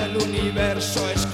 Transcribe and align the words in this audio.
Se 0.00 0.06
expande 0.06 0.16
el 0.16 0.16
universo, 0.16 1.10
es 1.10 1.26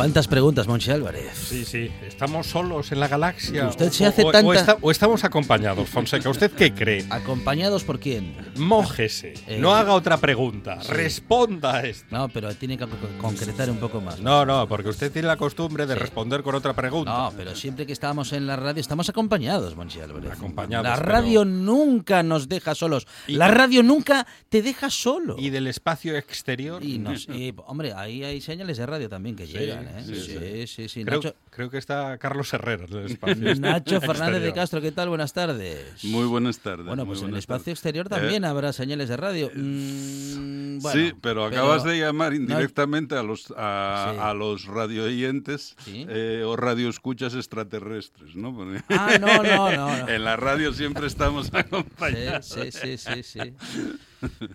¿Cuántas 0.00 0.28
preguntas, 0.28 0.66
Monchi 0.66 0.90
Álvarez? 0.90 1.30
Sí, 1.34 1.62
sí, 1.66 1.90
estamos 2.06 2.46
solos 2.46 2.90
en 2.90 3.00
la 3.00 3.06
galaxia. 3.08 3.68
Usted 3.68 3.90
se 3.92 4.06
hace 4.06 4.22
o- 4.24 4.32
o 4.80 4.90
estamos 4.90 5.24
acompañados, 5.24 5.90
Fonseca. 5.90 6.30
¿Usted 6.30 6.50
qué 6.52 6.72
cree? 6.72 7.04
¿Acompañados 7.10 7.84
por 7.84 8.00
quién? 8.00 8.34
Mójese, 8.56 9.34
Eh, 9.46 9.58
no 9.60 9.74
haga 9.74 9.92
otra 9.92 10.16
pregunta, 10.16 10.76
responda 10.88 11.74
a 11.76 11.82
esto. 11.82 12.06
No, 12.10 12.30
pero 12.30 12.54
tiene 12.54 12.78
que 12.78 12.86
co- 12.86 12.96
concretar 13.20 13.68
un 13.70 13.76
poco 13.76 14.00
más. 14.00 14.20
No, 14.20 14.46
no, 14.46 14.66
porque 14.66 14.88
usted 14.88 15.12
tiene 15.12 15.28
la 15.28 15.36
costumbre 15.36 15.84
de 15.84 15.92
Sí. 15.92 16.00
responder 16.00 16.42
con 16.42 16.54
otra 16.54 16.72
pregunta. 16.72 17.10
No, 17.12 17.32
pero 17.36 17.54
siempre 17.54 17.84
que 17.84 17.92
estamos 17.92 18.32
en 18.32 18.46
la 18.46 18.56
radio 18.56 18.80
estamos 18.80 19.10
acompañados, 19.10 19.76
Monchi 19.76 20.00
Álvarez. 20.00 20.32
Acompañados, 20.32 20.86
La 20.86 20.94
pero- 20.96 21.08
radio 21.12 21.44
nunca 21.44 22.22
nos 22.22 22.48
deja 22.48 22.74
solos. 22.74 23.06
Y- 23.26 23.34
La 23.34 23.48
radio 23.48 23.82
nunca 23.82 24.26
te 24.48 24.62
deja 24.62 24.88
solo. 24.88 25.36
¿Y 25.38 25.50
del 25.50 25.66
espacio 25.66 26.16
exterior? 26.16 26.82
Y 26.82 26.98
nos- 26.98 27.28
y, 27.28 27.52
hombre, 27.66 27.92
ahí 27.92 28.24
hay 28.24 28.40
señales 28.40 28.78
de 28.78 28.86
radio 28.86 29.06
también 29.10 29.36
que 29.36 29.46
Sí, 29.46 29.52
llegan, 29.52 29.89
¿eh? 29.98 30.04
sí, 30.06 30.14
Sí, 30.14 30.66
sí, 30.66 30.88
sí. 30.88 31.04
Creo, 31.04 31.18
Nacho, 31.18 31.34
creo 31.50 31.70
que 31.70 31.78
está 31.78 32.16
Carlos 32.18 32.52
Herrera 32.54 32.84
en 32.86 32.92
el 32.96 33.04
espacio 33.06 33.54
Nacho 33.56 34.00
Fernández 34.00 34.42
de. 34.42 34.52
Castro, 34.52 34.80
¿qué 34.80 34.92
tal? 34.92 35.08
Buenas 35.08 35.32
tardes. 35.32 36.04
Muy 36.04 36.26
buenas 36.26 36.58
tardes. 36.58 36.86
Bueno, 36.86 37.06
pues 37.06 37.22
en 37.22 37.28
el 37.30 37.36
espacio 37.36 37.64
tardes. 37.64 37.78
exterior 37.78 38.08
también 38.08 38.44
habrá 38.44 38.72
señales 38.72 39.08
de 39.08 39.16
radio. 39.16 39.50
Mm, 39.54 40.78
bueno, 40.80 41.00
sí, 41.00 41.12
pero 41.20 41.44
acabas 41.44 41.84
de 41.84 41.98
llamar 41.98 42.34
indirectamente 42.34 43.14
a 43.16 43.22
los 43.22 43.52
a, 43.56 44.12
Sí. 44.14 44.18
a 44.20 44.34
los 44.34 44.64
radioyentes 44.66 45.76
Sí. 45.84 46.06
eh, 46.08 46.42
o 46.46 46.56
radioescuchas 46.56 47.34
extraterrestres, 47.34 48.34
¿no? 48.36 48.54
Porque 48.54 48.82
Ah, 48.88 49.18
no, 49.20 49.42
no, 49.42 49.70
no. 49.70 49.96
no. 49.98 50.08
en 50.08 50.24
la 50.24 50.36
radio 50.36 50.72
siempre 50.72 51.06
estamos 51.06 51.50
acompañados. 51.52 52.46
Sí, 52.46 52.70
sí, 52.72 52.96
sí, 52.96 53.22
sí, 53.22 53.22
sí. 53.22 53.54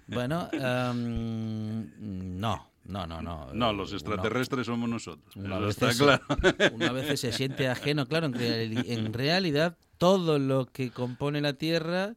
Bueno, 0.07 0.49
em, 0.53 2.39
no, 2.39 2.69
no, 2.85 3.05
no, 3.07 3.21
no. 3.21 3.53
No, 3.53 3.73
los 3.73 3.89
Uno- 3.89 3.97
extraterrestres 3.97 4.65
somos 4.67 4.87
nosotros. 4.89 5.35
Una 5.35 5.59
vez, 5.59 5.69
está 5.71 5.91
se, 5.91 6.03
claro. 6.03 6.23
una 6.73 6.91
vez 6.91 7.19
se 7.19 7.31
siente 7.31 7.67
ajeno, 7.67 8.05
claro, 8.07 8.27
en, 8.27 8.33
reali- 8.33 8.85
en 8.87 9.13
realidad 9.13 9.77
todo 9.97 10.39
lo 10.39 10.65
que 10.67 10.91
compone 10.91 11.41
la 11.41 11.53
Tierra 11.53 12.15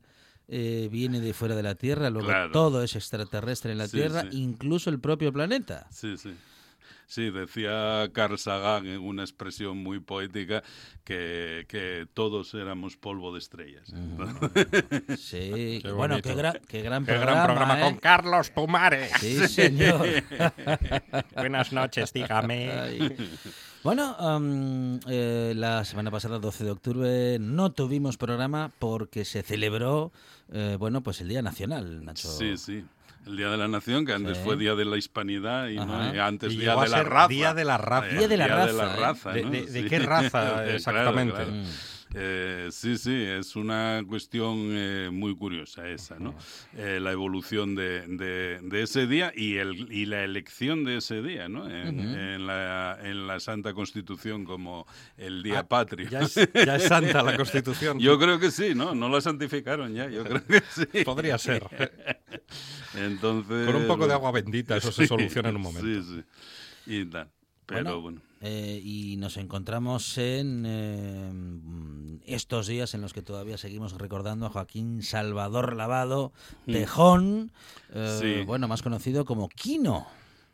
eh, 0.49 0.89
viene 0.91 1.21
de 1.21 1.35
fuera 1.35 1.55
de 1.55 1.63
la 1.63 1.75
Tierra, 1.75 2.09
luego 2.11 2.29
Claro. 2.29 2.53
todo 2.53 2.83
es 2.83 2.97
extraterrestre 2.97 3.73
en 3.73 3.79
la 3.79 3.87
Sí, 3.87 3.99
Tierra, 3.99 4.23
sí. 4.23 4.29
incluso 4.41 4.89
el 4.91 4.99
propio 4.99 5.33
planeta. 5.33 5.87
Sí, 5.91 6.17
sí. 6.17 6.35
Sí, 7.11 7.31
decía 7.31 8.07
Carl 8.13 8.39
Sagan 8.39 8.87
en 8.87 9.01
una 9.01 9.23
expresión 9.23 9.79
muy 9.79 9.99
poética 9.99 10.63
que, 11.05 11.65
que 11.67 12.07
todos 12.13 12.53
éramos 12.53 12.99
polvo 12.99 13.33
de 13.33 13.39
estrellas. 13.39 13.91
Sí, 15.17 15.81
Qué 15.83 15.91
bueno, 15.91 16.21
qué, 16.21 16.35
gra- 16.37 16.61
qué 16.69 16.83
gran 16.83 17.07
Qué 17.07 17.13
programa, 17.13 17.33
gran 17.33 17.47
programa 17.47 17.81
¿eh? 17.81 17.83
con 17.83 17.97
Carlos 17.97 18.51
Pumares. 18.51 19.11
Sí, 19.21 19.49
señor. 19.49 20.07
Buenas 21.35 21.73
noches, 21.73 22.13
dígame. 22.13 22.71
Ay. 22.73 23.17
Bueno, 23.83 24.15
am, 24.19 25.01
eh, 25.09 25.55
la 25.57 25.85
semana 25.87 26.11
pasada, 26.11 26.39
12 26.39 26.65
de 26.65 26.71
octubre, 26.71 27.39
no 27.39 27.73
tuvimos 27.73 28.19
programa 28.19 28.71
porque 28.79 29.25
se 29.25 29.43
celebró, 29.43 30.13
eh, 30.53 30.77
bueno, 30.79 31.03
pues 31.03 31.21
el 31.23 31.29
Día 31.29 31.41
Nacional, 31.43 32.05
Nacho. 32.05 32.29
Sí, 32.29 32.57
sí. 32.59 32.85
El 33.29 33.37
Día 33.37 33.51
de 33.51 33.57
la 33.59 33.69
Nación, 33.69 34.05
que 34.07 34.13
antes 34.13 34.39
Sí. 34.39 34.43
fue 34.45 34.57
Día 34.57 34.75
de 34.75 34.85
la 34.85 34.97
Hispanidad 34.97 35.69
y, 35.69 35.77
¿no? 35.77 36.15
Y 36.15 36.19
antes 36.19 36.53
Y 36.55 36.57
Día 36.59 36.75
de 36.77 36.89
la 36.89 37.03
Raza. 37.05 37.29
Día 37.29 37.55
de 37.55 37.65
la 37.65 37.79
Raza. 37.79 38.09
Eh, 38.09 38.19
Día 38.19 38.29
de 38.29 38.37
la 38.37 38.47
Día 38.47 38.67
de 38.67 38.73
la 38.73 38.85
Raza, 38.85 38.97
¿eh? 38.97 39.01
Raza, 39.01 39.33
¿De- 39.33 39.43
¿no? 39.43 39.51
de- 39.51 39.67
de 39.67 39.83
Sí. 39.83 39.89
qué 39.89 39.99
raza 40.01 40.29
Claro, 40.55 40.71
exactamente? 40.71 41.35
claro. 41.35 41.51
Mm. 41.53 41.65
Eh, 42.15 42.69
sí, 42.71 42.97
sí, 42.97 43.15
es 43.15 43.55
una 43.55 44.03
cuestión 44.09 44.57
eh, 44.71 45.11
muy 45.13 45.37
curiosa 45.37 45.87
esa, 45.91 46.19
¿no? 46.19 46.35
Eh, 46.75 47.01
la 47.03 47.13
evolución 47.13 47.75
de, 47.75 48.07
de- 48.07 48.61
de 48.63 48.83
ese 48.83 49.07
día 49.07 49.31
y, 49.37 49.57
el, 49.59 49.93
y 49.93 50.07
la 50.07 50.25
elección 50.25 50.85
de 50.85 50.97
ese 50.97 51.21
día, 51.21 51.51
¿no? 51.51 51.69
En, 51.69 52.01
en 52.01 52.47
la, 52.47 52.99
en 53.03 53.27
la 53.27 53.41
Santa 53.41 53.75
Constitución 53.75 54.47
como 54.47 54.87
el 55.19 55.43
Día 55.43 55.59
Ah, 55.59 55.69
Patrio. 55.69 56.09
Ya 56.09 56.21
es, 56.21 56.35
ya 56.55 56.77
es 56.77 56.85
santa 56.85 57.23
la 57.23 57.37
Constitución. 57.37 57.99
Yo 58.01 58.19
creo 58.19 58.39
que 58.39 58.51
sí, 58.53 58.75
¿no? 58.75 58.95
No 58.95 59.11
la 59.11 59.21
santificaron 59.21 59.93
ya, 59.93 60.09
yo 60.09 60.25
creo 60.25 60.43
que 60.47 60.63
sí. 60.71 61.05
Podría 61.05 61.37
ser. 61.37 61.63
Entonces... 62.95 63.67
Con 63.67 63.77
un 63.77 63.87
poco 63.87 64.07
de 64.07 64.15
agua 64.15 64.31
bendita 64.33 64.77
eso 64.77 64.93
se 64.93 65.07
soluciona 65.09 65.49
en 65.51 65.57
un 65.57 65.63
momento. 65.63 65.87
Sí, 65.87 66.03
sí. 66.87 67.01
Y 67.01 67.05
tal. 67.07 67.29
Pero 67.67 67.83
Bueno, 67.83 68.01
bueno. 68.01 68.21
Eh, 68.41 68.81
y 68.83 69.17
nos 69.17 69.37
encontramos 69.37 70.17
en 70.17 70.65
eh, 70.65 72.21
estos 72.27 72.69
días 72.69 72.95
en 72.95 73.01
los 73.01 73.13
que 73.13 73.21
todavía 73.21 73.59
seguimos 73.59 73.93
recordando 73.99 74.47
a 74.47 74.51
Joaquín 74.51 75.03
Salvador 75.03 75.75
Lavado 75.75 76.33
Tejón, 76.65 77.51
eh, 77.93 78.19
Sí. 78.21 78.45
bueno, 78.45 78.69
más 78.69 78.83
conocido 78.83 79.25
como 79.25 79.49
Quino. 79.49 80.07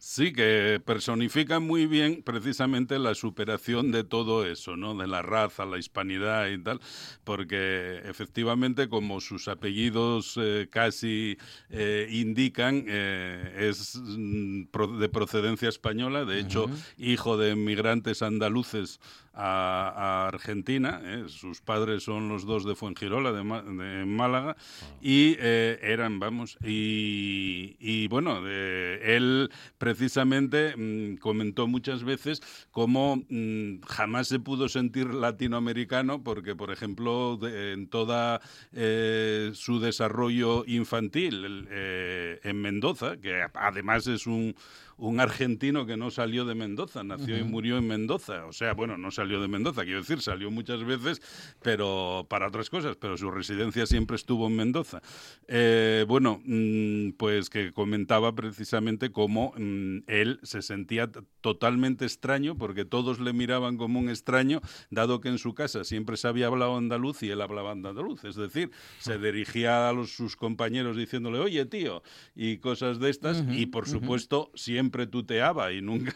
Sí, 0.06 0.34
que 0.34 0.82
personifica 0.84 1.60
muy 1.60 1.86
bien 1.86 2.22
precisamente 2.22 2.98
la 2.98 3.14
superación 3.14 3.90
de 3.90 4.04
todo 4.04 4.44
eso, 4.46 4.76
¿no? 4.76 4.94
De 4.94 5.06
la 5.06 5.22
raza, 5.22 5.64
la 5.64 5.78
hispanidad 5.78 6.46
y 6.50 6.58
tal, 6.62 6.78
porque 7.24 8.02
efectivamente, 8.04 8.90
como 8.90 9.22
sus 9.22 9.48
apellidos 9.48 10.34
eh, 10.36 10.68
casi 10.70 11.38
eh, 11.70 12.06
indican, 12.10 12.84
eh, 12.86 13.68
es 13.70 13.96
mm, 13.98 14.64
pro- 14.64 14.98
de 14.98 15.08
procedencia 15.08 15.70
española, 15.70 16.26
de 16.26 16.38
hecho, 16.38 16.66
hijo 16.98 17.38
de 17.38 17.56
migrantes 17.56 18.20
andaluces 18.20 19.00
a, 19.34 19.92
a 20.24 20.28
Argentina, 20.28 21.00
¿eh? 21.04 21.24
sus 21.28 21.60
padres 21.60 22.02
son 22.04 22.28
los 22.28 22.46
dos 22.46 22.64
de 22.64 22.74
Fuengirola, 22.74 23.32
de, 23.32 23.42
de 23.42 24.04
Málaga, 24.06 24.56
y 25.00 25.36
eh, 25.38 25.78
eran, 25.82 26.20
vamos, 26.20 26.56
y, 26.64 27.76
y 27.78 28.08
bueno, 28.08 28.42
de- 28.42 29.16
él 29.16 29.50
precisamente 29.78 30.74
mm, 30.76 31.16
comentó 31.16 31.66
muchas 31.66 32.04
veces 32.04 32.40
cómo 32.70 33.16
mm, 33.28 33.80
jamás 33.86 34.28
se 34.28 34.38
pudo 34.40 34.68
sentir 34.68 35.12
latinoamericano 35.14 36.22
porque, 36.22 36.54
por 36.54 36.70
ejemplo, 36.70 37.36
de- 37.36 37.72
en 37.72 37.88
toda 37.88 38.40
eh, 38.72 39.50
su 39.54 39.80
desarrollo 39.80 40.64
infantil 40.66 41.66
eh, 41.70 42.40
en 42.42 42.60
Mendoza, 42.60 43.16
que 43.16 43.42
además 43.54 44.06
es 44.06 44.26
un 44.26 44.54
un 44.96 45.20
argentino 45.20 45.86
que 45.86 45.96
no 45.96 46.10
salió 46.10 46.44
de 46.44 46.54
Mendoza, 46.54 47.02
nació 47.02 47.36
y 47.36 47.44
murió 47.44 47.78
en 47.78 47.86
Mendoza. 47.86 48.46
O 48.46 48.52
sea, 48.52 48.74
bueno, 48.74 48.96
no 48.96 49.10
salió 49.10 49.40
de 49.40 49.48
Mendoza, 49.48 49.84
quiero 49.84 50.00
decir, 50.00 50.20
salió 50.20 50.50
muchas 50.50 50.84
veces, 50.84 51.20
pero 51.62 52.26
para 52.28 52.48
otras 52.48 52.70
cosas, 52.70 52.96
pero 52.96 53.16
su 53.16 53.30
residencia 53.30 53.86
siempre 53.86 54.16
estuvo 54.16 54.46
en 54.46 54.56
Mendoza. 54.56 55.02
Eh, 55.48 56.04
bueno, 56.08 56.40
mm, 56.44 57.12
pues 57.16 57.50
que 57.50 57.72
comentaba 57.72 58.34
precisamente 58.34 59.10
cómo 59.10 59.52
mm, 59.56 59.98
él 60.06 60.40
se 60.42 60.62
sentía 60.62 61.10
totalmente 61.40 62.04
extraño, 62.04 62.56
porque 62.56 62.84
todos 62.84 63.20
le 63.20 63.32
miraban 63.32 63.76
como 63.76 63.98
un 63.98 64.08
extraño, 64.08 64.60
dado 64.90 65.20
que 65.20 65.28
en 65.28 65.38
su 65.38 65.54
casa 65.54 65.84
siempre 65.84 66.16
se 66.16 66.28
había 66.28 66.46
hablado 66.46 66.76
andaluz 66.76 67.22
y 67.22 67.30
él 67.30 67.40
hablaba 67.40 67.72
andaluz. 67.72 68.24
Es 68.24 68.36
decir, 68.36 68.70
se 68.98 69.18
dirigía 69.18 69.88
a 69.88 69.92
los, 69.92 70.12
sus 70.12 70.36
compañeros 70.36 70.96
diciéndole, 70.96 71.38
oye, 71.38 71.66
tío, 71.66 72.02
y 72.34 72.58
cosas 72.58 72.98
de 73.00 73.10
estas, 73.10 73.44
y 73.50 73.66
por 73.66 73.88
supuesto, 73.88 74.50
siempre 74.54 74.83
siempre 74.84 75.06
tuteaba 75.06 75.72
y 75.72 75.80
nunca, 75.82 76.14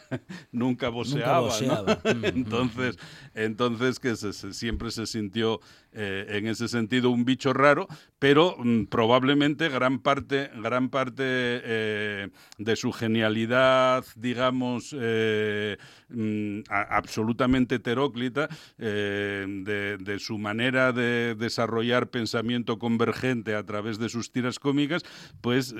nunca 0.52 0.88
voceaba. 0.90 1.36
¿no? 1.38 1.42
voceaba. 1.44 1.98
Mm, 2.08 2.18
mm, 2.20 2.24
entonces, 2.26 2.98
entonces 3.34 3.98
que 3.98 4.14
se- 4.16 4.32
se- 4.32 4.52
siempre 4.52 4.90
se 4.90 5.06
sintió 5.06 5.60
eh, 5.92 6.26
en 6.28 6.46
ese 6.46 6.68
sentido 6.68 7.08
un 7.10 7.24
bicho 7.24 7.54
raro, 7.54 7.88
pero 8.18 8.56
mm, 8.58 8.84
probablemente 8.84 9.70
gran 9.70 10.00
parte, 10.00 10.50
gran 10.62 10.90
parte 10.90 11.22
eh, 11.24 12.28
de 12.58 12.76
su 12.76 12.92
genialidad, 12.92 14.04
digamos, 14.14 14.94
eh, 14.98 15.78
mm, 16.10 16.60
absolutamente 16.68 17.76
heteróclita, 17.76 18.48
de, 18.76 20.16
su 20.18 20.38
manera 20.38 20.92
de 20.92 21.34
desarrollar 21.38 22.10
pensamiento 22.10 22.78
convergente 22.78 23.54
a 23.54 23.64
través 23.64 23.98
de 23.98 24.08
sus 24.08 24.30
tiras 24.30 24.58
cómicas, 24.58 25.04
pues 25.40 25.74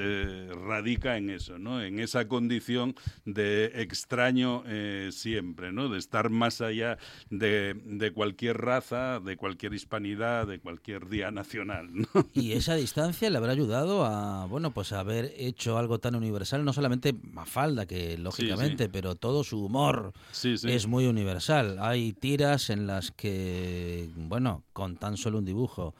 radica 0.67 1.17
en 1.17 1.31
eso, 1.31 1.59
¿no? 1.59 1.83
En 1.83 1.99
esa 1.99 2.29
condición 2.29 2.95
de 3.25 3.67
extraño 3.83 4.63
siempre, 5.11 5.73
¿no? 5.73 5.89
De 5.89 5.99
estar 5.99 6.31
más 6.31 6.61
allá 6.61 6.99
de, 7.31 7.75
de 7.85 8.13
cualquier 8.13 8.59
raza, 8.59 9.21
de 9.21 9.37
cualquier 9.37 9.75
hispanidad, 9.75 9.98
de 10.01 10.59
cualquier 10.61 11.09
día 11.09 11.31
nacional, 11.31 11.89
¿no? 11.93 12.07
Y 12.33 12.53
esa 12.53 12.75
distancia 12.75 13.29
le 13.31 13.37
habrá 13.37 13.53
ayudado 13.53 14.05
a, 14.05 14.47
bueno, 14.47 14.71
pues 14.71 14.93
a 14.93 15.01
haber 15.01 15.33
hecho 15.37 15.77
algo 15.77 15.99
tan 15.99 16.15
universal, 16.15 16.65
no 16.65 16.73
solamente 16.73 17.13
Mafalda, 17.13 17.87
que 17.87 18.17
lógicamente, 18.17 18.89
pero 18.89 19.17
todo 19.17 19.45
su 19.45 19.65
humor 19.65 20.13
Sí, 20.31 20.55
es 20.65 20.87
muy 20.87 21.07
universal. 21.07 21.79
Hay 21.81 22.13
tiras 22.13 22.71
en 22.71 22.87
las 22.87 23.11
que, 23.11 24.09
bueno, 24.17 24.65
con 24.73 24.97
tan 24.97 25.17
solo 25.17 25.39
un 25.39 25.45
dibujo, 25.45 25.95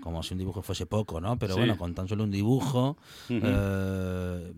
como 0.00 0.22
si 0.22 0.34
un 0.34 0.38
dibujo 0.38 0.62
fuese 0.62 0.86
poco, 0.86 1.20
¿no? 1.20 1.38
Pero 1.38 1.56
bueno, 1.56 1.76
con 1.76 1.94
tan 1.94 2.08
solo 2.08 2.24
un 2.24 2.30
dibujo, 2.30 2.96
eh, 3.28 4.52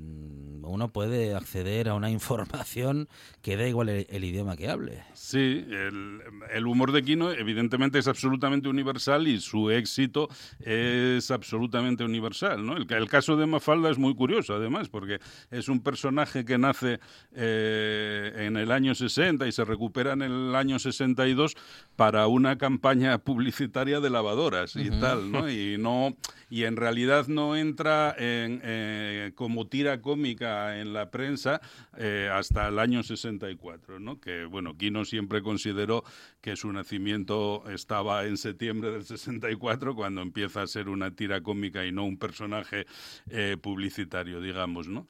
uno 0.62 0.88
puede 0.88 1.34
acceder 1.34 1.88
a 1.88 1.94
una 1.94 2.10
información 2.10 3.08
que 3.42 3.56
da 3.56 3.68
igual 3.68 3.88
el, 3.88 4.06
el 4.10 4.24
idioma 4.24 4.56
que 4.56 4.68
hable. 4.68 5.02
Sí, 5.14 5.64
el, 5.68 6.20
el 6.52 6.66
humor 6.66 6.92
de 6.92 7.02
Quino 7.02 7.30
evidentemente 7.30 7.98
es 7.98 8.08
absolutamente 8.08 8.68
universal 8.68 8.75
y 8.80 9.40
su 9.40 9.70
éxito 9.70 10.28
es 10.60 11.30
absolutamente 11.30 12.04
universal. 12.04 12.64
¿no? 12.64 12.76
El 12.76 13.08
caso 13.08 13.36
de 13.36 13.46
Mafalda 13.46 13.90
es 13.90 13.98
muy 13.98 14.14
curioso, 14.14 14.54
además, 14.54 14.88
porque 14.88 15.18
es 15.50 15.68
un 15.68 15.80
personaje 15.80 16.44
que 16.44 16.58
nace 16.58 17.00
eh, 17.34 18.32
en 18.36 18.56
el 18.56 18.70
año 18.70 18.94
60 18.94 19.46
y 19.46 19.52
se 19.52 19.64
recupera 19.64 20.12
en 20.12 20.22
el 20.22 20.54
año 20.54 20.78
62 20.78 21.54
para 21.96 22.26
una 22.26 22.58
campaña 22.58 23.18
publicitaria 23.18 24.00
de 24.00 24.10
lavadoras 24.10 24.76
y 24.76 24.90
tal, 24.90 25.30
¿no? 25.30 25.48
Y, 25.50 25.76
no, 25.78 26.16
y 26.48 26.64
en 26.64 26.76
realidad 26.76 27.26
no 27.28 27.56
entra 27.56 28.14
en, 28.16 28.60
eh, 28.62 29.32
como 29.34 29.66
tira 29.66 30.00
cómica 30.00 30.80
en 30.80 30.92
la 30.92 31.10
prensa 31.10 31.60
eh, 31.96 32.30
hasta 32.32 32.68
el 32.68 32.78
año 32.78 33.02
64, 33.02 33.98
¿no? 33.98 34.20
Que, 34.20 34.44
bueno, 34.44 34.76
Quino 34.76 35.04
siempre 35.04 35.42
consideró 35.42 36.04
que 36.40 36.56
su 36.56 36.72
nacimiento 36.72 37.64
estaba 37.68 38.24
en 38.24 38.36
septiembre 38.36 38.90
del 38.90 39.04
64, 39.04 39.94
cuando 39.94 40.22
empieza 40.22 40.62
a 40.62 40.66
ser 40.66 40.88
una 40.88 41.10
tira 41.10 41.40
cómica 41.42 41.84
y 41.84 41.92
no 41.92 42.04
un 42.04 42.18
personaje 42.18 42.86
eh, 43.30 43.56
publicitario, 43.60 44.40
digamos, 44.40 44.88
¿no? 44.88 45.06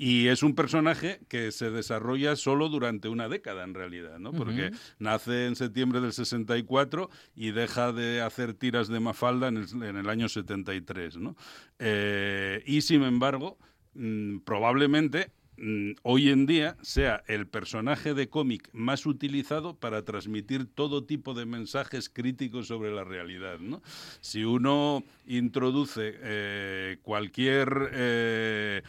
Y 0.00 0.28
es 0.28 0.44
un 0.44 0.54
personaje 0.54 1.18
que 1.28 1.50
se 1.50 1.72
desarrolla 1.72 2.36
solo 2.36 2.68
durante 2.68 3.08
una 3.08 3.28
década, 3.28 3.64
en 3.64 3.74
realidad, 3.74 4.20
¿no? 4.20 4.30
Porque 4.30 4.70
nace 5.00 5.46
en 5.46 5.56
septiembre 5.56 6.00
del 6.00 6.12
64 6.12 7.10
y 7.34 7.50
deja 7.50 7.92
de 7.92 8.20
hacer 8.20 8.54
tiras 8.54 8.86
de 8.86 9.00
Mafalda 9.00 9.48
en 9.48 9.56
el, 9.56 9.82
en 9.82 9.96
el 9.96 10.08
año 10.08 10.28
73, 10.28 11.16
¿no? 11.16 11.34
Eh, 11.80 12.62
y, 12.64 12.82
sin 12.82 13.02
embargo, 13.02 13.58
mm, 13.94 14.38
probablemente 14.44 15.32
mm, 15.56 15.94
hoy 16.04 16.28
en 16.28 16.46
día 16.46 16.76
sea 16.80 17.24
el 17.26 17.48
personaje 17.48 18.14
de 18.14 18.28
cómic 18.28 18.70
más 18.72 19.04
utilizado 19.04 19.74
para 19.74 20.04
transmitir 20.04 20.66
todo 20.72 21.06
tipo 21.06 21.34
de 21.34 21.44
mensajes 21.44 22.08
críticos 22.08 22.68
sobre 22.68 22.92
la 22.92 23.02
realidad. 23.02 23.58
¿no? 23.58 23.82
Si 24.20 24.44
uno 24.44 25.02
introduce 25.26 26.14
eh, 26.22 26.98
cualquier 27.02 27.90
eh, 27.92 28.82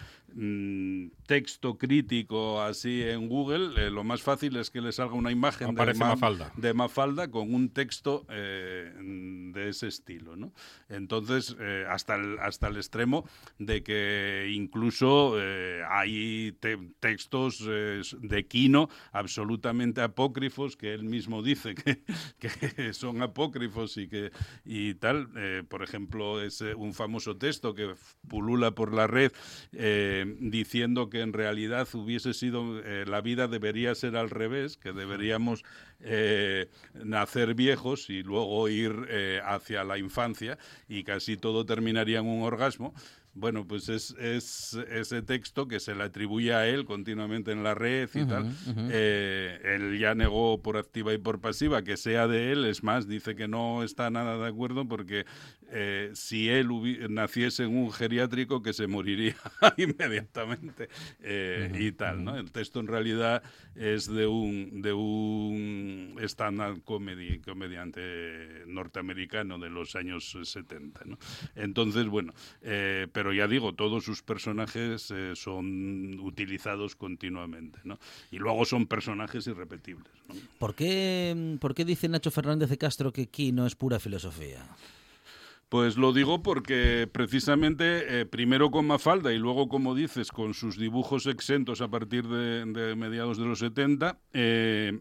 texto 1.25 1.77
crítico 1.77 2.61
así 2.61 3.01
en 3.03 3.27
Google, 3.27 3.71
eh, 3.87 3.89
lo 3.89 4.03
más 4.03 4.21
fácil 4.21 4.55
es 4.57 4.69
que 4.69 4.81
le 4.81 4.91
salga 4.91 5.13
una 5.15 5.31
imagen 5.31 5.75
de, 5.75 5.93
Ma- 5.93 6.09
Mafalda. 6.09 6.51
de 6.55 6.73
Mafalda 6.73 7.29
con 7.29 7.53
un 7.53 7.69
texto 7.69 8.25
eh, 8.29 8.91
de 9.53 9.69
ese 9.69 9.87
estilo. 9.87 10.35
¿no? 10.35 10.53
Entonces, 10.89 11.55
eh, 11.59 11.85
hasta, 11.89 12.15
el, 12.15 12.39
hasta 12.39 12.67
el 12.67 12.77
extremo 12.77 13.27
de 13.57 13.83
que 13.83 14.51
incluso 14.53 15.35
hay 15.89 16.53
te- 16.59 16.77
textos 16.99 17.59
de 17.65 18.45
Quino 18.47 18.89
absolutamente 19.11 20.01
apócrifos 20.01 20.75
que 20.77 20.93
él 20.93 21.03
mismo 21.03 21.43
dice 21.43 21.75
que, 21.75 22.01
que 22.39 22.93
son 22.93 23.21
apócrifos 23.21 23.97
y 23.97 24.07
que 24.07 24.31
y 24.65 24.93
tal. 24.95 25.29
Por 25.67 25.83
ejemplo, 25.83 26.41
es 26.41 26.61
un 26.61 26.93
famoso 26.93 27.37
texto 27.37 27.73
que 27.73 27.93
pulula 28.27 28.71
por 28.71 28.93
la 28.93 29.07
red 29.07 29.31
eh, 29.73 30.18
diciendo 30.39 31.09
que 31.09 31.21
en 31.21 31.33
realidad 31.33 31.87
hubiese 31.93 32.33
sido 32.33 32.79
eh, 32.79 33.05
la 33.07 33.21
vida 33.21 33.47
debería 33.47 33.95
ser 33.95 34.15
al 34.15 34.29
revés, 34.29 34.77
que 34.77 34.93
deberíamos 34.93 35.63
eh, 36.01 36.69
nacer 36.93 37.55
viejos 37.55 38.09
y 38.09 38.23
luego 38.23 38.69
ir 38.69 39.07
eh, 39.09 39.41
hacia 39.43 39.83
la 39.83 39.97
infancia 39.97 40.57
y 40.87 41.03
casi 41.03 41.37
todo 41.37 41.65
terminaría 41.65 42.19
en 42.19 42.27
un 42.27 42.43
orgasmo. 42.43 42.93
Bueno, 43.35 43.65
pues 43.65 43.89
es, 43.89 44.15
es 44.19 44.73
ese 44.89 45.21
texto 45.21 45.67
que 45.67 45.79
se 45.79 45.93
le 45.95 46.03
atribuye 46.03 46.53
a 46.53 46.67
él 46.67 46.83
continuamente 46.85 47.51
en 47.51 47.63
la 47.63 47.75
red 47.75 48.09
y 48.13 48.25
tal. 48.25 48.51
Eh, 48.91 49.59
él 49.63 49.99
ya 49.99 50.15
negó 50.15 50.61
por 50.61 50.77
activa 50.77 51.13
y 51.13 51.19
por 51.19 51.39
pasiva 51.39 51.83
que 51.83 51.95
sea 51.95 52.27
de 52.27 52.51
él. 52.51 52.65
Es 52.65 52.83
más, 52.83 53.07
dice 53.07 53.35
que 53.35 53.47
no 53.47 53.83
está 53.83 54.09
nada 54.09 54.37
de 54.37 54.47
acuerdo 54.47 54.87
porque 54.87 55.25
eh, 55.71 56.11
si 56.13 56.49
él 56.49 56.69
naciese 57.09 57.63
en 57.63 57.77
un 57.77 57.91
geriátrico 57.91 58.61
que 58.61 58.73
se 58.73 58.87
moriría 58.87 59.35
inmediatamente 59.77 60.89
eh, 61.21 61.71
y 61.79 61.91
tal, 61.91 62.23
¿no? 62.23 62.35
El 62.37 62.51
texto 62.51 62.79
en 62.79 62.87
realidad 62.87 63.43
es 63.75 64.07
de 64.07 64.25
un 64.25 64.81
de 64.81 64.93
un 64.93 66.15
stand-up 66.23 66.83
comedy 66.83 67.39
comediante 67.39 68.63
norteamericano 68.65 69.59
de 69.59 69.69
los 69.69 69.95
años 69.95 70.35
70, 70.43 71.01
¿no? 71.05 71.17
Entonces, 71.55 72.07
bueno, 72.07 72.33
eh, 72.61 73.07
pero 73.11 73.31
ya 73.31 73.47
digo, 73.47 73.73
todos 73.73 74.03
sus 74.03 74.23
personajes 74.23 75.13
son 75.33 76.19
utilizados 76.19 76.95
continuamente, 76.95 77.79
¿no? 77.83 77.99
Y 78.31 78.37
luego 78.37 78.65
son 78.65 78.87
personajes 78.87 79.45
irrepetibles, 79.47 80.11
¿no? 80.27 80.35
¿Por 80.57 80.73
qué, 80.73 81.57
¿Por 81.59 81.75
qué 81.75 81.85
dice 81.85 82.09
Nacho 82.09 82.31
Fernández 82.31 82.69
de 82.69 82.77
Castro 82.77 83.11
que 83.11 83.27
Quino 83.27 83.65
es 83.65 83.75
pura 83.75 83.99
filosofía? 83.99 84.65
Pues 85.69 85.97
lo 85.97 86.13
digo 86.13 86.41
porque 86.41 87.07
precisamente 87.11 88.21
eh, 88.21 88.25
primero 88.25 88.71
con 88.71 88.87
Mafalda 88.87 89.31
y 89.31 89.37
luego, 89.37 89.69
como 89.69 89.93
dices, 89.93 90.31
con 90.31 90.55
sus 90.55 90.79
dibujos 90.79 91.27
exentos 91.27 91.81
a 91.81 91.87
partir 91.87 92.27
de, 92.27 92.95
mediados 92.95 93.37
de 93.37 93.45
los 93.45 93.59
70, 93.59 94.17
eh, 94.33 94.99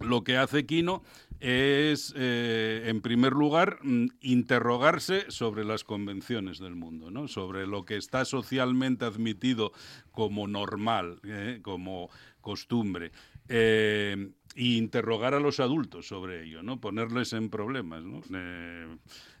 lo 0.00 0.24
que 0.24 0.38
hace 0.38 0.64
Quino 0.64 1.02
es, 1.40 2.14
eh, 2.16 2.84
en 2.86 3.02
primer 3.02 3.34
lugar, 3.34 3.80
mm, 3.82 4.06
interrogarse 4.22 5.30
sobre 5.30 5.62
las 5.62 5.84
convenciones 5.84 6.58
del 6.58 6.74
mundo, 6.74 7.10
¿no? 7.10 7.28
sobre 7.28 7.66
lo 7.66 7.84
que 7.84 7.98
está 7.98 8.24
socialmente 8.24 9.04
admitido 9.04 9.72
como 10.10 10.48
normal, 10.48 11.20
como 11.60 12.08
costumbre. 12.40 13.12
Y 14.54 14.76
interrogar 14.78 15.34
a 15.34 15.40
los 15.40 15.60
adultos 15.60 16.06
sobre 16.06 16.44
ello, 16.44 16.62
¿no? 16.62 16.80
Ponerles 16.80 17.32
en 17.32 17.48
problemas, 17.50 18.04
¿no? 18.04 18.20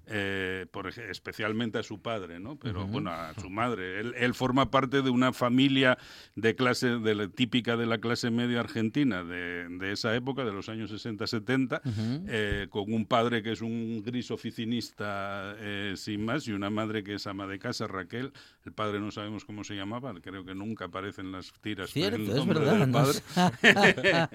Eh, 0.06 0.62
eh, 0.62 0.66
por 0.70 0.86
especialmente 0.88 1.78
a 1.78 1.82
su 1.82 2.00
padre, 2.02 2.38
¿no? 2.40 2.56
Pero 2.56 2.86
bueno, 2.86 3.10
a 3.10 3.34
su 3.40 3.48
madre. 3.50 4.00
Él, 4.00 4.14
él 4.16 4.34
forma 4.34 4.70
parte 4.70 5.02
de 5.02 5.10
una 5.10 5.32
familia 5.32 5.96
de 6.36 6.54
clase, 6.54 6.98
de 6.98 7.14
la- 7.14 7.28
típica 7.28 7.76
de 7.76 7.86
la 7.86 7.98
clase 7.98 8.30
media 8.30 8.60
argentina 8.60 9.24
de, 9.24 9.68
de 9.68 9.92
esa 9.92 10.14
época, 10.14 10.44
de 10.44 10.52
los 10.52 10.68
años 10.68 10.90
60-70, 10.92 11.80
eh, 12.28 12.66
con 12.70 12.92
un 12.92 13.06
padre 13.06 13.42
que 13.42 13.52
es 13.52 13.62
un 13.62 14.02
gris 14.04 14.30
oficinista 14.30 15.54
eh, 15.58 15.94
sin 15.96 16.24
más 16.24 16.46
y 16.48 16.52
una 16.52 16.70
madre 16.70 17.02
que 17.04 17.14
es 17.14 17.26
ama 17.26 17.46
de 17.46 17.58
casa, 17.58 17.86
Raquel. 17.86 18.32
El 18.64 18.72
padre 18.72 19.00
no 19.00 19.10
sabemos 19.10 19.44
cómo 19.44 19.64
se 19.64 19.74
llamaba, 19.74 20.14
creo 20.22 20.44
que 20.44 20.54
nunca 20.54 20.86
aparece 20.86 21.20
en 21.20 21.32
las 21.32 21.52
tiras. 21.60 21.90
Cierto, 21.90 22.16
el 22.16 22.38
es 22.38 22.46
verdad. 22.46 22.78
del 22.78 22.90
no 22.90 22.98
padre. 22.98 23.12
sé. 23.12 24.28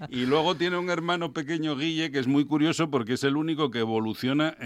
y 0.10 0.26
luego 0.26 0.54
tiene 0.56 0.76
un 0.76 0.90
hermano 0.90 1.32
pequeño, 1.32 1.76
Guille, 1.76 2.10
que 2.10 2.18
es 2.18 2.26
muy 2.26 2.44
curioso 2.44 2.90
porque 2.90 3.14
es 3.14 3.24
el 3.24 3.36
único 3.36 3.70
que 3.70 3.80
evoluciona, 3.80 4.56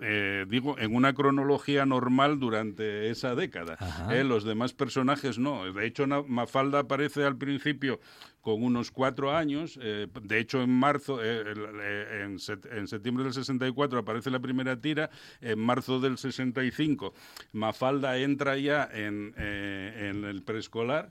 eh, 0.00 0.44
digo, 0.48 0.78
en 0.78 0.94
una 0.94 1.14
cronología 1.14 1.86
normal 1.86 2.38
durante 2.38 3.10
esa 3.10 3.34
década. 3.34 3.76
Eh, 4.12 4.24
los 4.24 4.44
demás 4.44 4.72
personajes 4.72 5.38
no. 5.38 5.72
De 5.72 5.86
hecho, 5.86 6.06
Mafalda 6.26 6.80
aparece 6.80 7.24
al 7.24 7.36
principio 7.36 8.00
con 8.40 8.62
unos 8.62 8.90
cuatro 8.90 9.34
años. 9.34 9.78
eh, 9.82 10.06
de 10.22 10.38
hecho, 10.38 10.62
en 10.62 10.70
marzo, 10.70 11.20
en, 11.24 12.38
set- 12.38 12.66
en 12.70 12.86
septiembre 12.88 13.24
del 13.24 13.32
64 13.32 13.98
aparece 13.98 14.30
la 14.30 14.40
primera 14.40 14.80
tira. 14.80 15.10
En 15.40 15.58
marzo 15.58 16.00
del 16.00 16.18
65, 16.18 17.14
Mafalda 17.52 18.18
entra 18.18 18.56
ya 18.58 18.88
en, 18.92 19.34
en 19.38 20.24
el 20.24 20.42
preescolar. 20.42 21.10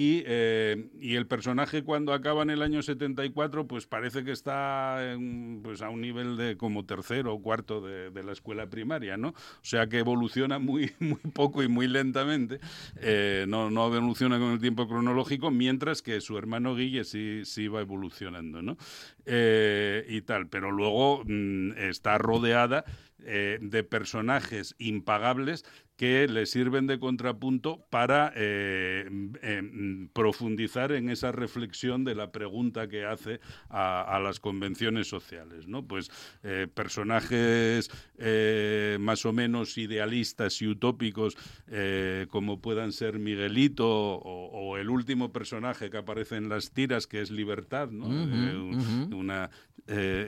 Y, 0.00 0.22
eh, 0.24 0.88
y 0.98 1.16
el 1.16 1.26
personaje 1.26 1.84
cuando 1.84 2.14
acaba 2.14 2.42
en 2.42 2.48
el 2.48 2.62
año 2.62 2.80
74 2.80 3.66
pues 3.66 3.86
parece 3.86 4.24
que 4.24 4.32
está 4.32 5.14
pues 5.62 5.82
a 5.82 5.90
un 5.90 6.00
nivel 6.00 6.38
de 6.38 6.56
como 6.56 6.86
tercero 6.86 7.34
o 7.34 7.42
cuarto 7.42 7.82
de, 7.82 8.22
la 8.22 8.32
escuela 8.32 8.70
primaria, 8.70 9.18
¿no? 9.18 9.28
O 9.28 9.34
sea 9.60 9.88
que 9.88 9.98
evoluciona 9.98 10.58
muy, 10.58 10.90
muy 11.00 11.20
poco 11.34 11.62
y 11.62 11.68
muy 11.68 11.86
lentamente, 11.86 12.60
eh, 12.96 13.44
no, 13.46 13.70
no 13.70 13.94
evoluciona 13.94 14.38
con 14.38 14.52
el 14.52 14.58
tiempo 14.58 14.88
cronológico, 14.88 15.50
mientras 15.50 16.00
que 16.00 16.22
su 16.22 16.38
hermano 16.38 16.74
Guille 16.74 17.04
sí, 17.04 17.42
sí 17.44 17.68
va 17.68 17.82
evolucionando, 17.82 18.62
¿no? 18.62 18.78
Eh, 19.26 20.06
y 20.08 20.22
tal, 20.22 20.48
pero 20.48 20.70
luego 20.70 21.24
mm, 21.26 21.72
está 21.76 22.16
rodeada 22.16 22.86
de 23.20 23.84
personajes 23.84 24.74
impagables 24.78 25.66
que 25.96 26.26
le 26.26 26.46
sirven 26.46 26.86
de 26.86 26.98
contrapunto 26.98 27.84
para 27.90 28.32
mm, 28.32 29.89
profundizar 30.12 30.92
en 30.92 31.10
esa 31.10 31.32
reflexión 31.32 32.04
de 32.04 32.14
la 32.14 32.30
pregunta 32.32 32.88
que 32.88 33.04
hace 33.04 33.40
a, 33.68 34.02
a 34.02 34.20
las 34.20 34.40
convenciones 34.40 35.08
sociales. 35.08 35.66
¿no? 35.66 35.84
Pues 35.86 36.10
eh, 36.42 36.66
personajes 36.72 37.90
eh, 38.18 38.98
más 39.00 39.24
o 39.26 39.32
menos 39.32 39.78
idealistas 39.78 40.60
y 40.62 40.66
utópicos 40.66 41.36
eh, 41.68 42.26
como 42.30 42.60
puedan 42.60 42.92
ser 42.92 43.18
Miguelito 43.18 43.86
o, 43.88 44.50
o 44.50 44.76
el 44.76 44.90
último 44.90 45.32
personaje 45.32 45.90
que 45.90 45.98
aparece 45.98 46.36
en 46.36 46.48
las 46.48 46.72
tiras 46.72 47.06
que 47.06 47.20
es 47.20 47.30
Libertad, 47.30 47.90
¿no? 47.90 48.06
Una 48.06 49.50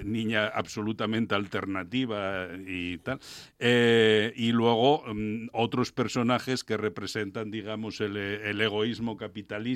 niña 0.04 0.48
absolutamente 0.48 1.36
alternativa 1.36 2.48
y 2.66 2.98
tal. 2.98 3.20
Y 3.60 4.50
luego 4.52 5.04
mm, 5.06 5.50
otros 5.52 5.92
personajes 5.92 6.64
que 6.64 6.76
representan, 6.76 7.50
digamos, 7.50 8.00
el, 8.00 8.16
el 8.16 8.60
egoísmo 8.60 9.16
capitalista, 9.16 9.71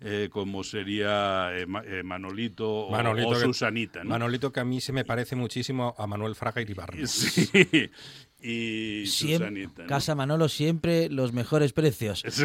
eh, 0.00 0.28
como 0.30 0.62
sería 0.64 1.50
eh, 1.52 1.66
eh, 1.86 2.02
Manolito, 2.02 2.70
o- 2.86 2.90
Manolito 2.90 3.28
o, 3.28 3.32
que- 3.32 3.40
Susanita. 3.40 4.02
¿no? 4.04 4.10
Manolito 4.10 4.52
que 4.52 4.60
a 4.60 4.64
mí 4.64 4.80
se 4.80 4.92
me 4.92 5.04
parece 5.04 5.36
muchísimo 5.36 5.94
a 5.98 6.06
Manuel 6.06 6.34
Fraga 6.34 6.62
y 6.62 6.70
Ibarra. 6.70 7.06
Sí. 7.06 7.48
Y 8.46 9.06
Susanita. 9.06 9.82
¿no? 9.84 9.88
Casa 9.88 10.14
Manolo 10.14 10.50
siempre 10.50 11.08
los 11.08 11.32
mejores 11.32 11.72
precios. 11.72 12.22
Sí. 12.30 12.44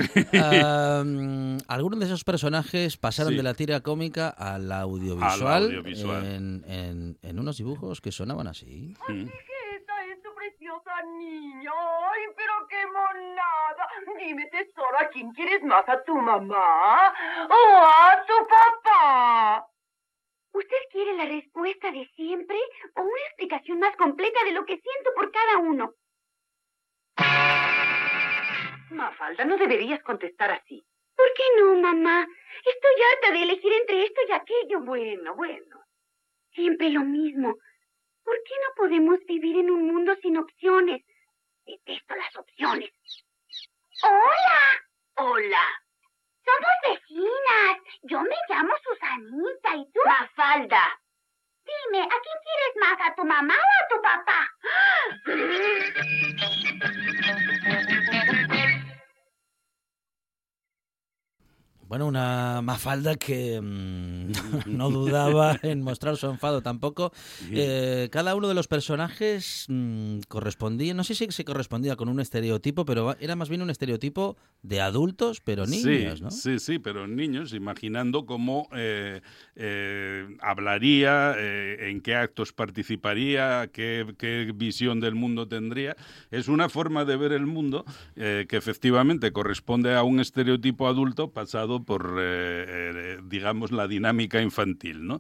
Algunos 1.68 2.00
de 2.00 2.06
esos 2.06 2.24
personajes 2.24 2.96
pasaron 2.98 3.32
Sí. 3.34 3.38
de 3.38 3.44
la 3.44 3.54
tira 3.54 3.82
cómica 3.82 4.30
al 4.30 4.72
audiovisual, 4.72 5.64
audiovisual. 5.66 6.26
En, 6.26 6.64
en- 6.68 7.18
en 7.22 7.40
unos 7.40 7.58
dibujos 7.58 8.00
que 8.02 8.12
sonaban 8.14 8.48
así. 8.48 8.94
Mm. 9.10 9.26
Niña. 11.18 11.72
Ay, 11.72 12.22
pero 12.36 12.54
qué 12.70 12.86
monada. 12.88 13.90
Dime, 14.18 14.46
tesoro, 14.48 15.00
¿a 15.00 15.08
quién 15.10 15.32
quieres 15.32 15.64
más? 15.64 15.88
¿A 15.88 16.04
tu 16.04 16.16
mamá 16.16 17.14
o 17.50 17.86
a 17.86 18.26
tu 18.26 18.48
papá? 18.48 19.68
¿Usted 20.52 20.78
quiere 20.92 21.14
la 21.14 21.26
respuesta 21.26 21.92
de 21.92 22.06
siempre 22.16 22.58
o 22.96 23.02
una 23.02 23.22
explicación 23.28 23.80
más 23.80 23.96
completa 23.96 24.44
de 24.46 24.52
lo 24.52 24.66
que 24.66 24.80
siento 24.80 25.14
por 25.16 25.32
cada 25.32 25.58
uno? 25.58 25.94
Mafalda, 28.92 29.46
no 29.46 29.58
deberías 29.58 30.02
contestar 30.04 30.52
así. 30.52 30.84
¿Por 31.16 31.34
qué 31.34 31.44
no, 31.60 31.76
mamá? 31.76 32.28
Estoy 32.66 33.04
harta 33.14 33.32
de 33.32 33.44
elegir 33.44 33.74
entre 33.74 34.04
esto 34.04 34.22
y 34.28 34.32
aquello. 34.32 34.82
Bueno, 34.82 35.36
bueno. 35.36 35.84
Siempre 36.52 36.90
lo 36.90 37.02
mismo. 37.02 37.56
¿Por 38.24 38.36
qué 38.44 38.54
no 38.68 38.76
podemos 38.76 39.20
vivir 39.28 39.58
en 39.58 39.70
un 39.72 39.88
mundo 39.88 40.16
sin 40.22 40.38
opciones? 40.38 41.04
Detesto 41.66 42.16
las 42.16 42.36
opciones. 42.36 42.92
¡Hola! 44.04 44.84
Hola. 45.16 45.66
Somos 46.46 46.72
vecinas. 46.84 47.78
Yo 48.04 48.22
me 48.22 48.36
llamo 48.48 48.74
Susanita 48.84 49.76
y 49.76 49.86
tú. 49.92 50.00
Mafalda. 50.06 51.00
Dime, 51.66 52.04
¿a 52.04 52.08
quién 52.08 52.40
quieres 52.44 52.76
más? 52.80 52.98
¿A 53.02 53.16
tu 53.16 53.24
mamá 53.26 53.56
o 53.56 53.84
a 53.84 53.88
tu 53.90 54.02
papá? 54.02 54.50
Bueno, 61.90 62.06
una 62.06 62.62
mafalda 62.62 63.16
que 63.16 63.60
mm, 63.60 64.32
no 64.78 64.92
dudaba 64.92 65.58
en 65.64 65.82
mostrar 65.82 66.18
su 66.18 66.28
enfado 66.28 66.62
tampoco. 66.62 67.12
Eh, 67.50 68.10
cada 68.12 68.36
uno 68.36 68.48
de 68.48 68.54
los 68.54 68.68
personajes 68.68 69.66
mm, 69.70 70.20
correspondía, 70.28 70.94
no 70.94 71.04
sé 71.04 71.16
si 71.16 71.26
se 71.32 71.44
correspondía 71.44 71.96
con 71.96 72.08
un 72.08 72.20
estereotipo, 72.20 72.86
pero 72.86 73.18
era 73.20 73.36
más 73.36 73.50
bien 73.50 73.64
un 73.64 73.72
estereotipo 73.72 74.38
de 74.62 74.82
adultos, 74.82 75.42
pero 75.44 75.66
niños, 75.66 76.20
sí, 76.20 76.24
¿no? 76.24 76.30
Sí, 76.30 76.60
sí, 76.60 76.78
pero 76.78 77.08
niños, 77.08 77.54
imaginando 77.54 78.28
cómo 78.28 78.68
eh, 78.76 79.22
eh, 79.56 80.28
hablaría, 80.42 81.34
eh, 81.38 81.90
en 81.90 82.02
qué 82.02 82.14
actos 82.16 82.54
participaría, 82.54 83.68
qué, 83.74 84.14
qué 84.18 84.52
visión 84.54 85.00
del 85.00 85.16
mundo 85.16 85.48
tendría. 85.48 85.96
Es 86.30 86.48
una 86.50 86.70
forma 86.70 87.04
de 87.04 87.18
ver 87.18 87.32
el 87.32 87.46
mundo 87.46 87.84
eh, 88.16 88.46
que 88.48 88.58
efectivamente 88.58 89.32
corresponde 89.32 89.96
a 89.96 90.04
un 90.04 90.20
estereotipo 90.20 90.88
adulto 90.88 91.32
pasado 91.32 91.79
por, 91.84 92.18
eh, 92.20 92.66
eh, 92.68 93.20
digamos, 93.24 93.72
la 93.72 93.88
dinámica 93.88 94.42
infantil, 94.42 95.06
¿no? 95.06 95.20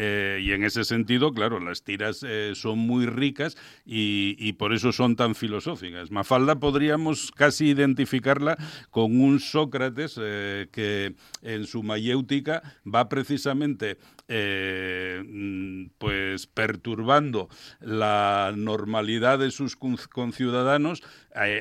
Eh, 0.00 0.38
y 0.42 0.52
en 0.52 0.62
ese 0.62 0.84
sentido, 0.84 1.32
claro, 1.32 1.58
las 1.58 1.82
tiras 1.82 2.24
eh, 2.24 2.52
son 2.54 2.78
muy 2.78 3.06
ricas 3.06 3.56
y, 3.84 4.52
por 4.52 4.72
eso 4.72 4.92
son 4.92 5.16
tan 5.16 5.34
filosóficas. 5.34 6.12
Mafalda 6.12 6.60
podríamos 6.60 7.32
casi 7.32 7.70
identificarla 7.70 8.56
con 8.90 9.20
un 9.20 9.40
Sócrates 9.40 10.16
eh, 10.22 10.68
que 10.70 11.16
en 11.42 11.66
su 11.66 11.82
mayéutica 11.82 12.62
va 12.86 13.08
precisamente 13.08 13.98
mm, 14.28 15.86
pues 15.98 16.46
perturbando 16.46 17.48
la 17.80 18.52
normalidad 18.56 19.40
de 19.40 19.50
sus 19.50 19.74
con- 19.74 19.98
conciudadanos, 20.12 21.02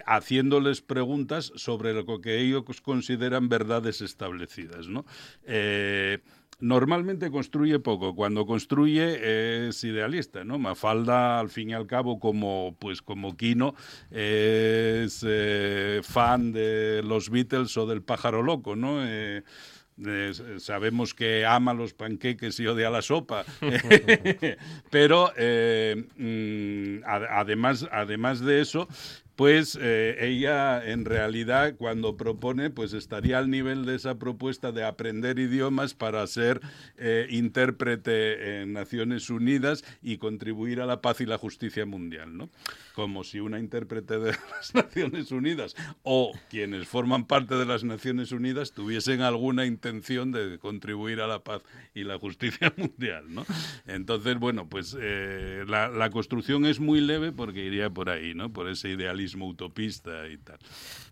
haciéndoles 0.05 0.81
preguntas 0.81 1.51
sobre 1.55 1.93
lo 1.93 2.21
que 2.21 2.39
ellos 2.39 2.81
consideran 2.81 3.49
verdades 3.49 4.01
establecidas. 4.01 4.87
¿no? 4.87 5.05
Normalmente 6.59 7.29
construye 7.29 7.77
poco, 7.79 8.15
cuando 8.15 8.47
construye 8.47 9.67
es 9.67 9.83
idealista, 9.83 10.43
¿no? 10.43 10.57
Mafalda, 10.57 11.39
al 11.39 11.49
fin 11.49 11.69
y 11.69 11.73
al 11.73 11.85
cabo, 11.85 12.19
como 12.19 12.75
pues 12.79 13.03
como 13.03 13.37
Kino, 13.37 13.75
es 14.09 15.23
eh, 15.27 16.01
fan 16.03 16.51
de 16.51 17.01
los 17.03 17.29
Beatles 17.29 17.77
o 17.77 17.85
del 17.85 18.01
pájaro 18.01 18.41
loco, 18.41 18.75
¿no? 18.75 19.05
Eh, 19.05 19.43
eh, 20.05 20.31
sabemos 20.57 21.13
que 21.13 21.45
ama 21.45 21.73
los 21.75 21.93
panqueques 21.93 22.59
y 22.59 22.67
odia 22.67 22.89
la 22.89 23.01
sopa, 23.03 23.45
pero 24.89 25.31
eh, 25.37 26.05
mm, 26.17 27.03
ad- 27.07 27.27
además, 27.29 27.87
además 27.91 28.39
de 28.41 28.61
eso, 28.61 28.87
pues 29.37 29.77
eh, 29.79 30.17
ella 30.19 30.83
en 30.83 31.05
realidad 31.05 31.75
cuando 31.77 32.17
propone 32.17 32.71
pues 32.71 32.93
estaría 32.93 33.37
al 33.37 33.51
nivel 33.51 33.85
de 33.85 33.93
esa 33.93 34.17
propuesta 34.17 34.71
de 34.71 34.83
aprender 34.83 35.37
idiomas 35.37 35.93
para 35.93 36.25
ser 36.25 36.59
eh, 36.97 37.27
intérprete 37.29 38.61
en 38.61 38.73
Naciones 38.73 39.29
Unidas 39.29 39.85
y 40.01 40.17
contribuir 40.17 40.81
a 40.81 40.87
la 40.87 41.01
paz 41.01 41.21
y 41.21 41.27
la 41.27 41.37
justicia 41.37 41.85
mundial, 41.85 42.35
¿no? 42.35 42.49
Como 42.95 43.23
si 43.23 43.39
una 43.39 43.59
intérprete 43.59 44.17
de 44.17 44.31
las 44.55 44.73
Naciones 44.73 45.31
Unidas 45.31 45.75
o 46.01 46.31
quienes 46.49 46.87
forman 46.87 47.27
parte 47.27 47.53
de 47.53 47.67
las 47.67 47.83
Naciones 47.83 48.31
Unidas 48.31 48.71
tuviesen 48.71 49.21
alguna 49.21 49.67
intención 49.67 50.31
de 50.31 50.57
contribuir 50.57 51.21
a 51.21 51.27
la 51.27 51.43
paz 51.43 51.61
y 51.93 52.05
la 52.05 52.17
justicia 52.17 52.73
mundial, 52.75 53.25
¿no? 53.29 53.45
Entonces, 53.85 54.39
bueno, 54.39 54.67
pues 54.67 54.97
eh, 54.99 55.63
la, 55.67 55.89
la 55.89 56.09
construcción 56.09 56.65
es 56.65 56.79
muy 56.79 57.01
leve 57.01 57.31
porque 57.31 57.63
iría 57.63 57.91
por 57.91 58.09
ahí, 58.09 58.33
¿no? 58.33 58.51
Por 58.51 58.67
ese 58.67 58.89
idealismo 58.89 59.26
utopista 59.35 60.27
y 60.27 60.37
tal. 60.37 60.57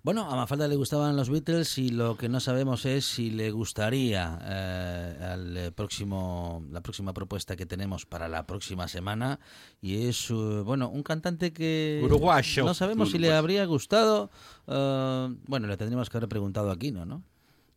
Bueno, 0.04 0.30
a 0.30 0.36
Mafalda 0.36 0.68
le 0.68 0.76
gustaban 0.76 1.16
los 1.16 1.30
Beatles 1.30 1.78
y 1.78 1.90
lo 1.90 2.18
que 2.18 2.30
no 2.30 2.40
sabemos 2.40 2.86
es 2.86 3.06
si 3.06 3.30
le 3.30 3.52
gustaría 3.52 4.40
eh, 4.44 5.28
al 5.34 5.58
eh, 5.58 5.72
próximo, 5.72 6.64
la 6.72 6.82
próxima 6.82 7.14
propuesta 7.14 7.56
que 7.56 7.66
tenemos 7.66 8.06
para 8.06 8.28
la 8.28 8.46
próxima 8.46 8.88
semana 8.88 9.40
y 9.82 10.08
es 10.08 10.30
eh, 10.30 10.34
bueno 10.34 10.90
un 10.90 11.04
cantante 11.04 11.54
que 11.54 12.02
Uruguayo. 12.04 12.66
no 12.66 12.74
sabemos 12.74 13.12
si 13.12 13.20
le 13.20 13.34
habría 13.34 13.66
gustado. 13.66 14.30
bueno, 14.66 15.68
le 15.68 15.78
tendríamos 15.78 16.10
que 16.10 16.18
haber 16.18 16.30
preguntado 16.30 16.72
aquí, 16.72 16.92
¿no? 16.92 17.06
¿no? 17.06 17.24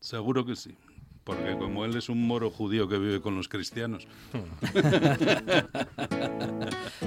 Seguro 0.01 0.45
que 0.45 0.57
sí. 0.57 0.75
Porque 1.29 1.59
como 1.59 1.85
él 1.85 1.95
es 1.95 2.09
un 2.09 2.27
moro 2.27 2.51
judío 2.51 2.89
que 2.89 2.97
vive 2.97 3.21
con 3.21 3.37
los 3.37 3.49
cristianos. 3.49 4.09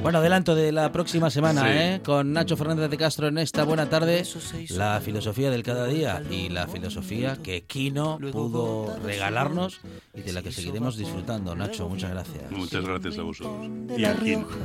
Bueno, 0.01 0.17
adelanto 0.17 0.55
de 0.55 0.71
la 0.71 0.91
próxima 0.91 1.29
semana, 1.29 1.61
Sí. 1.63 1.67
¿eh? 1.71 2.01
Con 2.03 2.33
Nacho 2.33 2.57
Fernández 2.57 2.89
de 2.89 2.97
Castro 2.97 3.27
en 3.27 3.37
esta 3.37 3.63
buena 3.65 3.87
tarde, 3.87 4.23
la 4.69 4.99
filosofía 4.99 5.51
del 5.51 5.61
cada 5.61 5.85
día 5.85 6.23
y 6.31 6.49
la 6.49 6.67
filosofía 6.67 7.37
que 7.43 7.63
Kino 7.65 8.17
pudo 8.31 8.97
regalarnos 9.03 9.79
y 10.15 10.21
de 10.21 10.33
la 10.33 10.41
que 10.41 10.51
seguiremos 10.51 10.97
disfrutando. 10.97 11.55
Nacho, 11.55 11.87
muchas 11.87 12.09
gracias. 12.11 12.49
Muchas 12.51 12.83
gracias 12.83 13.17
a 13.19 13.21
vosotros. 13.21 13.69
Y 13.95 14.05
aquí. 14.05 14.21
Rioja 14.35 14.55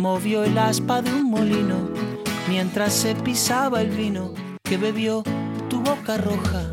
movió 0.00 0.44
el 0.44 0.56
aspa 0.58 1.02
de 1.02 1.12
un 1.12 1.24
molino 1.24 1.88
mientras 2.48 2.92
se 2.92 3.14
pisaba 3.16 3.80
el 3.82 3.90
vino 3.90 4.32
que 4.62 4.76
bebió 4.76 5.24
tu 5.68 5.80
boca 5.80 6.18
roja. 6.18 6.72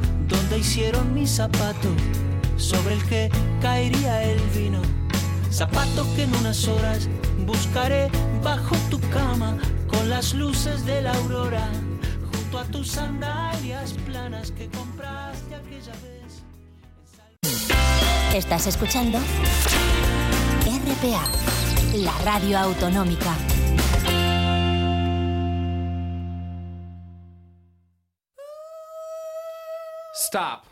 donde 0.31 0.59
hicieron 0.59 1.13
mi 1.13 1.27
zapato 1.27 1.89
sobre 2.57 2.95
el 2.95 3.03
que 3.05 3.29
caería 3.61 4.23
el 4.23 4.39
vino 4.49 4.81
zapato 5.51 6.07
que 6.15 6.23
en 6.23 6.35
unas 6.35 6.67
horas 6.67 7.09
buscaré 7.45 8.09
bajo 8.41 8.75
tu 8.89 8.99
cama 9.09 9.57
con 9.87 10.09
las 10.09 10.33
luces 10.33 10.85
de 10.85 11.01
la 11.01 11.13
aurora 11.13 11.67
junto 12.31 12.59
a 12.59 12.63
tus 12.65 12.87
sandalias 12.87 13.93
planas 14.05 14.51
que 14.51 14.69
compraste 14.69 15.55
aquella 15.55 15.93
vez 15.93 16.43
Estás 18.33 18.65
escuchando 18.67 19.19
RPA, 20.65 21.23
la 21.97 22.17
radio 22.23 22.59
autonómica. 22.59 23.50
Stop. 30.31 30.70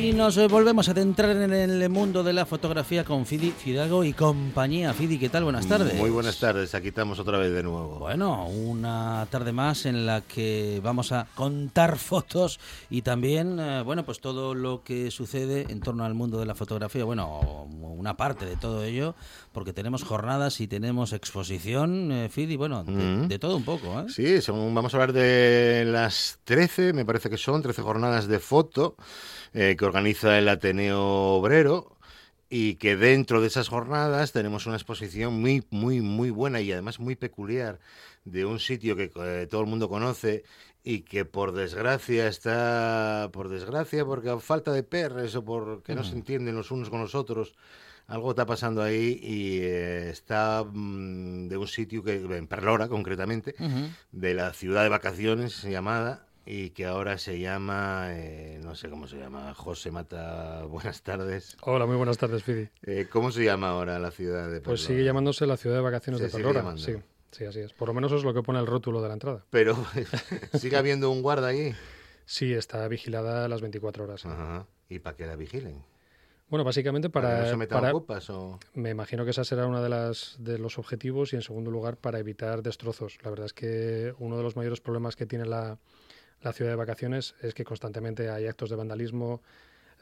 Y 0.00 0.12
nos 0.14 0.36
volvemos 0.48 0.88
a 0.88 0.94
centrar 0.94 1.36
en 1.36 1.52
el 1.52 1.88
mundo 1.90 2.22
de 2.24 2.32
la 2.32 2.46
fotografía 2.46 3.04
con 3.04 3.26
Fidi 3.26 3.50
Fidalgo 3.50 4.02
y 4.02 4.14
compañía. 4.14 4.94
Fidi, 4.94 5.18
¿qué 5.18 5.28
tal? 5.28 5.44
Buenas 5.44 5.66
tardes. 5.66 5.94
Muy 5.94 6.08
buenas 6.08 6.38
tardes, 6.38 6.74
aquí 6.74 6.88
estamos 6.88 7.18
otra 7.18 7.36
vez 7.36 7.52
de 7.52 7.62
nuevo. 7.62 7.98
Bueno, 7.98 8.46
una 8.48 9.26
tarde 9.30 9.52
más 9.52 9.84
en 9.84 10.06
la 10.06 10.22
que 10.22 10.80
vamos 10.82 11.12
a 11.12 11.26
contar 11.34 11.98
fotos 11.98 12.58
y 12.88 13.02
también, 13.02 13.58
eh, 13.60 13.82
bueno, 13.82 14.04
pues 14.06 14.20
todo 14.20 14.54
lo 14.54 14.82
que 14.82 15.10
sucede 15.10 15.66
en 15.68 15.80
torno 15.80 16.04
al 16.04 16.14
mundo 16.14 16.38
de 16.40 16.46
la 16.46 16.54
fotografía. 16.54 17.04
Bueno, 17.04 17.66
una 17.80 18.16
parte 18.16 18.46
de 18.46 18.56
todo 18.56 18.82
ello, 18.84 19.14
porque 19.52 19.74
tenemos 19.74 20.02
jornadas 20.02 20.60
y 20.62 20.66
tenemos 20.66 21.12
exposición, 21.12 22.10
eh, 22.10 22.28
Fidi, 22.30 22.56
bueno, 22.56 22.84
de, 22.84 22.92
Mm. 22.92 23.28
de 23.28 23.38
todo 23.38 23.54
un 23.56 23.64
poco, 23.64 24.00
¿eh? 24.00 24.06
Sí, 24.08 24.40
son- 24.40 24.74
vamos 24.74 24.94
a 24.94 24.96
hablar 24.96 25.12
de 25.12 25.84
las 25.86 26.38
13, 26.44 26.94
me 26.94 27.04
parece 27.04 27.28
que 27.28 27.36
son 27.36 27.60
13 27.60 27.82
jornadas 27.82 28.26
de 28.28 28.38
foto 28.38 28.96
eh, 29.54 29.76
que 29.78 29.84
organiza 29.84 30.38
el 30.38 30.48
Ateneo 30.48 31.02
Obrero 31.34 31.96
y 32.48 32.74
que 32.74 32.96
dentro 32.96 33.40
de 33.40 33.46
esas 33.46 33.68
jornadas 33.68 34.32
tenemos 34.32 34.66
una 34.66 34.76
exposición 34.76 35.40
muy, 35.40 35.64
muy, 35.70 36.00
muy 36.00 36.30
buena 36.30 36.60
y 36.60 36.72
además 36.72 36.98
muy 36.98 37.14
peculiar 37.14 37.78
de 38.24 38.44
un 38.44 38.58
sitio 38.58 38.96
que 38.96 39.10
eh, 39.14 39.46
todo 39.48 39.60
el 39.60 39.66
mundo 39.68 39.88
conoce 39.88 40.44
y 40.82 41.02
que 41.02 41.24
por 41.24 41.52
desgracia 41.52 42.26
está, 42.26 43.30
por 43.32 43.48
desgracia, 43.48 44.04
porque 44.04 44.30
a 44.30 44.38
falta 44.38 44.72
de 44.72 44.82
perres 44.82 45.34
o 45.36 45.44
porque 45.44 45.94
no 45.94 46.04
se 46.04 46.14
entienden 46.14 46.56
los 46.56 46.70
unos 46.70 46.90
con 46.90 47.00
los 47.00 47.14
otros, 47.14 47.54
algo 48.06 48.30
está 48.30 48.46
pasando 48.46 48.82
ahí 48.82 49.20
y 49.22 49.58
eh, 49.60 50.10
está 50.10 50.64
mm, 50.64 51.48
de 51.48 51.56
un 51.56 51.68
sitio 51.68 52.02
que, 52.02 52.16
en 52.16 52.46
Perlora 52.46 52.88
concretamente, 52.88 53.54
de 54.10 54.34
la 54.34 54.52
ciudad 54.52 54.82
de 54.82 54.88
vacaciones 54.88 55.62
llamada 55.62 56.26
y 56.46 56.70
que 56.70 56.86
ahora 56.86 57.18
se 57.18 57.38
llama, 57.38 58.08
eh, 58.10 58.60
no 58.62 58.74
sé 58.74 58.88
cómo 58.88 59.06
se 59.06 59.16
llama, 59.18 59.54
José 59.54 59.90
Mata, 59.90 60.64
buenas 60.68 61.02
tardes. 61.02 61.56
Hola, 61.62 61.86
muy 61.86 61.96
buenas 61.96 62.18
tardes, 62.18 62.42
Fidi. 62.42 62.68
Eh, 62.82 63.06
¿Cómo 63.10 63.30
se 63.30 63.44
llama 63.44 63.70
ahora 63.70 63.98
la 63.98 64.10
ciudad 64.10 64.44
de 64.44 64.60
Perlora? 64.60 64.64
Pues 64.64 64.82
sigue 64.82 65.04
llamándose 65.04 65.46
la 65.46 65.56
ciudad 65.56 65.76
de 65.76 65.82
vacaciones 65.82 66.20
Se 66.30 66.36
de 66.38 66.52
llamando. 66.52 66.80
Sí, 66.80 66.94
sí, 67.30 67.44
así 67.44 67.60
es. 67.60 67.72
Por 67.72 67.88
lo 67.88 67.94
menos 67.94 68.12
es 68.12 68.24
lo 68.24 68.34
que 68.34 68.42
pone 68.42 68.58
el 68.58 68.66
rótulo 68.66 69.02
de 69.02 69.08
la 69.08 69.14
entrada. 69.14 69.44
Pero 69.50 69.76
sigue 70.54 70.76
habiendo 70.76 71.10
un 71.10 71.22
guarda 71.22 71.48
allí. 71.48 71.72
Sí, 72.24 72.52
está 72.52 72.86
vigilada 72.88 73.48
las 73.48 73.60
24 73.60 74.04
horas. 74.04 74.24
Ajá. 74.26 74.66
¿Y 74.88 74.98
para 75.00 75.16
que 75.16 75.26
la 75.26 75.36
vigilen? 75.36 75.82
Bueno, 76.48 76.64
básicamente 76.64 77.10
¿Para, 77.10 77.28
para, 77.28 77.36
que 77.38 77.56
no 77.56 77.62
se 77.62 77.66
para- 77.68 77.94
o...? 78.34 78.58
me 78.74 78.90
imagino 78.90 79.24
que 79.24 79.30
esa 79.30 79.44
será 79.44 79.68
una 79.68 79.80
de 79.80 79.88
las 79.88 80.34
de 80.40 80.58
los 80.58 80.78
objetivos 80.78 81.32
y 81.32 81.36
en 81.36 81.42
segundo 81.42 81.70
lugar 81.70 81.96
para 81.96 82.18
evitar 82.18 82.62
destrozos. 82.62 83.18
La 83.22 83.30
verdad 83.30 83.46
es 83.46 83.52
que 83.52 84.14
uno 84.18 84.36
de 84.36 84.42
los 84.42 84.56
mayores 84.56 84.80
problemas 84.80 85.14
que 85.14 85.26
tiene 85.26 85.44
la, 85.46 85.78
la 86.42 86.52
ciudad 86.52 86.70
de 86.70 86.76
vacaciones 86.76 87.34
es 87.42 87.54
que 87.54 87.64
constantemente 87.64 88.30
hay 88.30 88.46
actos 88.46 88.70
de 88.70 88.76
vandalismo, 88.76 89.40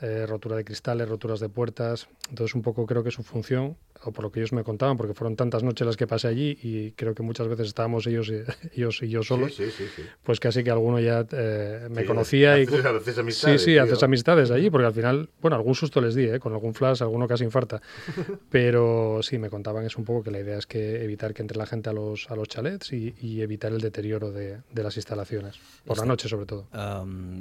eh, 0.01 0.27
rotura 0.27 0.57
de 0.57 0.65
cristales, 0.65 1.09
roturas 1.09 1.41
de 1.41 1.49
puertas. 1.49 2.09
Entonces 2.31 2.55
un 2.55 2.63
poco 2.63 2.87
creo 2.87 3.03
que 3.03 3.11
su 3.11 3.23
función, 3.23 3.77
o 4.05 4.13
por 4.13 4.25
lo 4.25 4.31
que 4.33 4.41
ellos 4.41 4.53
me 4.53 4.65
contaban, 4.65 4.97
porque 4.97 5.15
fueron 5.15 5.37
tantas 5.37 5.63
noches 5.63 5.87
las 5.87 5.97
que 5.97 6.07
pasé 6.07 6.29
allí 6.29 6.59
y 6.63 6.93
creo 6.93 7.15
que 7.15 7.23
muchas 7.23 7.49
veces 7.49 7.69
estábamos 7.69 8.07
ellos 8.07 8.29
y, 8.31 8.43
ellos 8.81 9.03
y 9.03 9.09
yo 9.09 9.23
solos, 9.23 9.55
Sí, 9.57 9.71
sí, 9.71 9.71
sí, 9.71 9.85
sí. 9.97 10.03
pues 10.23 10.41
casi 10.41 10.63
que 10.65 10.71
alguno 10.71 11.01
ya 11.01 11.27
eh, 11.33 11.89
me 11.91 12.03
Sí, 12.03 12.07
conocía 12.07 12.59
y 12.61 12.65
haces- 12.67 13.19
amistades, 13.19 13.61
sí, 13.63 13.65
sí, 13.67 13.73
tío. 13.73 13.83
haces 13.83 14.03
amistades 14.03 14.51
allí, 14.51 14.71
porque 14.71 14.87
al 14.87 14.95
final, 14.95 15.31
bueno, 15.41 15.57
algún 15.57 15.75
susto 15.75 16.01
les 16.01 16.15
di, 16.15 16.25
¿eh? 16.27 16.39
con 16.39 16.53
algún 16.53 16.75
flash, 16.75 17.03
alguno 17.03 17.27
casi 17.27 17.45
infarta, 17.45 17.81
pero 18.51 19.21
sí, 19.23 19.39
me 19.39 19.51
contaban 19.51 19.85
eso 19.85 19.99
un 19.99 20.05
poco 20.05 20.23
que 20.23 20.31
la 20.31 20.41
idea 20.41 20.59
es 20.59 20.67
que 20.67 21.03
evitar 21.03 21.35
que 21.35 21.43
entre 21.43 21.59
la 21.59 21.67
gente 21.67 21.91
a 21.91 21.93
los, 21.93 22.31
a 22.31 22.37
los 22.37 22.49
chalets 22.49 22.93
y, 22.93 23.15
y 23.21 23.41
evitar 23.43 23.73
el 23.73 23.81
deterioro 23.81 24.31
de, 24.33 24.59
de 24.73 24.83
las 24.83 24.97
instalaciones, 24.97 25.57
por 25.85 25.99
la 25.99 26.05
noche 26.05 26.29
sobre 26.29 26.47
todo. 26.47 26.69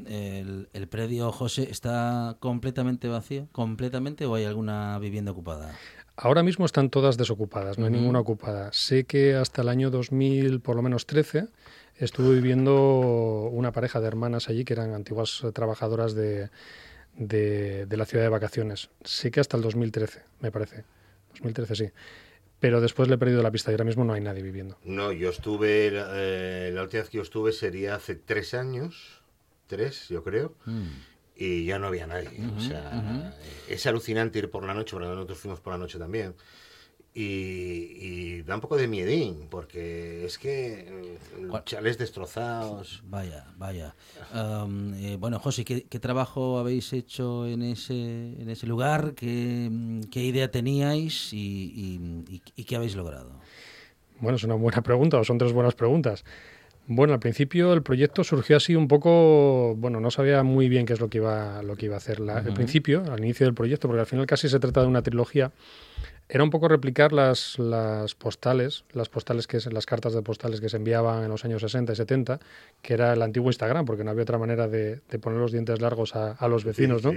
El, 0.07 0.69
el 0.73 0.87
predio, 0.87 1.31
José, 1.31 1.67
está 1.69 2.37
completamente 2.39 3.07
vacío? 3.07 3.47
¿Completamente 3.51 4.25
o 4.25 4.35
hay 4.35 4.45
alguna 4.45 4.97
vivienda 4.99 5.31
ocupada? 5.31 5.75
Ahora 6.19 6.41
mismo 6.41 6.65
están 6.65 6.89
todas 6.89 7.15
desocupadas, 7.15 7.77
no 7.77 7.85
hay 7.85 7.91
ninguna 7.91 8.19
ocupada. 8.19 8.71
Sé 8.73 9.03
que 9.03 9.35
hasta 9.35 9.61
el 9.61 9.69
año 9.69 9.91
2000, 9.91 10.61
por 10.61 10.75
lo 10.75 10.81
menos 10.81 11.05
13, 11.05 11.47
estuvo 11.97 12.31
viviendo 12.31 13.49
una 13.51 13.71
pareja 13.71 14.01
de 14.01 14.07
hermanas 14.07 14.49
allí 14.49 14.65
que 14.65 14.73
eran 14.73 14.95
antiguas 14.95 15.41
eh, 15.43 15.51
trabajadoras 15.51 16.15
de, 16.15 16.49
de, 17.15 17.85
de 17.85 17.97
la 17.97 18.05
ciudad 18.05 18.23
de 18.23 18.29
vacaciones. 18.29 18.89
Sé 19.03 19.29
que 19.29 19.39
hasta 19.39 19.57
el 19.57 19.63
2013, 19.63 20.23
me 20.39 20.51
parece. 20.51 20.85
2013 21.33 21.75
sí. 21.75 21.91
Pero 22.59 22.81
después 22.81 23.07
le 23.09 23.13
he 23.15 23.17
perdido 23.19 23.43
la 23.43 23.51
pista 23.51 23.69
y 23.69 23.75
ahora 23.75 23.85
mismo 23.85 24.03
no 24.03 24.13
hay 24.13 24.21
nadie 24.21 24.41
viviendo. 24.41 24.79
No, 24.83 25.11
yo 25.11 25.29
estuve, 25.29 25.91
eh, 25.93 26.71
la 26.73 26.81
última 26.81 27.03
vez 27.03 27.11
que 27.11 27.17
yo 27.17 27.21
estuve 27.23 27.51
sería 27.51 27.93
hace 27.93 28.15
tres 28.15 28.55
años, 28.55 29.21
tres, 29.67 30.09
yo 30.09 30.23
creo, 30.23 30.55
Mm. 30.65 30.87
Y 31.37 31.65
ya 31.65 31.79
no 31.79 31.87
había 31.87 32.07
nadie. 32.07 32.45
o 32.55 32.59
sea, 32.59 33.33
es 33.67 33.85
alucinante 33.85 34.39
ir 34.39 34.49
por 34.49 34.63
la 34.65 34.73
noche, 34.73 34.91
porque 34.95 35.07
nosotros 35.07 35.37
fuimos 35.39 35.59
por 35.59 35.73
la 35.73 35.79
noche 35.79 35.97
también. 35.99 36.35
Y, 37.13 37.23
y 37.99 38.41
da 38.43 38.55
un 38.55 38.61
poco 38.61 38.77
de 38.77 38.87
miedín, 38.87 39.47
porque 39.49 40.23
es 40.25 40.37
que 40.37 41.17
¿Cuál? 41.49 41.63
chalés 41.63 41.97
destrozados. 41.97 43.01
Vaya, 43.05 43.47
vaya. 43.57 43.95
Am, 44.31 44.93
eh, 44.93 45.17
bueno, 45.17 45.39
José, 45.39 45.65
¿qué, 45.65 45.83
qué 45.85 45.99
trabajo 45.99 46.59
habéis 46.59 46.93
hecho 46.93 47.47
en 47.47 47.63
ese, 47.63 47.93
en 48.39 48.49
ese 48.49 48.67
lugar? 48.67 49.13
¿Qué, 49.15 49.67
mm, 49.71 50.01
qué 50.11 50.23
idea 50.25 50.51
teníais 50.51 51.33
y, 51.33 51.37
y- 51.39 52.35
y- 52.35 52.41
y 52.55 52.63
qué 52.65 52.75
habéis 52.75 52.95
logrado? 52.95 53.39
Bueno, 54.19 54.35
es 54.35 54.43
una 54.43 54.55
buena 54.55 54.81
pregunta, 54.83 55.17
o 55.19 55.23
son 55.23 55.37
tres 55.39 55.53
buenas 55.53 55.73
preguntas. 55.73 56.23
Bueno, 56.89 57.13
al 57.13 57.19
principio 57.19 57.73
el 57.73 57.83
proyecto 57.83 58.23
surgió 58.23 58.55
así 58.55 58.73
un 58.75 58.87
poco, 58.87 59.75
bueno, 59.75 59.99
no 59.99 60.09
sabía 60.09 60.41
muy 60.43 60.69
bien 60.69 60.85
qué 60.85 60.93
es 60.93 61.01
lo 61.01 61.09
que 61.09 61.17
iba, 61.17 61.61
lo 61.61 61.75
que 61.75 61.87
iba 61.87 61.95
a 61.95 61.97
hacer. 61.97 62.19
La- 62.21 62.37
Al 62.37 62.45
Ujú. 62.45 62.53
principio, 62.53 63.03
al 63.11 63.19
inicio 63.19 63.45
del 63.45 63.53
proyecto, 63.53 63.87
porque 63.89 63.99
al 64.01 64.05
final 64.07 64.25
casi 64.25 64.47
se 64.47 64.57
trata 64.59 64.81
de 64.81 64.87
una 64.87 65.01
trilogía, 65.01 65.51
era 66.29 66.43
un 66.43 66.49
poco 66.49 66.67
replicar 66.67 67.11
las, 67.13 67.57
las 67.59 68.13
postales, 68.15 68.83
las 68.93 69.07
postales 69.09 69.47
que 69.47 69.59
las 69.71 69.85
cartas 69.85 70.13
de 70.13 70.21
postales 70.21 70.59
que 70.61 70.67
se 70.69 70.75
enviaban 70.77 71.23
en 71.23 71.29
los 71.29 71.43
años 71.45 71.61
60 71.61 71.91
y 71.91 71.95
70, 71.97 72.39
que 72.81 72.93
era 72.93 73.13
el 73.13 73.21
antiguo 73.21 73.49
Instagram, 73.49 73.85
porque 73.85 74.03
no 74.05 74.11
había 74.11 74.23
otra 74.23 74.37
manera 74.37 74.67
de, 74.69 74.99
de 75.09 75.19
poner 75.19 75.39
los 75.39 75.51
dientes 75.53 75.81
largos 75.81 76.15
a, 76.15 76.31
a 76.33 76.47
los 76.49 76.63
vecinos, 76.65 77.03
¿no? 77.03 77.11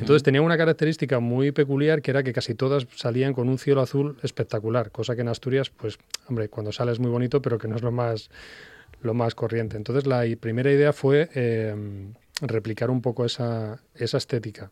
Entonces 0.00 0.22
tenía 0.22 0.40
una 0.42 0.56
característica 0.58 1.18
muy 1.18 1.52
peculiar 1.52 2.00
que 2.02 2.10
era 2.10 2.22
que 2.22 2.32
casi 2.34 2.54
todas 2.54 2.86
salían 2.94 3.32
con 3.34 3.48
un 3.50 3.58
cielo 3.58 3.80
azul 3.82 4.16
espectacular, 4.22 4.90
cosa 4.90 5.14
que 5.14 5.20
en 5.22 5.28
Asturias, 5.28 5.70
pues, 5.70 5.98
hombre, 6.28 6.48
cuando 6.48 6.72
sale 6.72 6.92
es 6.92 7.00
muy 7.00 7.10
bonito, 7.10 7.40
pero 7.42 7.58
que 7.58 7.68
no 7.68 7.76
es 7.76 7.82
lo 7.82 7.92
más, 7.92 8.30
lo 9.02 9.14
más 9.14 9.34
corriente. 9.34 9.76
Entonces 9.76 10.06
la 10.06 10.24
primera 10.40 10.70
idea 10.72 10.92
fue 10.92 11.28
eh, 11.34 11.74
replicar 12.42 12.90
un 12.90 13.00
poco 13.02 13.24
esa, 13.24 13.80
esa 13.94 14.18
estética. 14.18 14.70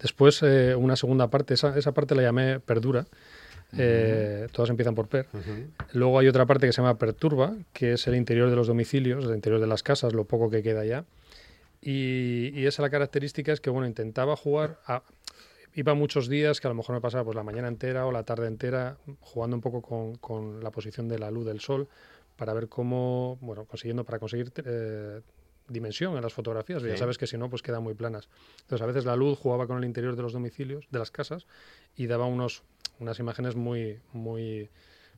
Después 0.00 0.42
eh, 0.42 0.74
una 0.74 0.96
segunda 0.96 1.28
parte, 1.28 1.54
esa, 1.54 1.76
esa 1.78 1.92
parte 1.92 2.14
la 2.14 2.22
llamé 2.22 2.60
Perdura. 2.60 3.06
eh, 3.78 4.48
todas 4.52 4.68
empiezan 4.70 4.94
por 4.94 5.08
Per. 5.08 5.26
Luego 5.92 6.18
hay 6.18 6.28
otra 6.28 6.44
parte 6.44 6.66
que 6.66 6.72
se 6.72 6.82
llama 6.82 6.98
Perturba, 6.98 7.54
que 7.72 7.92
es 7.94 8.06
el 8.06 8.16
interior 8.16 8.50
de 8.50 8.56
los 8.56 8.66
domicilios, 8.66 9.24
el 9.24 9.34
interior 9.34 9.60
de 9.60 9.66
las 9.66 9.82
casas, 9.82 10.12
lo 10.12 10.24
poco 10.24 10.50
que 10.50 10.62
queda 10.62 10.84
ya. 10.84 11.04
Y, 11.80 12.50
y 12.54 12.66
esa 12.66 12.82
la 12.82 12.90
característica 12.90 13.52
es 13.52 13.60
que, 13.60 13.70
bueno, 13.70 13.86
intentaba 13.86 14.36
jugar, 14.36 14.78
a- 14.86 15.02
iba 15.74 15.94
muchos 15.94 16.28
días 16.28 16.60
que 16.60 16.66
a 16.66 16.70
lo 16.70 16.74
mejor 16.74 16.94
me 16.96 17.00
pasaba 17.00 17.24
pues 17.24 17.34
la 17.36 17.42
mañana 17.44 17.68
entera 17.68 18.04
o 18.06 18.12
la 18.12 18.24
tarde 18.24 18.46
entera 18.46 18.98
jugando 19.20 19.56
un 19.56 19.62
poco 19.62 19.80
con, 19.82 20.16
con 20.16 20.62
la 20.62 20.70
posición 20.70 21.08
de 21.08 21.18
la 21.18 21.30
luz 21.30 21.46
del 21.46 21.60
sol 21.60 21.88
para 22.42 22.54
ver 22.54 22.68
cómo, 22.68 23.38
bueno, 23.40 23.66
consiguiendo, 23.66 24.02
para 24.02 24.18
conseguir 24.18 24.52
eh, 24.64 25.20
dimensión 25.68 26.16
en 26.16 26.22
las 26.22 26.32
fotografías. 26.32 26.82
Ya 26.82 26.96
sabes 26.96 27.16
que 27.16 27.28
si 27.28 27.38
no, 27.38 27.48
pues 27.48 27.62
quedan 27.62 27.84
muy 27.84 27.94
planas. 27.94 28.28
Entonces, 28.62 28.82
a 28.82 28.86
veces 28.86 29.04
la 29.04 29.14
luz 29.14 29.38
jugaba 29.38 29.68
con 29.68 29.78
el 29.78 29.84
interior 29.84 30.16
de 30.16 30.22
los 30.22 30.32
domicilios, 30.32 30.88
de 30.90 30.98
las 30.98 31.12
casas, 31.12 31.46
y 31.94 32.08
daba 32.08 32.26
unos, 32.26 32.64
unas 32.98 33.20
imágenes 33.20 33.54
muy, 33.54 34.00
muy 34.12 34.70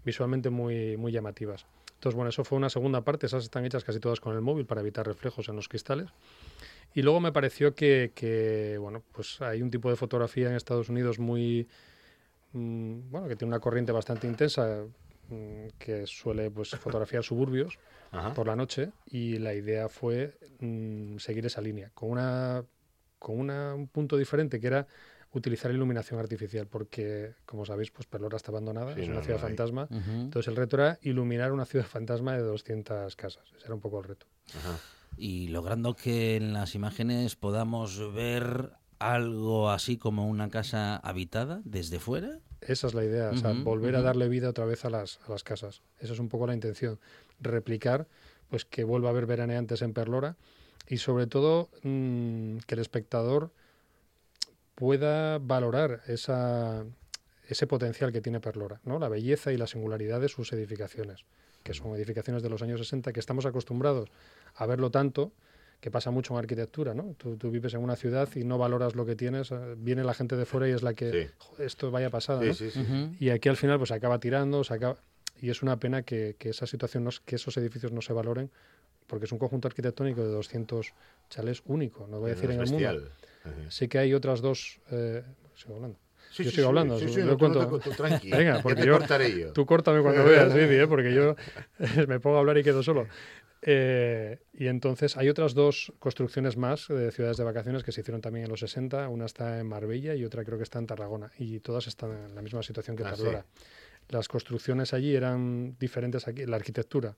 visualmente 0.04 0.50
muy, 0.50 0.98
muy 0.98 1.12
llamativas. 1.12 1.64
Entonces, 1.94 2.14
bueno, 2.14 2.28
eso 2.28 2.44
fue 2.44 2.58
una 2.58 2.68
segunda 2.68 3.00
parte. 3.00 3.24
Esas 3.24 3.44
están 3.44 3.64
hechas 3.64 3.84
casi 3.84 4.00
todas 4.00 4.20
con 4.20 4.34
el 4.34 4.42
móvil 4.42 4.66
para 4.66 4.82
evitar 4.82 5.06
reflejos 5.06 5.48
en 5.48 5.56
los 5.56 5.66
cristales. 5.66 6.10
Y 6.92 7.00
luego 7.00 7.20
me 7.20 7.32
pareció 7.32 7.74
que, 7.74 8.12
que, 8.14 8.76
bueno, 8.78 9.02
pues 9.12 9.40
hay 9.40 9.62
un 9.62 9.70
tipo 9.70 9.88
de 9.88 9.96
fotografía 9.96 10.50
en 10.50 10.56
Estados 10.56 10.90
Unidos 10.90 11.18
muy, 11.18 11.66
mm, 12.52 13.10
bueno, 13.10 13.28
que 13.28 13.37
tiene 13.37 13.48
una 13.48 13.60
corriente 13.60 13.92
bastante 13.92 14.26
intensa, 14.26 14.84
que 15.78 16.06
suele 16.06 16.50
pues 16.50 16.70
fotografiar 16.80 17.22
suburbios 17.24 17.78
Ajá. 18.12 18.34
por 18.34 18.46
la 18.46 18.56
noche 18.56 18.90
y 19.06 19.38
la 19.38 19.54
idea 19.54 19.88
fue 19.88 20.38
mm, 20.60 21.18
seguir 21.18 21.46
esa 21.46 21.60
línea 21.60 21.90
con 21.94 22.10
una 22.10 22.64
con 23.18 23.38
una- 23.38 23.74
un 23.74 23.88
punto 23.88 24.16
diferente 24.16 24.60
que 24.60 24.66
era 24.66 24.87
utilizar 25.32 25.70
iluminación 25.72 26.20
artificial 26.20 26.66
porque 26.68 27.34
como 27.46 27.64
sabéis 27.64 27.90
pues 27.90 28.06
Perlora 28.06 28.37
está 28.37 28.50
abandonada 28.52 28.94
Sí, 28.94 29.00
es 29.00 29.08
no, 29.08 29.12
una 29.14 29.20
no 29.20 29.24
ciudad 29.26 29.40
fantasma 29.40 29.88
entonces 29.90 30.48
el 30.48 30.56
reto 30.56 30.76
era 30.76 30.98
iluminar 31.02 31.50
una 31.52 31.64
ciudad 31.64 31.87
fantasma 31.87 32.34
de 32.37 32.42
200 32.42 33.16
casas 33.16 33.44
ese 33.56 33.64
era 33.64 33.74
un 33.74 33.80
poco 33.80 33.98
el 33.98 34.04
reto 34.04 34.26
Ajá. 34.58 34.78
y 35.16 35.48
logrando 35.48 35.94
que 35.96 36.37
en 36.37 36.52
las 36.52 36.74
imágenes 36.74 37.34
podamos 37.34 38.12
ver 38.14 38.70
algo 39.00 39.70
así 39.70 39.96
como 39.98 40.28
una 40.28 40.48
casa 40.50 40.96
habitada 40.96 41.60
desde 41.64 41.98
fuera. 41.98 42.38
Esa 42.66 42.87
es 42.87 42.94
la 42.94 43.05
idea, 43.05 43.31
o 43.31 43.37
sea, 43.37 43.50
Ujú, 43.50 43.62
volver 43.64 43.96
a 43.96 44.03
darle 44.03 44.29
vida 44.29 44.48
otra 44.48 44.64
vez 44.64 44.85
a 44.85 44.90
las, 44.90 45.20
a 45.27 45.31
las 45.31 45.44
casas. 45.44 45.83
Esa 46.00 46.14
es 46.14 46.18
un 46.18 46.29
poco 46.29 46.46
la 46.46 46.55
intención. 46.55 46.98
Replicar, 47.40 48.07
pues 48.48 48.64
que 48.64 48.85
vuelva 48.85 49.09
a 49.09 49.12
haber 49.12 49.27
veraneantes 49.27 49.83
en 49.83 49.92
Perlora 49.92 50.37
y 50.88 50.98
sobre 50.98 51.27
todo 51.27 51.68
mm, 51.83 52.59
que 52.66 52.74
el 52.74 52.81
espectador 52.81 53.50
pueda 54.74 55.38
valorar 55.38 56.03
esa, 56.07 56.85
ese 57.48 57.66
potencial 57.66 58.12
que 58.12 58.20
tiene 58.20 58.40
Perlora, 58.40 58.81
¿no? 58.85 58.98
la 58.98 59.09
belleza 59.09 59.53
y 59.53 59.57
la 59.57 59.66
singularidad 59.66 60.20
de 60.20 60.29
sus 60.29 60.53
edificaciones, 60.53 61.24
que 61.62 61.74
son 61.74 61.94
edificaciones 61.94 62.42
de 62.42 62.50
los 62.50 62.62
años 62.62 62.81
60 62.81 63.12
que 63.12 63.20
estamos 63.20 63.46
acostumbrados 63.46 64.11
a 64.55 64.66
verlo 64.66 64.90
tanto 64.90 65.33
que 65.80 65.90
pasa 65.90 66.10
mucho 66.10 66.32
en 66.34 66.38
arquitectura, 66.38 66.94
¿no? 66.94 67.14
Tú, 67.18 67.37
tú 67.37 67.50
vives 67.50 67.74
en 67.74 67.80
una 67.82 67.96
ciudad 67.96 68.28
y 68.34 68.44
no 68.44 68.56
valoras 68.58 68.94
lo 68.94 69.04
que 69.04 69.16
tienes, 69.16 69.50
eh, 69.50 69.74
viene 69.76 70.02
la 70.04 70.14
gente 70.14 70.34
de 70.37 70.46
fuera 70.46 70.68
y 70.68 70.72
es 70.72 70.82
la 70.82 70.94
que, 70.94 71.10
Sí. 71.10 71.30
"Joder, 71.38 71.66
esto 71.66 71.90
vaya 71.90 72.08
pasada, 72.10 72.40
Sí, 72.40 72.46
¿no? 72.48 72.54
sí, 72.54 72.70
sí. 72.70 72.80
Ujú. 72.80 73.14
Y 73.20 73.30
aquí 73.30 73.48
al 73.48 73.56
final 73.56 73.78
pues 73.78 73.88
se 73.88 73.94
acaba 73.94 74.18
tirando, 74.18 74.64
se 74.64 74.74
acaba... 74.74 74.96
y 75.40 75.50
es 75.50 75.62
una 75.62 75.78
pena 75.78 76.02
que, 76.02 76.37
que 76.38 76.50
esa 76.50 76.66
situación, 76.66 77.04
no, 77.04 77.10
que 77.26 77.37
esos 77.37 77.56
edificios 77.58 77.92
no 77.92 78.00
se 78.00 78.12
valoren, 78.14 78.50
porque 79.06 79.26
es 79.26 79.32
un 79.32 79.38
conjunto 79.38 79.68
arquitectónico 79.68 80.22
de 80.22 80.28
200 80.28 80.94
chalés 81.28 81.62
único, 81.66 82.06
no 82.06 82.18
voy 82.20 82.30
a 82.30 82.34
decir 82.34 82.50
en 82.50 82.62
Es 82.62 82.70
el 82.70 82.72
mundo. 82.74 83.08
Ajá. 83.44 83.54
Sí 83.70 83.88
que 83.88 83.98
hay 83.98 84.14
otras 84.14 84.40
dos... 84.40 84.80
eh, 84.90 85.22
sigo 85.54 85.74
hablando. 85.76 85.98
Sí, 86.30 86.42
Yo 86.44 86.50
sí, 86.50 86.56
sigo 86.56 86.64
sí, 86.66 86.68
hablando, 86.68 86.98
sí, 86.98 87.06
yo 87.12 87.24
no, 87.26 87.32
tú 87.32 87.38
cuento- 87.38 87.60
no 87.70 87.78
tú 87.78 87.90
Venga, 88.30 88.60
porque 88.62 88.84
yo- 88.87 88.98
yo. 89.38 89.52
Tú 89.52 89.66
córtame 89.66 90.02
cuando 90.02 90.24
veas, 90.24 90.52
Vivi, 90.54 90.76
¿eh? 90.76 90.87
porque 90.88 91.12
yo 91.14 91.37
me 92.08 92.18
pongo 92.18 92.37
a 92.37 92.40
hablar 92.40 92.56
y 92.58 92.64
quedo 92.64 92.82
solo. 92.82 93.06
Eh, 93.66 94.40
y 94.53 94.66
entonces 94.66 95.16
hay 95.16 95.31
otras 95.31 95.55
dos 95.55 95.90
construcciones 95.98 96.59
más 96.59 96.87
de 96.88 97.11
ciudades 97.11 97.38
de 97.38 97.44
vacaciones 97.44 97.83
que 97.83 97.92
se 97.92 98.03
hicieron 98.03 98.20
también 98.20 98.44
en 98.44 98.50
los 98.50 98.61
60. 98.61 99.09
Una 99.09 99.24
está 99.24 99.59
en 99.59 99.66
Marbella 99.66 100.14
y 100.14 100.24
otra 100.24 100.44
creo 100.44 100.59
que 100.59 100.64
está 100.64 100.79
en 100.79 100.87
Tarragona. 100.87 101.33
Y 101.38 101.61
todas 101.61 101.87
están 101.87 102.12
en 102.12 102.35
la 102.35 102.42
misma 102.42 102.62
situación 102.62 102.94
que 102.94 103.05
Ah, 103.05 103.14
sí. 103.16 103.22
Perlora. 103.22 103.46
Las 104.11 104.29
construcciones 104.29 104.92
allí 104.92 105.14
eran 105.16 105.77
diferentes 105.79 106.29
aquí. 106.29 106.44
La 106.44 106.57
arquitectura. 106.57 107.16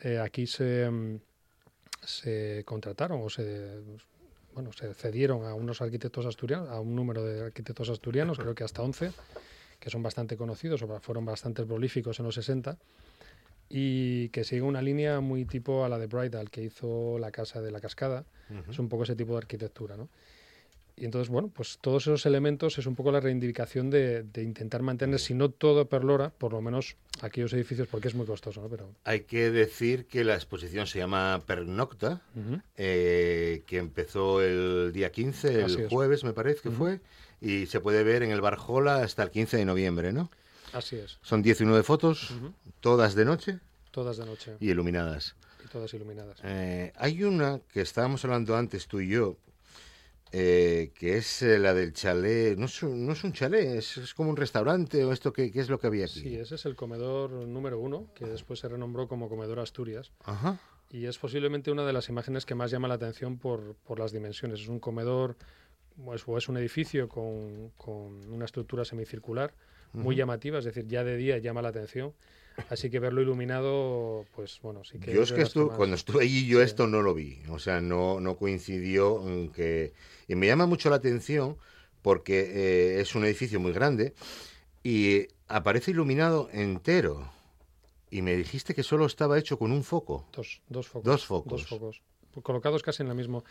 eh, 0.00 0.18
aquí 0.18 0.46
se, 0.46 0.90
mm, 0.90 1.20
se 2.02 2.62
contrataron 2.66 3.20
o 3.22 3.30
se, 3.30 3.80
bueno, 4.52 4.72
se 4.72 4.92
cedieron 4.94 5.46
a 5.46 5.54
unos 5.54 5.80
arquitectos 5.80 6.26
asturianos, 6.26 6.68
a 6.68 6.80
un 6.80 6.94
número 6.94 7.24
de 7.24 7.42
arquitectos 7.46 7.88
asturianos, 7.88 8.38
creo 8.38 8.54
que 8.54 8.64
hasta 8.64 8.82
11, 8.82 9.12
que 9.80 9.90
son 9.90 10.02
bastante 10.02 10.36
conocidos 10.36 10.82
o 10.82 11.00
fueron 11.00 11.24
bastante 11.24 11.64
prolíficos 11.64 12.18
en 12.18 12.26
los 12.26 12.34
60 12.34 12.76
y 13.68 14.28
que 14.30 14.44
sigue 14.44 14.62
una 14.62 14.82
línea 14.82 15.20
muy 15.20 15.44
tipo 15.44 15.84
a 15.84 15.88
la 15.88 15.98
de 15.98 16.06
Bridal 16.06 16.50
que 16.50 16.62
hizo 16.62 17.18
la 17.18 17.30
casa 17.30 17.60
de 17.60 17.70
la 17.70 17.80
cascada. 17.80 18.24
Ujú. 18.50 18.70
Es 18.70 18.78
un 18.78 18.88
poco 18.88 19.04
ese 19.04 19.16
tipo 19.16 19.32
de 19.32 19.38
arquitectura, 19.38 19.96
¿no? 19.96 20.08
Y 20.96 21.04
entonces, 21.06 21.28
bueno, 21.28 21.50
pues 21.52 21.78
todos 21.80 22.04
esos 22.04 22.24
elementos 22.24 22.78
es 22.78 22.86
un 22.86 22.94
poco 22.94 23.10
la 23.10 23.18
reivindicación 23.18 23.90
de, 23.90 24.22
de 24.22 24.42
intentar 24.44 24.80
mantener, 24.82 25.18
si 25.18 25.34
no 25.34 25.50
todo 25.50 25.88
Perlora, 25.88 26.30
por 26.30 26.52
lo 26.52 26.60
menos 26.60 26.94
aquellos 27.20 27.52
edificios, 27.52 27.88
porque 27.88 28.06
es 28.06 28.14
muy 28.14 28.26
costoso, 28.26 28.62
¿no? 28.62 28.68
Pero 28.68 28.88
Hay 29.02 29.20
que 29.22 29.50
decir 29.50 30.06
que 30.06 30.22
la 30.22 30.34
exposición 30.34 30.86
se 30.86 31.00
llama 31.00 31.42
Pernocta, 31.46 32.22
ujú, 32.36 32.60
eh, 32.76 33.64
que 33.66 33.78
empezó 33.78 34.40
el 34.40 34.92
día 34.92 35.10
15, 35.10 35.62
Así 35.64 35.80
el 35.80 35.86
es. 35.86 35.88
jueves 35.90 36.22
me 36.22 36.32
parece 36.32 36.60
que 36.62 36.68
Ujú. 36.68 36.78
fue, 36.78 37.00
y 37.40 37.66
se 37.66 37.80
puede 37.80 38.04
ver 38.04 38.22
en 38.22 38.30
el 38.30 38.40
Barjola 38.40 39.02
hasta 39.02 39.24
el 39.24 39.30
15 39.32 39.56
de 39.56 39.64
noviembre, 39.64 40.12
¿no? 40.12 40.30
Así 40.74 40.96
es, 40.96 41.18
Son 41.22 41.42
19 41.42 41.82
fotos, 41.82 42.30
Ujú. 42.32 42.52
todas 42.80 43.14
de 43.14 43.24
noche 43.24 43.58
todas 43.90 44.16
de 44.16 44.26
noche 44.26 44.56
y 44.60 44.70
iluminadas. 44.70 45.34
y 45.64 45.68
todas 45.68 45.94
iluminadas. 45.94 46.38
Eh, 46.42 46.92
hay 46.96 47.22
una 47.22 47.60
que 47.72 47.80
estábamos 47.80 48.24
hablando 48.24 48.56
antes 48.56 48.86
tú 48.88 49.00
y 49.00 49.08
yo, 49.08 49.36
eh, 50.32 50.90
que 50.98 51.16
es 51.18 51.42
eh, 51.42 51.58
la 51.60 51.74
del 51.74 51.92
chalet. 51.92 52.58
No 52.58 52.66
es, 52.66 52.82
un- 52.82 53.06
no 53.06 53.12
es 53.12 53.22
un 53.22 53.32
chalet, 53.32 53.76
es, 53.78 53.96
es 53.98 54.14
como 54.14 54.30
un 54.30 54.36
restaurante 54.36 55.04
o 55.04 55.12
esto, 55.12 55.32
¿qué, 55.32 55.52
qué 55.52 55.60
es 55.60 55.68
lo 55.68 55.78
que 55.78 55.86
había 55.86 56.06
aquí? 56.06 56.20
Sí, 56.20 56.34
ese 56.36 56.56
es 56.56 56.66
el 56.66 56.74
comedor 56.74 57.30
número 57.30 57.78
uno, 57.78 58.08
que 58.16 58.26
después 58.26 58.58
se 58.58 58.68
renombró 58.68 59.06
como 59.06 59.28
Comedor 59.28 59.60
Asturias. 59.60 60.10
Ajá. 60.24 60.58
Y 60.90 61.06
es 61.06 61.18
posiblemente 61.18 61.70
una 61.70 61.86
de 61.86 61.92
las 61.92 62.08
imágenes 62.08 62.44
que 62.46 62.54
más 62.56 62.70
llama 62.72 62.88
la 62.88 62.94
atención 62.94 63.38
por, 63.38 63.74
por 63.86 63.98
las 64.00 64.10
dimensiones. 64.12 64.60
Es 64.60 64.68
un 64.68 64.80
comedor 64.80 65.36
o 66.04 66.14
es, 66.14 66.24
o 66.26 66.36
es 66.36 66.48
un 66.48 66.56
edificio 66.56 67.08
con, 67.08 67.70
con 67.76 68.28
una 68.32 68.44
estructura 68.44 68.84
semicircular 68.84 69.54
muy 69.94 70.14
Ujú. 70.14 70.18
llamativa, 70.20 70.58
es 70.58 70.64
decir, 70.66 70.86
ya 70.86 71.02
de 71.04 71.16
día 71.16 71.38
llama 71.38 71.62
la 71.62 71.68
atención. 71.70 72.12
Así 72.68 72.88
que 72.88 73.00
verlo 73.00 73.20
iluminado, 73.20 74.26
pues 74.36 74.60
bueno, 74.62 74.84
sí 74.84 74.98
que... 75.00 75.12
Yo 75.12 75.22
es 75.22 75.32
que 75.32 75.40
más- 75.42 75.52
cuando 75.76 75.96
estuve 75.96 76.22
allí 76.22 76.46
yo 76.46 76.58
Sí. 76.58 76.66
esto 76.66 76.86
no 76.86 77.02
lo 77.02 77.12
vi, 77.12 77.42
o 77.48 77.58
sea, 77.58 77.80
no, 77.80 78.20
no 78.20 78.36
coincidió 78.36 79.26
en 79.28 79.50
que... 79.50 79.92
Y 80.28 80.36
me 80.36 80.46
llama 80.46 80.66
mucho 80.66 80.88
la 80.88 80.96
atención 80.96 81.56
porque 82.00 82.40
eh, 82.40 83.00
es 83.00 83.14
un 83.16 83.24
edificio 83.24 83.58
muy 83.58 83.72
grande 83.72 84.14
y 84.84 85.26
aparece 85.48 85.90
iluminado 85.90 86.48
entero. 86.52 87.28
Y 88.10 88.22
me 88.22 88.36
dijiste 88.36 88.74
que 88.74 88.84
solo 88.84 89.06
estaba 89.06 89.36
hecho 89.36 89.58
con 89.58 89.72
un 89.72 89.82
foco. 89.82 90.28
Dos, 90.32 90.60
dos 90.68 90.86
focos. 90.86 91.04
Dos 91.04 91.26
focos. 91.26 91.50
Dos 91.50 91.66
focos. 91.66 92.02
Colocados 92.44 92.82
casi 92.84 93.02
en 93.02 93.08
la 93.08 93.14
misma... 93.14 93.42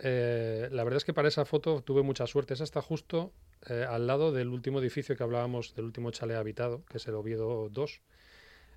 Eh, 0.00 0.68
la 0.72 0.82
verdad 0.82 0.96
es 0.96 1.04
que 1.04 1.14
para 1.14 1.28
esa 1.28 1.44
foto 1.44 1.82
tuve 1.82 2.02
mucha 2.02 2.26
suerte. 2.26 2.54
Esa 2.54 2.64
está 2.64 2.82
justo 2.82 3.32
eh, 3.68 3.84
al 3.88 4.06
lado 4.06 4.32
del 4.32 4.48
último 4.48 4.78
edificio 4.80 5.16
que 5.16 5.22
hablábamos, 5.22 5.74
del 5.74 5.84
último 5.86 6.10
chalet 6.10 6.36
habitado, 6.36 6.84
que 6.88 6.98
es 6.98 7.06
el 7.08 7.14
Oviedo 7.14 7.68
2. 7.70 8.00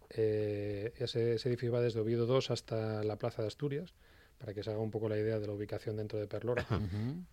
Eh, 0.09 0.93
ese, 0.97 1.33
ese 1.35 1.49
edificio 1.49 1.71
va 1.73 1.81
desde 1.81 1.99
Oviedo 1.99 2.25
2 2.25 2.51
hasta 2.51 3.03
la 3.03 3.17
Plaza 3.17 3.41
de 3.41 3.49
Asturias, 3.49 3.93
para 4.37 4.53
que 4.53 4.63
se 4.63 4.69
haga 4.69 4.79
un 4.79 4.91
poco 4.91 5.09
la 5.09 5.17
idea 5.17 5.39
de 5.39 5.47
la 5.47 5.53
ubicación 5.53 5.97
dentro 5.97 6.19
de 6.19 6.27
Perlora. 6.27 6.65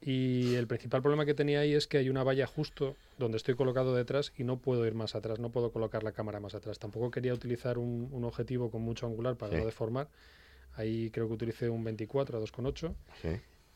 Y 0.01 0.55
el 0.55 0.67
principal 0.67 1.03
problema 1.03 1.27
que 1.27 1.35
tenía 1.35 1.61
ahí 1.61 1.75
es 1.75 1.87
que 1.87 1.99
hay 1.99 2.09
una 2.09 2.25
valla 2.25 2.47
justo 2.47 2.97
donde 3.19 3.37
estoy 3.37 3.55
colocado 3.55 3.95
detrás 3.95 4.33
y 4.39 4.45
no 4.45 4.59
puedo 4.59 4.87
ir 4.87 4.95
más 4.95 5.15
atrás, 5.15 5.39
no 5.39 5.51
puedo 5.51 5.71
colocar 5.71 6.03
la 6.03 6.13
cámara 6.13 6.41
más 6.41 6.55
atrás. 6.55 6.79
Tampoco 6.79 7.11
quería 7.11 7.35
utilizar 7.35 7.77
un, 7.79 8.09
un 8.11 8.25
objetivo 8.25 8.71
con 8.71 8.83
mucho 8.83 9.07
angular 9.07 9.37
para 9.37 9.53
Sí. 9.53 9.59
no 9.59 9.67
deformar. 9.67 10.09
Ahí 10.77 11.11
creo 11.11 11.29
que 11.29 11.35
utilicé 11.35 11.69
un 11.69 11.85
24 11.85 12.39
a 12.39 12.41
2,8. 12.41 12.95
Sí. 13.23 13.29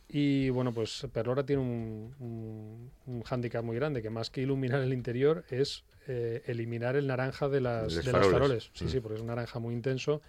Y 0.08 0.48
bueno, 0.50 0.72
pues 0.72 1.06
Perlora 1.12 1.44
tiene 1.44 1.60
un, 1.62 2.14
un, 2.18 2.90
un 3.06 3.22
hándicap 3.22 3.62
muy 3.62 3.76
grande, 3.76 4.00
que 4.00 4.08
más 4.10 4.30
que 4.30 4.40
iluminar 4.40 4.80
el 4.80 4.92
interior 4.94 5.44
es 5.50 5.84
eh, 6.06 6.42
eliminar 6.46 6.96
el 6.96 7.06
naranja 7.06 7.48
de 7.50 7.60
las, 7.60 7.94
faroles. 8.04 8.30
faroles. 8.32 8.70
Sí, 8.72 8.86
Mm. 8.86 8.88
sí, 8.88 9.00
porque 9.00 9.16
es 9.16 9.20
un 9.20 9.26
naranja 9.26 9.58
muy 9.58 9.74
intenso. 9.74 10.22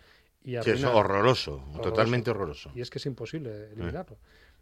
Y 0.44 0.58
Sí, 0.64 0.72
es 0.72 0.84
horroroso, 0.84 1.64
totalmente 1.82 2.32
horroroso. 2.32 2.72
Y 2.76 2.82
es 2.82 2.90
que 2.90 2.98
es 2.98 3.06
imposible 3.06 3.68
eliminarlo. 3.72 4.18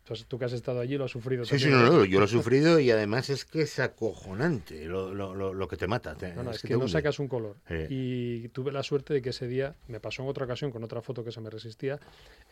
Entonces 0.08 0.26
tú 0.26 0.40
que 0.40 0.46
has 0.46 0.54
estado 0.54 0.80
allí 0.80 0.98
lo 0.98 1.04
has 1.04 1.12
sufrido 1.12 1.44
Sí, 1.44 1.60
sí, 1.60 1.66
también, 1.66 1.82
no, 1.84 1.92
¿no? 1.92 1.98
no, 2.00 2.06
yo 2.06 2.20
lo 2.20 2.26
he 2.26 2.30
sufrido 2.30 2.80
y 2.80 2.90
además 2.92 3.30
es 3.30 3.44
que 3.44 3.64
es 3.64 3.78
acojonante 3.78 4.86
lo, 4.86 5.14
lo, 5.14 5.36
lo, 5.36 5.54
lo 5.54 5.68
que 5.68 5.76
te 5.76 5.86
mata. 5.86 6.16
te- 6.16 6.34
No, 6.34 6.44
no, 6.44 6.52
es 6.52 6.62
te 6.62 6.70
que 6.70 6.78
no 6.78 6.88
sacas 6.88 7.20
un 7.20 7.28
color. 7.28 7.58
Sí. 7.68 7.76
Y 7.90 8.48
tuve 8.50 8.72
la 8.72 8.84
suerte 8.84 9.14
de 9.14 9.22
que 9.22 9.32
ese 9.32 9.48
día, 9.50 9.76
me 9.90 10.00
pasó 10.00 10.24
en 10.24 10.30
otra 10.30 10.46
ocasión 10.46 10.72
con 10.72 10.82
otra 10.86 11.02
foto 11.02 11.26
que 11.26 11.34
se 11.34 11.42
me 11.42 11.50
resistía, 11.50 12.00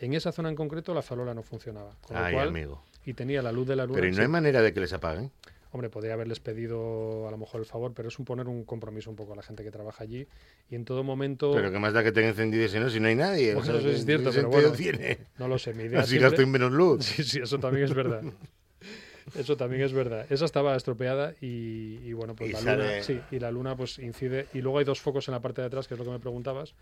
en 0.01 0.13
esa 0.13 0.33
zona 0.33 0.49
en 0.49 0.55
concreto 0.55 0.93
la 0.93 1.01
farola 1.01 1.33
no 1.33 1.43
funcionaba. 1.43 1.95
Con 2.01 2.17
lo 2.21 2.29
cual, 2.29 2.49
amigo. 2.49 2.83
Y 3.05 3.13
tenía 3.13 3.41
la 3.41 3.53
luz 3.53 3.65
de 3.67 3.77
la 3.77 3.85
luna. 3.85 3.95
Pero 4.01 4.07
¿y 4.07 4.11
no 4.11 4.21
hay 4.21 4.27
manera 4.27 4.61
de 4.61 4.73
que 4.73 4.81
les 4.81 4.91
apaguen? 4.91 5.31
Hombre, 5.75 5.89
podría 5.89 6.13
haberles 6.13 6.39
pedido 6.39 7.27
a 7.27 7.31
lo 7.31 7.37
mejor 7.37 7.59
el 7.59 7.65
favor, 7.65 7.91
pero 7.93 8.07
es 8.07 8.17
un 8.17 8.23
poner 8.23 8.47
un 8.47 8.63
compromiso 8.63 9.09
un 9.09 9.17
poco 9.17 9.33
a 9.33 9.35
la 9.35 9.43
gente 9.43 9.61
que 9.61 9.71
trabaja 9.71 10.05
allí. 10.05 10.25
Y 10.69 10.75
en 10.75 10.85
todo 10.85 11.03
momento... 11.03 11.51
Pero 11.53 11.69
que 11.69 11.79
más 11.79 11.91
da 11.91 12.01
que 12.01 12.13
tenga 12.13 12.29
encendido 12.29 12.65
si 12.69 12.79
no, 12.79 12.89
si 12.89 13.01
no 13.01 13.09
hay 13.09 13.15
nadie. 13.15 13.53
o 13.55 13.61
sea, 13.61 13.75
eso 13.75 13.89
es 13.89 13.97
¿qué- 13.99 14.05
cierto, 14.05 14.31
pero 14.33 14.49
bueno, 14.49 14.71
tiene? 14.71 15.17
no 15.37 15.49
lo 15.49 15.59
sé, 15.59 15.73
mi 15.73 15.83
idea 15.89 15.99
Así 15.99 16.11
siempre- 16.11 16.29
gasto 16.29 16.47
menos 16.47 16.71
luz. 16.71 17.03
Sí, 17.05 17.23
sí, 17.25 17.39
eso 17.43 17.59
también 17.59 17.83
es 17.83 17.93
verdad. 17.93 18.23
Eso 19.37 19.57
también 19.57 19.81
es 19.81 19.91
verdad. 19.91 20.25
Esa 20.29 20.45
estaba 20.45 20.77
estropeada 20.77 21.33
y, 21.41 21.99
y 22.05 22.13
bueno, 22.13 22.35
pues 22.37 22.51
Y 22.51 22.53
la 22.53 22.59
sale- 22.61 22.77
luna, 22.91 23.03
sí, 23.03 23.19
y 23.31 23.39
la 23.39 23.51
luna 23.51 23.75
pues 23.75 23.99
incide. 23.99 24.45
Y 24.53 24.61
luego 24.61 24.77
hay 24.79 24.85
dos 24.85 25.01
focos 25.01 25.27
en 25.27 25.33
la 25.33 25.41
parte 25.41 25.59
de 25.59 25.67
atrás, 25.67 25.89
que 25.89 25.95
es 25.95 25.99
lo 25.99 26.05
que 26.05 26.11
me 26.11 26.19
preguntabas, 26.19 26.73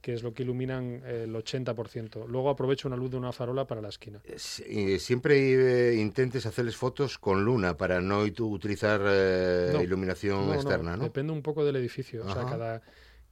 que 0.00 0.14
es 0.14 0.22
lo 0.22 0.32
que 0.32 0.44
iluminan 0.44 1.02
eh, 1.04 1.22
el 1.24 1.34
80%. 1.34 2.26
Luego 2.28 2.50
aprovecho 2.50 2.86
una 2.88 2.96
luz 2.96 3.10
de 3.10 3.16
una 3.16 3.32
farola 3.32 3.66
para 3.66 3.80
la 3.80 3.88
esquina. 3.88 4.20
Y 4.68 4.98
siempre 4.98 5.90
eh, 5.90 5.94
intentes 5.96 6.46
hacerles 6.46 6.76
fotos 6.76 7.18
con 7.18 7.44
luna 7.44 7.76
para 7.76 8.00
no 8.00 8.24
ut- 8.24 8.40
utilizar 8.40 9.00
eh, 9.04 9.70
No. 9.72 9.82
iluminación 9.82 10.46
No, 10.46 10.54
externa, 10.54 10.96
¿no? 10.96 11.04
Depende 11.04 11.32
un 11.32 11.42
poco 11.42 11.64
del 11.64 11.76
edificio. 11.76 12.24
O 12.24 12.32
sea, 12.32 12.42
Ajá. 12.42 12.50
cada, 12.50 12.82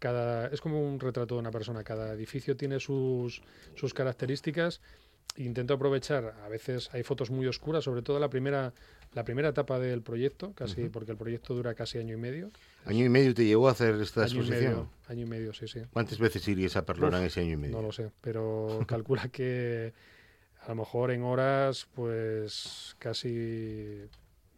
cada, 0.01 0.47
es 0.49 0.61
como 0.61 0.85
un 0.85 0.99
retrato 0.99 1.35
de 1.37 1.41
una 1.41 1.51
persona. 1.53 1.85
Cada 1.85 2.13
edificio 2.13 2.57
tiene 2.57 2.81
sus, 2.81 3.43
sus 3.77 3.95
características. 3.95 4.81
Intento 5.37 5.75
aprovechar, 5.75 6.35
a 6.45 6.49
veces 6.49 6.91
hay 6.93 7.03
fotos 7.03 7.31
muy 7.31 7.47
oscuras, 7.49 7.83
sobre 7.85 8.03
todo 8.03 8.21
la 8.21 8.31
primera, 8.31 8.73
la 9.15 9.25
primera 9.25 9.49
etapa 9.49 9.81
del 9.81 10.01
proyecto, 10.03 10.53
casi 10.55 10.89
porque 10.89 11.11
el 11.11 11.17
proyecto 11.19 11.55
dura 11.55 11.75
casi 11.75 11.99
año 11.99 12.15
y 12.15 12.19
medio. 12.19 12.51
¿Año 12.85 13.05
y 13.05 13.09
medio 13.09 13.35
te 13.35 13.45
llevó 13.45 13.69
a 13.69 13.73
hacer 13.73 13.95
esta 14.01 14.23
año 14.25 14.35
y 14.35 14.37
exposición? 14.39 14.73
medio, 14.75 14.91
año 15.09 15.23
y 15.23 15.29
medio, 15.29 15.53
sí, 15.55 15.67
sí. 15.69 15.81
¿Cuántas 15.93 16.19
veces 16.19 16.47
irías 16.49 16.77
a 16.77 16.85
Perlora 16.85 17.19
en 17.19 17.25
ese 17.25 17.41
año 17.41 17.53
y 17.53 17.57
medio? 17.57 17.77
No 17.77 17.83
lo 17.83 17.93
sé, 17.93 18.11
pero 18.21 18.85
calcula 18.89 19.29
que 19.29 19.93
a 20.63 20.69
lo 20.69 20.75
mejor 20.77 21.11
en 21.11 21.23
horas, 21.23 21.87
pues 21.95 22.95
casi, 22.99 24.03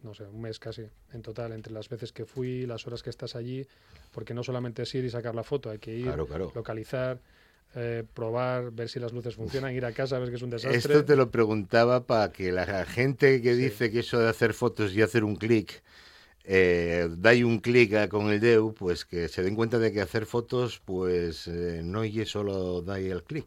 no 0.03 0.13
sé, 0.13 0.23
un 0.23 0.41
mes 0.41 0.59
casi, 0.59 0.83
en 1.13 1.21
total, 1.21 1.51
entre 1.53 1.73
las 1.73 1.89
veces 1.89 2.11
que 2.11 2.25
fui, 2.25 2.65
las 2.65 2.85
horas 2.87 3.03
que 3.03 3.09
estás 3.09 3.35
allí, 3.35 3.65
porque 4.11 4.33
no 4.33 4.43
solamente 4.43 4.83
es 4.83 4.95
ir 4.95 5.03
y 5.05 5.09
sacar 5.09 5.35
la 5.35 5.43
foto, 5.43 5.69
hay 5.69 5.79
que 5.79 5.93
ir, 5.95 6.05
Claro, 6.05 6.27
claro. 6.27 6.51
localizar, 6.55 7.19
eh, 7.75 8.03
probar, 8.13 8.71
ver 8.71 8.87
si 8.89 8.99
las 8.99 9.11
luces 9.11 9.35
funcionan, 9.35 9.73
ir 9.75 9.83
a 9.85 9.91
casa, 9.91 10.17
ver 10.19 10.29
que 10.29 10.35
es 10.35 10.41
un 10.41 10.49
desastre. 10.49 10.77
Esto 10.77 11.03
te 11.05 11.15
lo 11.17 11.29
preguntaba 11.29 12.05
para 12.05 12.31
que 12.31 12.51
la 12.53 12.85
gente 12.85 13.41
que 13.41 13.53
dice 13.55 13.91
que 13.91 13.99
eso 13.99 14.19
de 14.19 14.29
hacer 14.29 14.53
fotos 14.53 14.93
y 14.93 15.01
hacer 15.01 15.23
un 15.25 15.35
clic, 15.35 15.81
eh, 16.47 17.09
dai 17.17 17.43
un 17.43 17.59
clic 17.59 18.07
con 18.07 18.31
el 18.31 18.39
dedo, 18.39 18.73
pues 18.73 19.03
que 19.05 19.27
se 19.27 19.43
den 19.43 19.55
cuenta 19.55 19.79
de 19.79 19.91
que 19.91 20.01
hacer 20.01 20.25
fotos, 20.25 20.79
pues 20.83 21.47
eh, 21.47 21.81
no 21.83 22.05
y 22.05 22.25
solo 22.25 22.81
dai 22.81 23.07
el 23.07 23.23
clic. 23.23 23.45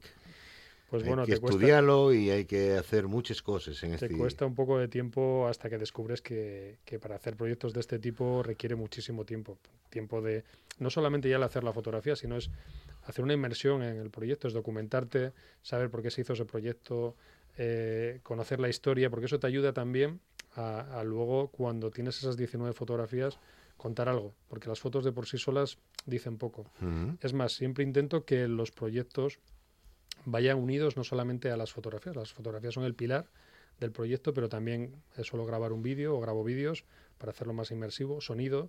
Pues 0.91 1.03
hay 1.03 1.09
bueno, 1.09 1.25
que 1.25 1.35
te 1.35 1.41
cuesta- 1.41 1.57
estudiarlo 1.57 2.13
y 2.13 2.31
hay 2.31 2.45
que 2.45 2.75
hacer 2.77 3.07
muchas 3.07 3.43
cosas 3.43 3.83
en 3.85 3.91
Te 3.97 4.07
este 4.07 4.17
cuesta 4.17 4.45
un 4.45 4.55
poco 4.55 4.79
de 4.79 4.89
tiempo 4.89 5.47
hasta 5.49 5.71
que 5.71 5.79
descubres 5.79 6.21
que, 6.21 6.79
que 6.85 6.99
para 6.99 7.15
hacer 7.15 7.37
proyectos 7.37 7.73
de 7.73 7.81
este 7.81 7.99
tipo 7.99 8.43
requiere 8.43 8.75
muchísimo 8.75 9.25
tiempo. 9.25 9.57
Tiempo 9.89 10.21
de, 10.21 10.45
no 10.79 10.91
solamente 10.91 11.29
ya 11.29 11.37
el 11.37 11.43
hacer 11.43 11.65
la 11.65 11.73
fotografía, 11.73 12.17
sino 12.17 12.37
es 12.37 12.51
hacer 13.05 13.25
una 13.25 13.33
inmersión 13.35 13.83
en 13.83 13.97
el 13.97 14.11
proyecto, 14.11 14.47
es 14.49 14.53
documentarte, 14.55 15.33
saber 15.63 15.91
por 15.91 16.03
qué 16.03 16.11
se 16.11 16.21
hizo 16.23 16.33
ese 16.35 16.45
proyecto, 16.45 17.17
eh, 17.57 18.21
conocer 18.25 18.61
la 18.61 18.69
historia, 18.69 19.11
porque 19.11 19.27
eso 19.27 19.39
te 19.41 19.47
ayuda 19.47 19.73
también 19.73 20.21
a, 20.61 21.01
a 21.01 21.05
luego, 21.05 21.49
cuando 21.49 21.91
tienes 21.91 22.19
esas 22.19 22.37
19 22.37 22.73
fotografías, 22.73 23.39
contar 23.81 24.11
algo, 24.11 24.35
porque 24.49 24.69
las 24.69 24.79
fotos 24.79 25.05
de 25.05 25.13
por 25.13 25.27
sí 25.27 25.39
solas 25.39 25.79
dicen 26.05 26.37
poco. 26.37 26.67
Es 27.23 27.33
más, 27.33 27.55
siempre 27.55 27.83
intento 27.83 28.27
que 28.27 28.47
los 28.47 28.71
proyectos 28.73 29.39
vayan 30.27 30.59
unidos 30.59 30.99
no 30.99 31.05
solamente 31.05 31.51
a 31.51 31.57
las 31.57 31.73
fotografías, 31.73 32.15
las 32.15 32.33
fotografías 32.33 32.75
son 32.75 32.85
el 32.85 32.95
pilar 32.95 33.31
del 33.81 33.91
proyecto, 33.91 34.35
pero 34.35 34.51
también 34.51 34.95
suelo 35.23 35.47
grabar 35.47 35.73
un 35.73 35.83
vídeo 35.83 36.15
o 36.15 36.21
grabo 36.21 36.45
vídeos 36.45 36.85
para 37.17 37.33
hacerlo 37.33 37.55
más 37.55 37.71
inmersivo, 37.71 38.21
sonido, 38.21 38.69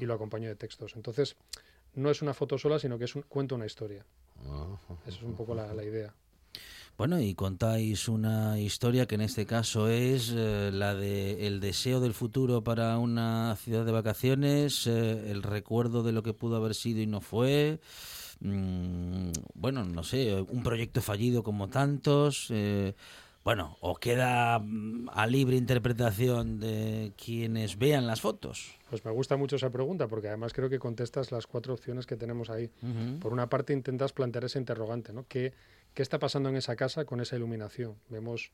y 0.00 0.04
lo 0.04 0.14
acompaño 0.14 0.48
de 0.48 0.54
textos. 0.54 0.94
Entonces, 0.94 1.36
no 1.94 2.10
es 2.10 2.22
una 2.22 2.32
foto 2.32 2.56
sola, 2.56 2.78
sino 2.78 2.96
que 2.96 3.06
es 3.06 3.16
un, 3.16 3.22
cuento 3.22 3.56
una 3.56 3.66
historia. 3.66 4.06
Ajá. 4.38 4.96
Esa 5.06 5.18
es 5.18 5.22
un 5.24 5.34
poco 5.34 5.54
la, 5.54 5.74
la 5.74 5.82
idea. 5.84 6.14
Bueno, 6.96 7.18
y 7.18 7.34
contáis 7.34 8.08
una 8.08 8.60
historia 8.60 9.06
que 9.06 9.16
en 9.16 9.22
este 9.22 9.46
caso 9.46 9.88
es 9.88 10.32
eh, 10.32 10.70
la 10.72 10.94
de 10.94 11.46
el 11.48 11.58
deseo 11.58 11.98
del 11.98 12.14
futuro 12.14 12.62
para 12.62 12.98
una 12.98 13.56
ciudad 13.56 13.84
de 13.84 13.90
vacaciones, 13.90 14.86
eh, 14.86 15.30
el 15.30 15.42
recuerdo 15.42 16.04
de 16.04 16.12
lo 16.12 16.22
que 16.22 16.34
pudo 16.34 16.56
haber 16.56 16.74
sido 16.76 17.00
y 17.00 17.06
no 17.06 17.20
fue. 17.20 17.80
mm, 18.40 19.30
bueno, 19.54 19.84
no 19.84 20.04
sé, 20.04 20.40
un 20.40 20.62
proyecto 20.62 21.02
fallido 21.02 21.42
como 21.42 21.68
tantos. 21.68 22.46
eh, 22.50 22.94
bueno, 23.44 23.76
o 23.80 23.96
queda 23.96 24.58
mm, 24.58 25.10
a 25.12 25.26
libre 25.26 25.56
interpretación 25.56 26.60
de 26.60 27.12
quienes 27.16 27.76
vean 27.76 28.06
las 28.06 28.20
fotos. 28.20 28.78
Pues 28.88 29.04
me 29.04 29.10
gusta 29.10 29.36
mucho 29.36 29.56
esa 29.56 29.70
pregunta, 29.70 30.08
porque 30.08 30.28
además 30.28 30.52
creo 30.54 30.70
que 30.70 30.78
contestas 30.78 31.30
las 31.30 31.46
cuatro 31.46 31.74
opciones 31.74 32.06
que 32.06 32.16
tenemos 32.16 32.48
ahí. 32.48 32.70
Por 33.20 33.32
una 33.32 33.48
parte, 33.48 33.72
intentas 33.72 34.12
plantear 34.12 34.44
ese 34.44 34.58
interrogante, 34.58 35.12
¿no? 35.12 35.26
¿Qué, 35.28 35.52
qué 35.94 36.02
está 36.02 36.18
pasando 36.18 36.48
en 36.48 36.56
esa 36.56 36.76
casa 36.76 37.04
con 37.04 37.20
esa 37.20 37.36
iluminación? 37.36 37.96
Vemos, 38.08 38.50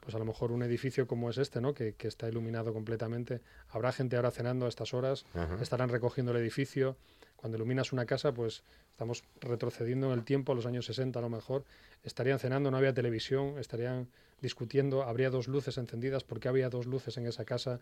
pues 0.00 0.14
a 0.14 0.18
lo 0.18 0.24
mejor 0.24 0.52
un 0.52 0.62
edificio 0.62 1.06
como 1.06 1.28
es 1.30 1.38
este, 1.38 1.60
¿no? 1.60 1.74
Que, 1.74 1.94
que 1.94 2.08
está 2.08 2.28
iluminado 2.28 2.72
completamente. 2.72 3.40
Habrá 3.68 3.92
gente 3.92 4.16
ahora 4.16 4.30
cenando 4.30 4.66
a 4.66 4.68
estas 4.68 4.94
horas, 4.94 5.24
Ajá. 5.34 5.58
estarán 5.60 5.88
recogiendo 5.88 6.32
el 6.32 6.38
edificio. 6.38 6.96
Cuando 7.36 7.58
iluminas 7.58 7.92
una 7.92 8.06
casa, 8.06 8.32
pues 8.32 8.62
estamos 8.90 9.22
retrocediendo 9.40 10.06
en 10.10 10.18
el 10.18 10.24
tiempo, 10.24 10.52
a 10.52 10.54
los 10.54 10.64
años 10.64 10.86
60 10.86 11.18
a 11.18 11.22
lo 11.22 11.28
mejor. 11.28 11.64
Estarían 12.02 12.38
cenando, 12.38 12.70
no 12.70 12.78
había 12.78 12.94
televisión, 12.94 13.58
estarían 13.58 14.08
discutiendo, 14.40 15.02
habría 15.02 15.28
dos 15.30 15.46
luces 15.48 15.76
encendidas, 15.78 16.22
¿por 16.24 16.38
qué 16.40 16.48
había 16.48 16.68
dos 16.70 16.86
luces 16.86 17.16
en 17.18 17.26
esa 17.26 17.44
casa? 17.44 17.80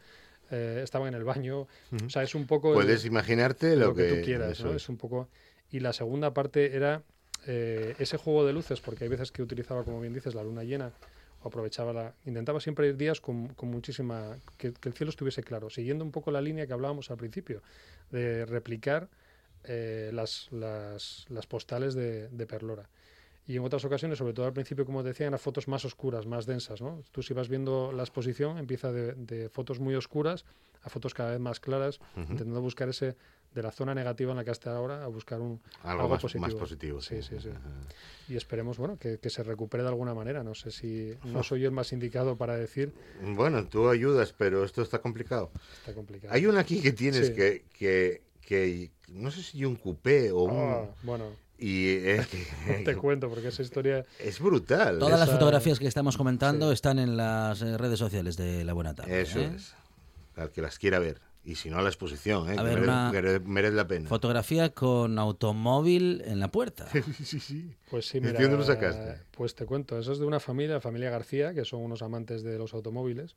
Eh, 0.51 0.81
estaban 0.83 1.09
en 1.09 1.15
el 1.15 1.25
baño. 1.25 1.69
O 2.05 2.11
sea, 2.11 2.23
es 2.25 2.35
un 2.35 2.47
poco... 2.47 2.71
el- 2.71 2.75
Puedes 2.75 3.05
imaginarte 3.05 3.77
lo, 3.77 3.87
lo 3.89 3.95
que, 3.95 4.09
que, 4.09 4.15
tú 4.21 4.25
quieras, 4.25 4.61
¿no? 4.65 4.71
es. 4.71 4.77
Es 4.83 4.89
un 4.89 4.97
poco... 4.97 5.29
Y 5.71 5.81
la 5.81 5.93
segunda 5.93 6.35
parte 6.35 6.75
era 6.77 7.03
eh, 7.47 7.95
ese 7.99 8.17
juego 8.17 8.47
de 8.47 8.53
luces, 8.53 8.81
porque 8.81 9.05
hay 9.05 9.11
veces 9.11 9.33
que 9.33 9.43
utilizaba, 9.43 9.85
como 9.85 10.01
bien 10.01 10.13
dices, 10.13 10.35
la 10.35 10.43
luna 10.43 10.65
llena, 10.65 10.93
o 11.43 11.49
aprovechaba 11.49 11.93
la... 11.93 12.15
Intentaba 12.25 12.61
siempre 12.61 12.89
ir 12.89 12.97
días 12.97 13.21
con, 13.21 13.49
con 13.49 13.71
muchísima... 13.71 14.37
Que, 14.57 14.73
el 14.83 14.93
cielo 14.93 15.11
estuviese 15.11 15.43
claro, 15.43 15.71
siguiendo 15.71 16.05
un 16.05 16.13
poco 16.13 16.31
la 16.31 16.41
línea 16.41 16.67
que 16.67 16.73
hablábamos 16.73 17.11
al 17.11 17.17
principio, 17.17 17.63
de 18.11 18.47
replicar 18.47 19.09
eh, 19.65 20.11
las, 20.13 20.49
las, 20.53 21.27
las 21.29 21.47
postales 21.47 21.95
de, 21.95 22.29
de 22.29 22.47
Perlora. 22.47 22.89
Y 23.47 23.57
en 23.57 23.65
otras 23.65 23.85
ocasiones, 23.85 24.19
sobre 24.19 24.33
todo 24.35 24.47
al 24.47 24.53
principio, 24.53 24.85
como 24.87 25.03
te 25.03 25.09
decía, 25.09 25.27
eran 25.27 25.39
fotos 25.39 25.67
más 25.67 25.85
oscuras, 25.85 26.27
más 26.27 26.47
densas. 26.47 26.81
¿no? 26.81 27.03
Tú 27.11 27.23
si 27.23 27.35
vas 27.35 27.49
viendo 27.49 27.91
la 27.93 28.03
exposición, 28.05 28.57
empieza 28.59 28.93
de, 28.93 29.15
de 29.15 29.49
fotos 29.49 29.81
muy 29.81 29.95
oscuras 29.97 30.45
a 30.83 30.89
fotos 30.89 31.13
cada 31.15 31.31
vez 31.33 31.41
más 31.41 31.61
claras, 31.61 31.99
Ujú. 32.17 32.21
intentando 32.33 32.61
buscar 32.61 32.89
ese 32.89 33.17
de 33.53 33.63
la 33.63 33.71
zona 33.71 33.95
negativa 33.95 34.31
en 34.33 34.37
la 34.37 34.45
que 34.45 34.51
está 34.51 34.75
ahora 34.77 35.05
a 35.05 35.09
buscar 35.09 35.41
un 35.41 35.61
Algo 35.83 36.09
más- 36.09 36.23
más 36.37 36.55
positivo, 36.55 37.01
Sí, 37.01 37.23
sí. 37.23 37.37
sí, 37.37 37.41
sí. 37.41 37.51
Y 38.29 38.37
esperemos, 38.37 38.79
bueno, 38.79 38.97
que, 38.99 39.19
que 39.19 39.29
se 39.31 39.43
recupere 39.43 39.83
de 39.83 39.89
alguna 39.91 40.15
manera. 40.15 40.43
No 40.45 40.55
sé 40.55 40.71
si 40.71 41.13
no 41.25 41.43
soy 41.43 41.61
yo 41.61 41.67
el 41.67 41.73
más 41.73 41.93
indicado 41.93 42.37
para 42.37 42.57
decir, 42.57 42.93
Bueno, 43.35 43.67
tú 43.67 43.89
ayudas, 43.89 44.33
pero 44.33 44.65
esto 44.65 44.83
está 44.83 45.01
complicado. 45.01 45.51
está 45.79 45.93
complicado. 45.93 46.33
Hay 46.33 46.47
una 46.47 46.61
aquí 46.61 46.81
que 46.81 46.93
tienes 46.93 47.29
Sí. 47.29 47.33
que, 47.35 47.65
que, 47.77 48.23
que 48.41 48.91
no 49.09 49.31
sé 49.31 49.43
si 49.43 49.65
un 49.65 49.77
coupé 49.77 50.31
o 50.33 50.43
un... 50.45 50.73
Ah, 50.73 50.95
bueno, 51.03 51.37
Y 51.63 51.89
es 52.09 52.27
que- 52.27 52.83
te 52.85 52.97
cuento, 52.97 53.29
porque 53.29 53.49
esa 53.49 53.63
historia... 53.63 54.05
es 54.19 54.41
brutal. 54.41 54.99
Todas 54.99 55.19
las 55.19 55.29
Esa- 55.29 55.39
fotografías 55.39 55.79
que 55.79 55.87
estamos 55.87 56.17
comentando 56.17 56.69
sí. 56.69 56.75
están 56.75 56.99
en 56.99 57.17
las 57.17 57.63
eh, 57.63 57.79
redes 57.79 57.99
sociales 57.99 58.37
de 58.37 58.65
La 58.65 58.73
Buena 58.73 58.95
Tarde. 58.95 59.21
Eso 59.23 59.39
¿eh? 59.39 59.53
es. 59.55 59.75
Al 60.37 60.51
que 60.51 60.61
las 60.63 60.79
quiera 60.79 60.99
ver. 60.99 61.21
Y 61.45 61.57
si 61.57 61.71
no, 61.71 61.79
a 61.79 61.83
la 61.83 61.89
exposición, 61.89 62.49
¿eh? 62.49 62.53
A 62.53 62.57
que 62.59 62.63
ver, 62.63 62.75
merece, 62.75 62.89
una 62.89 63.13
mere- 63.13 63.41
merece 63.41 63.75
la 63.75 63.87
pena. 63.89 64.09
Fotografía 64.09 64.71
con 64.71 65.19
automóvil 65.19 66.23
en 66.25 66.39
la 66.41 66.49
puerta. 66.49 66.87
sí, 67.25 67.41
sí. 67.41 67.71
Pues 67.91 68.07
sí, 68.07 68.21
¿De 68.21 68.33
mira, 68.33 68.41
lo 68.49 68.63
sacaste? 68.65 69.17
Pues 69.33 69.55
te 69.57 69.67
cuento, 69.67 69.99
eso 69.99 70.13
es 70.13 70.19
de 70.21 70.25
una 70.25 70.39
familia, 70.41 70.75
la 70.77 70.81
familia 70.81 71.11
García, 71.11 71.53
que 71.53 71.65
son 71.65 71.81
unos 71.83 72.03
amantes 72.03 72.43
de 72.45 72.59
los 72.59 72.75
automóviles, 72.75 73.35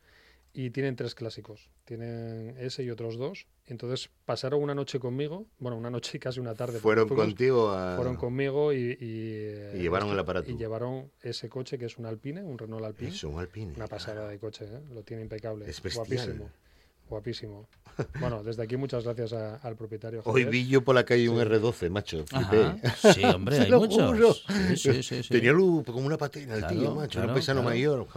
y 0.55 0.69
tienen 0.71 0.95
tres 0.95 1.13
clásicos. 1.15 1.69
Tienen 1.83 2.55
ese 2.57 2.83
y 2.83 2.89
otros 2.89 3.17
dos. 3.17 3.45
Entonces 3.65 4.09
pasaron 4.25 4.63
una 4.63 4.73
noche 4.73 4.99
conmigo, 4.99 5.45
bueno, 5.59 5.77
una 5.77 5.89
noche 5.89 6.17
y 6.17 6.19
casi 6.19 6.39
una 6.39 6.55
tarde. 6.55 6.79
Fueron 6.79 7.07
fuimos- 7.09 7.25
contigo 7.25 7.69
a... 7.71 7.95
Fueron 7.97 8.15
conmigo 8.15 8.71
y... 8.71 8.77
Y, 8.77 8.97
eh, 9.01 9.73
Y 9.75 9.81
llevaron 9.81 10.09
el 10.09 10.19
aparato. 10.19 10.49
Y 10.49 10.55
llevaron 10.57 11.11
ese 11.21 11.49
coche 11.49 11.77
que 11.77 11.85
es 11.85 11.97
un 11.97 12.05
Alpine, 12.05 12.41
un 12.43 12.57
Renault 12.57 12.85
Alpine. 12.85 13.11
Eso, 13.11 13.29
un 13.29 13.39
Alpine. 13.39 13.73
Una 13.75 13.87
pasada 13.87 14.27
de 14.29 14.39
coche, 14.39 14.65
¿eh? 14.65 14.81
lo 14.93 15.03
tiene 15.03 15.23
impecable. 15.23 15.69
Es 15.69 15.81
bestial. 15.81 16.07
Guapísimo. 16.07 16.49
Guapísimo. 17.09 17.67
Bueno, 18.19 18.43
desde 18.43 18.61
aquí 18.61 18.75
muchas 18.75 19.05
gracias 19.05 19.31
a- 19.31 19.55
al 19.55 19.77
propietario. 19.77 20.21
Hoy 20.25 20.43
vi 20.43 20.67
yo 20.67 20.83
por 20.83 20.95
la 20.95 21.05
calle 21.05 21.29
un 21.29 21.39
Sí. 21.39 21.45
R12, 21.45 21.89
macho. 21.89 22.25
Flipé. 22.27 22.75
Sí, 23.13 23.23
hombre, 23.23 23.57
hay 23.61 23.71
muchos. 23.71 24.11
juro. 24.11 24.33
Sí, 24.33 24.75
sí, 24.75 25.01
sí, 25.03 25.23
sí. 25.23 25.29
Tenía 25.29 25.53
luz 25.53 25.85
como 25.85 25.99
una 26.05 26.17
patena 26.17 26.55
el 26.55 26.67
tío, 26.67 26.93
macho. 26.93 27.11
claro, 27.13 27.29
un 27.29 27.33
paisano 27.35 27.61
claro. 27.61 27.73
mayor. 27.73 28.07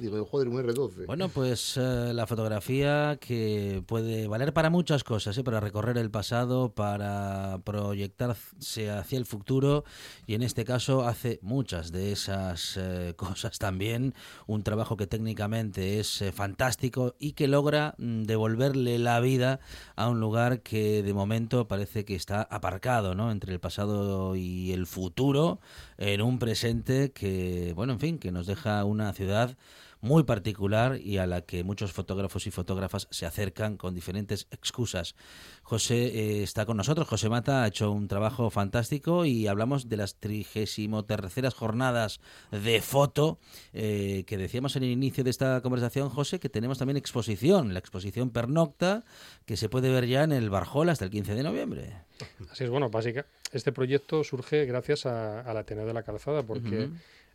Digo, 0.00 0.22
joder, 0.26 0.48
un 0.48 0.62
R12. 0.62 1.06
Bueno, 1.06 1.30
pues 1.30 1.78
eh, 1.78 2.10
la 2.12 2.26
fotografía 2.26 3.16
que 3.18 3.82
puede 3.86 4.26
valer 4.28 4.52
para 4.52 4.68
muchas 4.68 5.02
cosas, 5.02 5.38
¿eh? 5.38 5.42
para 5.44 5.60
recorrer 5.60 5.96
el 5.96 6.10
pasado, 6.10 6.74
para 6.74 7.58
proyectarse 7.64 8.90
hacia 8.90 9.16
el 9.18 9.24
futuro 9.24 9.84
y 10.26 10.34
en 10.34 10.42
este 10.42 10.66
caso 10.66 11.06
hace 11.06 11.38
muchas 11.40 11.92
de 11.92 12.12
esas 12.12 12.76
eh, 12.76 13.14
cosas 13.16 13.58
también, 13.58 14.12
un 14.46 14.62
trabajo 14.62 14.98
que 14.98 15.06
técnicamente 15.06 16.00
es 16.00 16.20
eh, 16.20 16.32
fantástico 16.32 17.14
y 17.18 17.32
que 17.32 17.48
logra 17.48 17.94
mm, 17.96 18.15
devolverle 18.24 18.98
la 18.98 19.20
vida 19.20 19.60
a 19.96 20.08
un 20.08 20.20
lugar 20.20 20.60
que 20.60 21.02
de 21.02 21.14
momento 21.14 21.68
parece 21.68 22.04
que 22.04 22.14
está 22.14 22.42
aparcado, 22.42 23.14
¿no? 23.14 23.30
Entre 23.30 23.52
el 23.52 23.60
pasado 23.60 24.36
y 24.36 24.72
el 24.72 24.86
futuro, 24.86 25.60
en 25.98 26.22
un 26.22 26.38
presente 26.38 27.12
que, 27.12 27.72
bueno, 27.74 27.94
en 27.94 28.00
fin, 28.00 28.18
que 28.18 28.32
nos 28.32 28.46
deja 28.46 28.84
una 28.84 29.12
ciudad 29.12 29.56
muy 30.00 30.24
particular 30.24 30.98
y 31.00 31.18
a 31.18 31.26
la 31.26 31.42
que 31.42 31.64
muchos 31.64 31.92
fotógrafos 31.92 32.46
y 32.46 32.50
fotógrafas 32.50 33.08
se 33.10 33.26
acercan 33.26 33.76
con 33.76 33.94
diferentes 33.94 34.46
excusas. 34.50 35.14
José 35.62 36.06
eh, 36.06 36.42
está 36.42 36.66
con 36.66 36.76
nosotros, 36.76 37.08
José 37.08 37.28
Mata 37.28 37.62
ha 37.62 37.66
hecho 37.66 37.90
un 37.90 38.08
trabajo 38.08 38.50
fantástico 38.50 39.24
y 39.24 39.46
hablamos 39.46 39.88
de 39.88 39.96
las 39.96 40.16
trigésimo 40.16 41.04
terceras 41.04 41.54
jornadas 41.54 42.20
de 42.50 42.80
foto 42.80 43.38
eh, 43.72 44.24
que 44.26 44.38
decíamos 44.38 44.76
en 44.76 44.84
el 44.84 44.90
inicio 44.90 45.24
de 45.24 45.30
esta 45.30 45.60
conversación, 45.60 46.08
José, 46.08 46.38
que 46.38 46.48
tenemos 46.48 46.78
también 46.78 46.96
exposición, 46.96 47.72
la 47.72 47.80
exposición 47.80 48.30
Pernocta, 48.30 49.04
que 49.44 49.56
se 49.56 49.68
puede 49.68 49.90
ver 49.90 50.06
ya 50.06 50.22
en 50.22 50.32
el 50.32 50.50
Barjol 50.50 50.90
hasta 50.90 51.04
el 51.04 51.10
15 51.10 51.34
de 51.34 51.42
noviembre. 51.42 52.05
Así 52.50 52.64
es, 52.64 52.70
bueno, 52.70 52.88
básica. 52.90 53.26
Este 53.52 53.72
proyecto 53.72 54.24
surge 54.24 54.64
gracias 54.66 55.06
a- 55.06 55.40
al 55.40 55.56
Ateneo 55.56 55.86
de 55.86 55.92
la 55.94 56.02
Calzada, 56.02 56.42
porque 56.42 56.88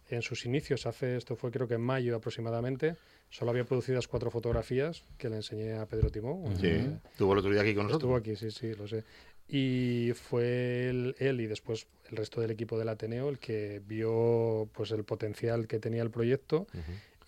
en 0.09 0.21
sus 0.21 0.45
inicios, 0.45 0.85
hace 0.85 1.15
esto 1.17 1.35
fue 1.35 1.51
creo 1.51 1.67
que 1.67 1.75
en 1.75 1.81
mayo 1.81 2.15
aproximadamente, 2.15 2.95
solo 3.29 3.51
había 3.51 3.63
producidas 3.63 4.07
cuatro 4.07 4.29
fotografías 4.29 5.03
que 5.17 5.29
le 5.29 5.37
enseñé 5.37 5.73
a 5.73 5.85
Pedro 5.85 6.09
Timón. 6.09 6.57
Sí, 6.59 6.67
Eh, 6.67 6.97
estuvo 7.11 7.31
el 7.33 7.39
otro 7.39 7.51
día 7.51 7.61
aquí 7.61 7.73
con 7.73 7.87
nosotros. 7.87 8.01
Estuvo 8.09 8.15
aquí, 8.17 8.35
sí, 8.35 8.51
sí, 8.51 8.73
lo 8.73 8.87
sé. 8.87 9.03
Y 9.47 10.11
fue 10.15 10.89
él, 10.89 11.15
él 11.19 11.41
y 11.41 11.47
después 11.47 11.85
el 12.09 12.17
resto 12.17 12.39
del 12.41 12.51
equipo 12.51 12.77
del 12.79 12.87
Ateneo 12.89 13.29
el 13.29 13.37
que 13.39 13.81
vio 13.85 14.69
pues 14.73 14.91
el 14.91 15.03
potencial 15.03 15.67
que 15.67 15.79
tenía 15.79 16.01
el 16.03 16.09
proyecto 16.11 16.67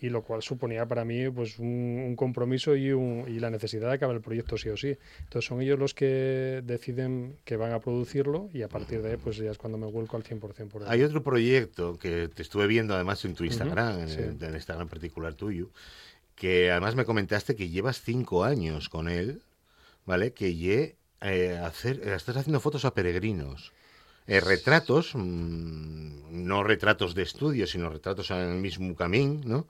y 0.04 0.10
lo 0.10 0.22
cual 0.22 0.42
suponía 0.44 0.86
para 0.86 1.06
mí 1.06 1.30
pues 1.30 1.60
un, 1.60 1.68
un 2.08 2.16
compromiso 2.18 2.76
y, 2.76 2.92
un- 2.92 3.24
y 3.28 3.40
la 3.40 3.50
necesidad 3.50 3.88
de 3.88 3.94
acabar 3.94 4.16
el 4.18 4.22
proyecto 4.22 4.58
sí 4.58 4.68
o 4.68 4.76
sí. 4.76 4.98
Entonces 5.22 5.46
son 5.48 5.62
ellos 5.62 5.80
los 5.80 5.94
que 5.94 6.62
deciden 6.66 7.38
que 7.46 7.56
van 7.56 7.72
a 7.72 7.80
producirlo 7.80 8.50
y 8.54 8.64
a 8.64 8.68
partir 8.68 9.02
de 9.02 9.12
ahí 9.12 9.18
pues 9.18 9.38
ya 9.38 9.50
es 9.50 9.58
cuando 9.58 9.78
me 9.78 9.88
vuelco 9.88 10.18
al 10.18 10.24
100% 10.24 10.68
por 10.68 10.82
él. 10.82 10.88
Hay 10.90 11.02
otro 11.04 11.24
proyecto 11.24 11.98
que 11.98 12.28
te 12.28 12.42
estuve 12.42 12.68
viendo 12.68 12.94
además 12.94 13.24
en 13.24 13.34
tu 13.34 13.46
Instagram, 13.46 14.02
en 14.02 14.08
sí. 14.10 14.20
el- 14.20 14.36
en 14.38 14.44
el 14.44 14.56
Instagram 14.56 14.90
particular 14.90 15.36
tuyo, 15.36 15.70
que 16.36 16.70
además 16.70 16.96
me 16.96 17.06
comentaste 17.06 17.56
que 17.56 17.70
llevas 17.70 18.02
cinco 18.02 18.44
años 18.44 18.90
con 18.90 19.08
él, 19.08 19.42
¿vale? 20.06 20.34
Que 20.34 20.54
lle, 20.54 20.98
eh, 21.22 21.58
hacer, 21.64 22.02
estás 22.10 22.36
haciendo 22.36 22.60
fotos 22.60 22.84
a 22.84 22.94
peregrinos. 22.94 23.72
Eh, 24.28 24.40
retratos, 24.42 25.16
mm, 25.16 26.46
no 26.46 26.64
retratos 26.64 27.14
de 27.16 27.24
estudio, 27.24 27.68
sino 27.68 27.90
retratos 27.90 28.32
en 28.32 28.38
el 28.38 28.56
mismo 28.60 28.96
camino, 28.96 29.42
¿no? 29.46 29.68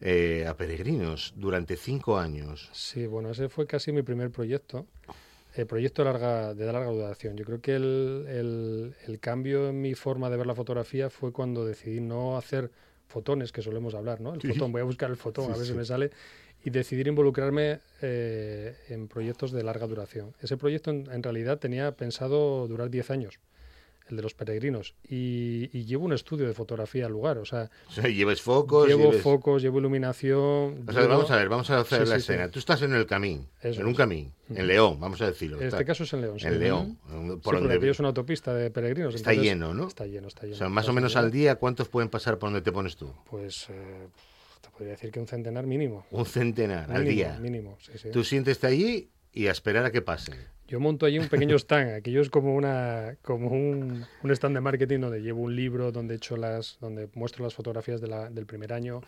Eh, 0.00 0.46
a 0.46 0.56
peregrinos 0.56 1.34
durante 1.36 1.76
cinco 1.76 2.18
años. 2.18 2.70
Sí, 2.72 3.06
bueno, 3.06 3.30
ese 3.30 3.48
fue 3.50 3.66
casi 3.66 3.92
mi 3.92 4.02
primer 4.02 4.30
proyecto. 4.30 4.86
El 5.54 5.66
proyecto 5.66 6.02
de 6.04 6.10
larga, 6.12 6.54
de 6.54 6.64
larga 6.72 6.90
duración. 6.90 7.36
Yo 7.36 7.44
creo 7.44 7.60
que 7.60 7.74
el, 7.76 8.24
el- 8.28 8.94
el 9.06 9.18
cambio 9.20 9.68
en 9.68 9.80
mi 9.82 9.94
forma 9.94 10.30
de 10.30 10.36
ver 10.36 10.46
la 10.46 10.54
fotografía 10.54 11.10
fue 11.10 11.32
cuando 11.32 11.64
decidí 11.66 12.00
no 12.00 12.36
hacer 12.38 12.70
fotones, 13.08 13.50
que 13.52 13.60
solemos 13.60 13.94
hablar, 13.94 14.20
¿no? 14.20 14.32
El 14.32 14.40
Sí. 14.40 14.48
fotón, 14.48 14.70
voy 14.72 14.80
a 14.80 14.84
buscar 14.84 15.10
el 15.10 15.16
fotón, 15.16 15.46
Sí, 15.46 15.50
a 15.52 15.56
ver 15.56 15.66
sí. 15.66 15.72
si 15.72 15.76
me 15.78 15.84
sale, 15.84 16.10
y 16.64 16.70
decidir 16.70 17.08
involucrarme 17.08 17.80
eh, 18.00 18.76
en 18.88 19.08
proyectos 19.08 19.50
de 19.50 19.64
larga 19.64 19.86
duración. 19.88 20.34
Ese 20.40 20.56
proyecto 20.56 20.90
en, 20.90 21.10
en 21.10 21.22
realidad 21.22 21.58
tenía 21.58 21.92
pensado 21.96 22.68
durar 22.68 22.88
10 22.88 23.10
años, 23.10 23.40
el 24.10 24.16
de 24.16 24.22
los 24.22 24.34
peregrinos, 24.34 24.94
y, 25.08 25.70
y 25.72 25.84
llevo 25.84 26.04
un 26.04 26.12
estudio 26.12 26.46
de 26.46 26.52
fotografía 26.54 27.06
al 27.06 27.12
lugar, 27.12 27.38
o 27.38 27.44
sea, 27.44 27.70
O 27.88 27.92
sea, 27.92 28.04
lleves 28.08 28.42
focos, 28.42 28.86
llevo 28.88 29.10
lleves- 29.12 29.22
focos, 29.22 29.62
llevo 29.62 29.78
iluminación. 29.78 30.84
O 30.86 30.92
sea, 30.92 31.02
llevo- 31.02 31.08
vamos 31.14 31.30
a 31.30 31.36
ver, 31.36 31.48
vamos 31.48 31.70
a 31.70 31.80
hacer 31.80 32.04
Sí, 32.04 32.10
la 32.10 32.16
sí, 32.16 32.22
sí. 32.26 32.32
escena. 32.32 32.50
Tú 32.50 32.58
estás 32.58 32.82
en 32.82 32.92
el 32.94 33.06
camín, 33.06 33.48
Eso 33.62 33.80
en 33.80 33.86
un 33.86 33.94
camín, 33.94 34.32
en 34.54 34.66
León, 34.66 34.98
vamos 35.00 35.20
a 35.22 35.26
decirlo. 35.26 35.60
En 35.60 35.68
este 35.68 35.84
caso 35.84 36.04
es 36.04 36.12
en 36.12 36.20
León. 36.22 36.38
sí. 36.40 36.46
En 36.46 36.58
León, 36.58 36.98
por 37.42 37.60
donde 37.60 37.90
es 37.90 37.98
una 37.98 38.08
autopista 38.08 38.54
de 38.54 38.70
peregrinos. 38.70 39.14
está 39.14 39.30
entonces 39.32 39.52
lleno, 39.52 39.74
¿no? 39.74 39.88
Está 39.88 40.06
lleno, 40.06 40.28
está 40.28 40.42
lleno. 40.42 40.54
O 40.54 40.58
sea, 40.58 40.68
más 40.68 40.88
o 40.88 40.92
menos 40.92 41.16
al 41.16 41.30
día, 41.30 41.56
¿cuántos 41.56 41.88
pueden 41.88 42.08
pasar 42.08 42.38
por 42.38 42.48
donde 42.50 42.62
te 42.62 42.72
pones 42.72 42.96
tú? 42.96 43.12
Pues 43.30 43.66
eh, 43.70 44.08
te 44.60 44.70
podría 44.70 44.92
decir 44.92 45.10
que 45.10 45.20
un 45.20 45.26
centenar 45.26 45.66
mínimo. 45.66 46.04
Un 46.10 46.26
centenar 46.26 46.90
al 46.90 47.04
día. 47.04 47.38
Mínimo, 47.40 47.76
sí, 47.80 47.92
sí. 47.96 48.10
Tú 48.10 48.24
siéntete 48.24 48.66
allí 48.66 49.10
y 49.32 49.46
a 49.46 49.52
esperar 49.52 49.84
a 49.84 49.90
que 49.92 50.02
pasen. 50.02 50.34
Yo 50.70 50.78
monto 50.78 51.04
allí 51.04 51.18
un 51.18 51.28
pequeño 51.28 51.56
stand. 51.58 51.94
Aquello 51.94 52.20
es 52.22 52.30
como 52.30 52.54
una 52.54 53.16
como 53.22 53.48
un, 53.48 54.04
un 54.22 54.30
stand 54.30 54.54
de 54.54 54.60
marketing 54.60 55.00
donde 55.00 55.20
llevo 55.20 55.40
un 55.42 55.56
libro, 55.56 55.90
donde 55.90 56.14
he 56.14 56.16
hecho 56.18 56.36
las, 56.36 56.78
donde 56.80 57.08
muestro 57.14 57.42
las 57.42 57.54
fotografías 57.54 58.00
de 58.00 58.06
la- 58.06 58.30
del 58.30 58.46
primer 58.46 58.72
año. 58.72 59.00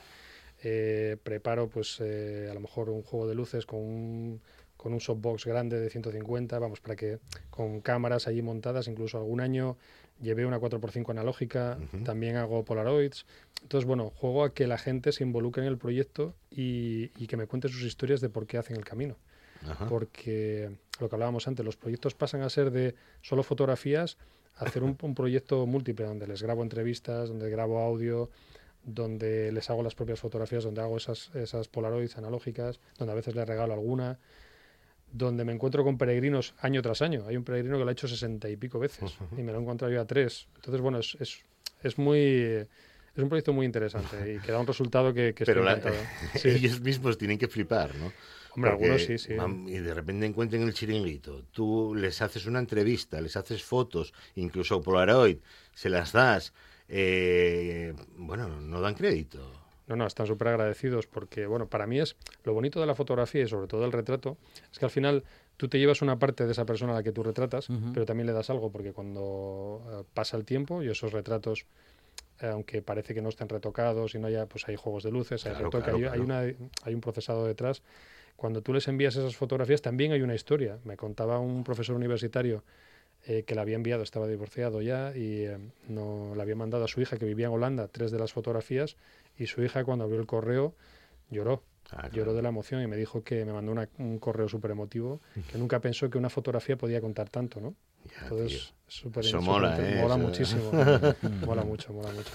Eh, 0.65 1.17
preparo, 1.23 1.69
pues, 1.69 1.99
eh, 2.01 2.49
a 2.51 2.55
lo 2.55 2.61
mejor 2.61 2.91
un 2.91 3.03
juego 3.03 3.29
de 3.29 3.37
luces 3.37 3.65
con 3.65 3.79
un, 3.79 4.41
con 4.77 4.93
un 4.93 5.01
softbox 5.01 5.45
grande 5.47 5.79
de 5.79 5.89
150, 5.89 6.59
vamos, 6.59 6.81
para 6.81 6.97
que 6.97 7.19
con 7.51 7.81
cámaras 7.81 8.27
allí 8.27 8.43
montadas, 8.43 8.89
incluso 8.89 9.17
algún 9.19 9.41
año 9.41 9.77
llevé 10.21 10.47
una 10.47 10.59
4x5 10.59 11.11
analógica, 11.13 11.79
también 12.05 12.37
hago 12.37 12.65
Polaroids. 12.65 13.25
Entonces, 13.63 13.87
bueno, 13.87 14.11
juego 14.11 14.43
a 14.43 14.53
que 14.53 14.67
la 14.67 14.79
gente 14.79 15.13
se 15.13 15.23
involucre 15.23 15.63
en 15.63 15.69
el 15.69 15.79
proyecto 15.79 16.35
y, 16.51 17.13
y 17.17 17.29
que 17.29 17.37
me 17.37 17.47
cuente 17.47 17.69
sus 17.69 17.83
historias 17.83 18.21
de 18.21 18.29
por 18.29 18.47
qué 18.49 18.59
hacen 18.59 18.77
el 18.77 18.85
camino 18.85 19.17
Ajá. 19.69 19.87
porque 19.89 20.71
lo 21.01 21.09
que 21.09 21.15
hablábamos 21.15 21.47
antes, 21.49 21.65
los 21.65 21.77
proyectos 21.77 22.15
pasan 22.15 22.43
a 22.43 22.51
ser 22.51 22.71
de 22.71 22.95
solo 23.23 23.43
fotografías 23.43 24.19
a 24.57 24.65
hacer 24.67 24.83
un, 24.83 24.97
un 25.03 25.15
proyecto 25.15 25.67
múltiple 25.67 26.05
donde 26.07 26.27
les 26.27 26.43
grabo 26.43 26.63
entrevistas, 26.63 27.29
donde 27.29 27.49
grabo 27.51 27.81
audio, 27.81 28.31
donde 28.85 29.53
les 29.53 29.71
hago 29.71 29.83
las 29.83 29.95
propias 29.95 30.21
fotografías, 30.21 30.65
donde 30.65 30.81
hago 30.83 30.97
esas, 30.97 31.31
esas 31.35 31.69
polaroids 31.69 32.17
analógicas, 32.19 32.81
donde 32.99 33.13
a 33.13 33.15
veces 33.15 33.35
les 33.35 33.47
regalo 33.47 33.73
alguna, 33.73 34.19
donde 35.13 35.45
me 35.45 35.53
encuentro 35.53 35.85
con 35.85 35.99
peregrinos 35.99 36.55
año 36.61 36.83
tras 36.83 37.03
año. 37.03 37.25
Hay 37.27 37.37
un 37.37 37.45
peregrino 37.45 37.77
que 37.79 37.85
lo 37.85 37.89
ha 37.91 37.93
hecho 37.93 38.09
sesenta 38.09 38.49
y 38.49 38.57
pico 38.57 38.79
veces 38.79 39.15
y 39.37 39.43
me 39.43 39.53
lo 39.53 39.59
he 39.59 39.63
encontrado 39.63 39.93
yo 39.93 40.01
a 40.01 40.07
tres. 40.07 40.49
Entonces, 40.57 40.81
bueno, 40.81 40.99
es, 40.99 41.17
es, 41.21 41.39
es 41.83 41.99
muy... 41.99 42.67
Es 43.15 43.23
un 43.23 43.29
proyecto 43.29 43.53
muy 43.53 43.67
interesante 43.67 44.35
y 44.35 44.39
que 44.39 44.51
da 44.53 44.59
un 44.59 44.67
resultado 44.67 45.13
que, 45.13 45.35
que 45.35 45.45
estoy 45.45 45.55
Pero 45.55 45.63
la- 45.65 45.73
encantado. 45.73 45.97
Sí. 46.39 46.49
ellos 46.49 46.81
mismos 46.81 47.19
tienen 47.19 47.37
que 47.37 47.47
flipar, 47.47 47.95
¿no? 47.97 48.11
Hombre, 48.55 48.71
Porque 48.73 48.85
algunos 48.85 49.03
sí, 49.05 49.19
sí. 49.19 49.35
van- 49.35 49.67
y 49.69 49.79
de 49.79 49.95
repente 49.95 50.27
encuentran 50.27 50.63
el 50.63 50.75
chiringuito. 50.75 51.45
Tú 51.53 51.95
les 51.95 52.21
haces 52.21 52.47
una 52.47 52.59
entrevista, 52.59 53.21
les 53.21 53.37
haces 53.37 53.63
fotos, 53.65 54.13
incluso 54.35 54.81
Polaroid, 54.83 55.39
se 55.75 55.89
las 55.89 56.13
das. 56.13 56.53
eh, 56.89 57.95
bueno, 58.17 58.49
no 58.61 58.81
dan 58.83 58.95
crédito. 58.95 59.41
No, 59.87 59.97
no, 59.97 60.07
están 60.07 60.27
súper 60.27 60.49
agradecidos 60.49 61.07
porque, 61.07 61.47
bueno, 61.47 61.67
para 61.67 61.87
mí 61.87 61.99
es 61.99 62.17
lo 62.45 62.53
bonito 62.53 62.81
de 62.81 62.87
la 62.87 62.95
fotografía 62.95 63.43
y 63.43 63.49
sobre 63.49 63.67
todo 63.67 63.85
el 63.87 63.93
retrato, 63.93 64.37
es 64.71 64.79
que 64.79 64.85
al 64.85 64.91
final 64.91 65.25
tú 65.57 65.69
te 65.69 65.79
llevas 65.79 66.03
una 66.03 66.19
parte 66.19 66.45
de 66.45 66.53
esa 66.53 66.67
persona 66.67 66.93
a 66.93 66.97
la 66.97 67.03
que 67.03 67.13
tú 67.13 67.23
retratas, 67.23 67.71
Ujú. 67.71 67.93
pero 67.95 68.05
también 68.05 68.27
le 68.27 68.33
das 68.35 68.51
algo 68.51 68.71
porque 68.71 68.93
cuando 68.93 69.83
eh, 69.91 70.05
pasa 70.13 70.37
el 70.37 70.45
tiempo 70.45 70.83
y 70.83 70.89
esos 70.91 71.13
retratos, 71.13 71.65
eh, 72.41 72.47
aunque 72.49 72.83
parece 72.83 73.15
que 73.15 73.23
no 73.23 73.29
estén 73.31 73.49
retocados 73.49 74.15
y 74.15 74.19
no 74.19 74.27
haya, 74.29 74.47
pues 74.47 74.69
hay 74.69 74.77
juegos 74.77 75.03
de 75.03 75.11
luces, 75.13 75.45
hay 75.47 75.53
Claro, 75.53 75.67
retoque, 75.67 75.91
claro, 75.91 75.97
hay, 75.99 76.05
hay 76.05 76.09
claro. 76.11 76.25
una, 76.25 76.41
hay 76.85 76.95
un 76.95 77.01
procesado 77.01 77.47
detrás 77.47 77.83
cuando 78.37 78.63
tú 78.63 78.73
les 78.73 78.89
envías 78.89 79.15
esas 79.17 79.37
fotografías 79.37 79.83
también 79.83 80.13
hay 80.13 80.23
una 80.23 80.35
historia. 80.35 80.79
Me 80.85 80.97
contaba 80.97 81.39
un 81.39 81.63
profesor 81.65 81.95
universitario 81.97 82.65
eh, 83.27 83.45
que 83.45 83.55
le 83.55 83.61
había 83.61 83.77
enviado, 83.77 84.03
estaba 84.03 84.27
divorciado 84.27 84.83
ya 84.83 85.17
y 85.17 85.45
eh, 85.45 85.59
no 85.89 86.33
le 86.35 86.43
había 86.43 86.57
mandado 86.57 86.85
a 86.85 86.89
su 86.89 87.01
hija 87.01 87.17
que 87.19 87.25
vivía 87.27 87.47
en 87.47 87.53
Holanda 87.53 87.87
tres 87.89 88.11
de 88.11 88.19
las 88.19 88.33
fotografías 88.33 88.97
y 89.39 89.47
su 89.47 89.63
hija 89.63 89.85
cuando 89.85 90.05
abrió 90.05 90.19
el 90.21 90.27
correo 90.27 90.75
lloró. 91.31 91.63
Ah, 91.93 92.09
Lloró 92.13 92.33
de 92.35 92.43
la 92.43 92.49
emoción 92.49 92.83
y 92.83 92.87
me 92.87 92.97
dijo 92.97 93.23
que 93.23 93.45
me 93.45 93.53
mandó 93.53 93.71
una- 93.71 93.89
un 93.99 94.19
correo 94.19 94.49
súper 94.49 94.71
emotivo, 94.73 95.21
que 95.51 95.59
nunca 95.59 95.79
pensó 95.81 96.09
que 96.11 96.19
una 96.19 96.31
fotografía 96.31 96.77
podía 96.77 97.01
contar 97.01 97.29
tanto, 97.29 97.61
¿no? 97.61 97.75
Ya, 98.05 98.23
Entonces, 98.25 98.75
súper 98.89 99.25
Eso 99.25 99.41
mola, 99.41 99.77
¿eh? 99.79 100.01
mola 100.03 100.17
Eso- 100.17 100.25
muchísimo. 100.27 100.71
mola 101.47 101.63
mucho, 101.65 101.93
mola 101.93 102.11
mucho. 102.13 102.31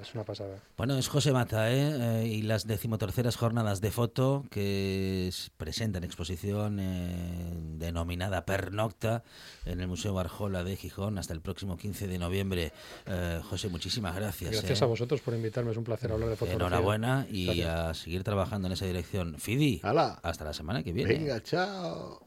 Es 0.00 0.14
una 0.14 0.22
pasada. 0.24 0.58
Bueno, 0.76 0.96
es 0.98 1.08
José 1.08 1.32
Mata, 1.32 1.70
¿eh? 1.72 2.22
Eh, 2.22 2.26
y 2.28 2.42
las 2.42 2.66
decimoterceras 2.66 3.36
jornadas 3.36 3.80
de 3.80 3.90
foto 3.90 4.44
que 4.50 5.30
se 5.32 5.50
presentan 5.56 6.04
en 6.04 6.06
exposición 6.06 6.78
eh, 6.80 7.52
denominada 7.78 8.44
Pernocta 8.44 9.24
en 9.64 9.80
el 9.80 9.88
Museo 9.88 10.14
Barjola 10.14 10.62
de 10.62 10.76
Gijón 10.76 11.18
hasta 11.18 11.32
el 11.32 11.40
próximo 11.40 11.76
15 11.76 12.06
de 12.06 12.18
noviembre. 12.18 12.72
Eh, 13.06 13.40
José, 13.48 13.68
muchísimas 13.68 14.14
gracias. 14.14 14.52
Gracias 14.52 14.80
¿eh? 14.80 14.84
a 14.84 14.86
vosotros 14.86 15.20
por 15.22 15.34
invitarme, 15.34 15.72
es 15.72 15.76
un 15.76 15.84
placer 15.84 16.12
hablar 16.12 16.28
de 16.28 16.36
fotografía. 16.36 16.66
Enhorabuena 16.66 17.26
y 17.30 17.46
Gracias. 17.46 17.68
a 17.68 17.94
seguir 17.94 18.22
trabajando 18.22 18.66
en 18.68 18.72
esa 18.74 18.86
dirección. 18.86 19.36
Fidi, 19.38 19.80
Hala. 19.82 20.20
hasta 20.22 20.44
la 20.44 20.52
semana 20.52 20.82
que 20.84 20.92
viene. 20.92 21.14
Venga, 21.14 21.42
chao. 21.42 22.20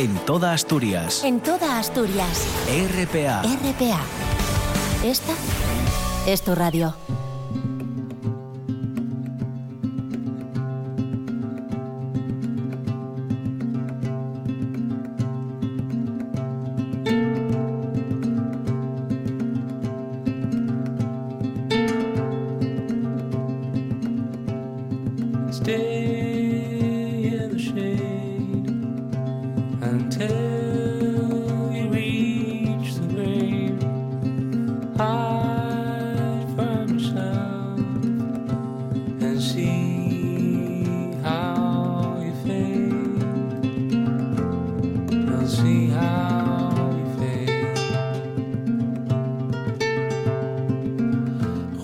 En 0.00 0.16
toda 0.24 0.54
Asturias. 0.54 1.24
En 1.24 1.40
toda 1.40 1.78
Asturias. 1.78 2.46
RPA. 2.66 3.42
RPA. 3.42 4.00
Esta 5.04 5.34
es 6.26 6.40
tu 6.40 6.54
radio. 6.54 6.94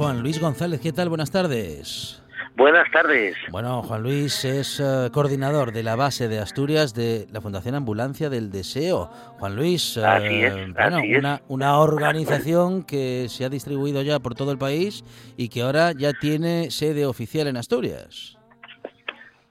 Juan 0.06 0.22
Luis 0.22 0.40
González, 0.40 0.80
¿qué 0.80 0.92
tal? 0.92 1.08
Buenas 1.08 1.32
tardes. 1.32 2.22
Buenas 2.54 2.88
tardes. 2.92 3.36
Bueno, 3.50 3.82
Juan 3.82 4.04
Luis 4.04 4.44
es 4.44 4.78
eh, 4.78 5.10
coordinador 5.12 5.72
de 5.72 5.82
la 5.82 5.96
base 5.96 6.28
de 6.28 6.38
Asturias 6.38 6.94
de 6.94 7.26
la 7.32 7.40
Fundación 7.40 7.74
Ambulancia 7.74 8.30
del 8.30 8.52
Deseo. 8.52 9.06
Juan 9.40 9.56
Luis, 9.56 9.96
eh, 9.96 10.04
Así 10.06 10.44
es, 10.44 10.54
bueno, 10.74 10.98
así. 10.98 11.16
Una, 11.16 11.40
una 11.48 11.80
organización 11.80 12.86
que 12.86 13.26
se 13.28 13.44
ha 13.44 13.48
distribuido 13.48 14.00
ya 14.02 14.20
por 14.20 14.36
todo 14.36 14.52
el 14.52 14.58
país 14.58 15.02
y 15.36 15.48
que 15.48 15.62
ahora 15.62 15.90
ya 15.90 16.12
tiene 16.12 16.70
sede 16.70 17.04
oficial 17.04 17.48
en 17.48 17.56
Asturias. 17.56 18.38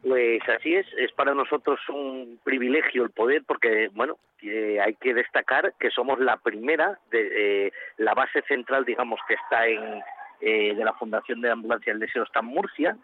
Pues 0.08 0.39
así 0.47 0.74
es, 0.74 0.86
es 0.97 1.12
para 1.12 1.34
nosotros 1.34 1.82
un 1.89 2.39
privilegio 2.45 3.03
el 3.03 3.10
poder 3.10 3.43
porque, 3.45 3.89
bueno, 3.93 4.20
eh, 4.41 4.80
hay 4.80 4.93
que 4.95 5.14
destacar 5.14 5.74
que 5.78 5.89
somos 5.89 6.18
la 6.22 6.38
primera, 6.38 6.97
de, 7.12 7.66
eh, 7.68 7.72
la 7.97 8.14
base 8.14 8.41
central, 8.47 8.86
digamos, 8.86 9.20
que 9.28 9.34
está 9.34 9.68
en 9.68 10.01
eh, 10.47 10.75
de 10.75 10.85
la 10.85 10.93
Fundación 10.93 11.41
de 11.41 11.49
Ambulancia 11.49 11.91
del 11.91 11.99
Deseo 11.99 12.21
está 12.21 12.41
en 12.41 12.45
Murcia 12.45 12.95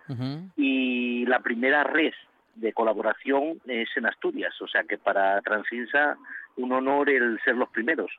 y 0.55 1.25
la 1.25 1.39
primera 1.39 1.83
red 1.83 2.13
de 2.53 2.71
colaboración 2.71 3.59
es 3.65 3.89
en 3.95 4.05
Asturias, 4.05 4.53
o 4.61 4.67
sea 4.67 4.83
que 4.83 4.99
para 4.99 5.41
Transinsa 5.41 6.17
un 6.57 6.71
honor 6.71 7.09
el 7.09 7.39
ser 7.43 7.55
los 7.55 7.69
primeros. 7.69 8.11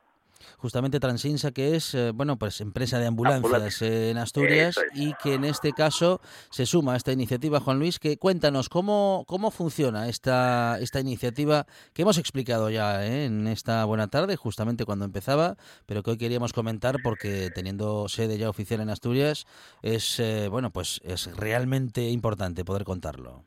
Justamente 0.58 1.00
Transinsa, 1.00 1.52
que 1.52 1.76
es 1.76 1.94
eh, 1.94 2.12
bueno 2.12 2.38
pues 2.38 2.60
empresa 2.60 2.98
de 2.98 3.06
ambulancias 3.06 3.82
eh, 3.82 4.10
en 4.10 4.18
Asturias 4.18 4.76
es. 4.76 5.00
y 5.00 5.14
que 5.22 5.34
en 5.34 5.44
este 5.44 5.72
caso 5.72 6.20
se 6.50 6.66
suma 6.66 6.94
a 6.94 6.96
esta 6.96 7.12
iniciativa, 7.12 7.60
Juan 7.60 7.78
Luis, 7.78 7.98
que 7.98 8.16
cuéntanos 8.16 8.68
cómo, 8.68 9.24
cómo 9.26 9.50
funciona 9.50 10.08
esta, 10.08 10.78
esta 10.80 11.00
iniciativa 11.00 11.66
que 11.94 12.02
hemos 12.02 12.18
explicado 12.18 12.70
ya 12.70 13.04
eh, 13.04 13.24
en 13.24 13.46
esta 13.46 13.84
buena 13.84 14.08
tarde, 14.08 14.36
justamente 14.36 14.84
cuando 14.84 15.04
empezaba, 15.04 15.56
pero 15.86 16.02
que 16.02 16.12
hoy 16.12 16.18
queríamos 16.18 16.52
comentar 16.52 16.96
porque 17.02 17.50
teniendo 17.54 18.08
sede 18.08 18.38
ya 18.38 18.48
oficial 18.48 18.80
en 18.80 18.90
Asturias 18.90 19.46
es 19.82 20.20
eh, 20.20 20.48
bueno 20.48 20.70
pues 20.70 21.00
es 21.04 21.34
realmente 21.36 22.02
importante 22.02 22.64
poder 22.64 22.84
contarlo. 22.84 23.44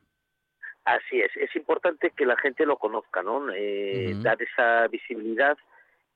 Así 0.84 1.20
es, 1.20 1.36
es 1.36 1.54
importante 1.56 2.12
que 2.16 2.24
la 2.24 2.36
gente 2.36 2.64
lo 2.64 2.76
conozca, 2.76 3.22
¿no? 3.22 3.50
Eh. 3.52 4.14
Dar 4.22 4.40
esa 4.40 4.86
visibilidad 4.86 5.56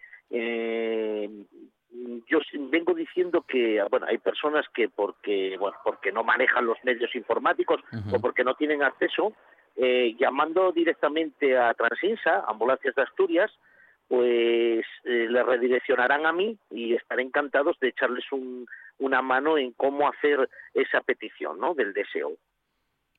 Yo 2.29 2.39
vengo 2.71 2.95
diciendo 2.95 3.43
que 3.43 3.83
bueno 3.91 4.07
hay 4.09 4.19
personas 4.19 4.65
que 4.73 4.89
porque 4.89 5.57
bueno 5.59 5.77
porque 5.85 6.13
no 6.13 6.23
manejan 6.23 6.67
los 6.67 6.79
medios 6.85 7.15
informáticos 7.17 7.81
o 8.13 8.21
porque 8.21 8.45
no 8.45 8.55
tienen 8.55 8.83
acceso 8.83 9.33
eh, 9.77 10.15
llamando 10.19 10.73
directamente 10.73 11.57
a 11.57 11.73
Transinsa 11.75 12.45
ambulancias 12.47 12.95
de 12.95 13.03
Asturias 13.03 13.51
pues 14.09 14.85
eh, 15.05 15.27
le 15.31 15.43
redireccionarán 15.45 16.27
a 16.27 16.33
mí 16.33 16.59
y 16.71 16.95
estaré 16.95 17.23
encantados 17.23 17.79
de 17.81 17.89
echarles 17.91 18.25
un, 18.33 18.67
una 18.99 19.23
mano 19.23 19.57
en 19.57 19.73
cómo 19.73 20.09
hacer 20.09 20.49
esa 20.75 21.01
petición 21.01 21.61
¿no? 21.61 21.75
del 21.75 21.93
deseo 21.93 22.33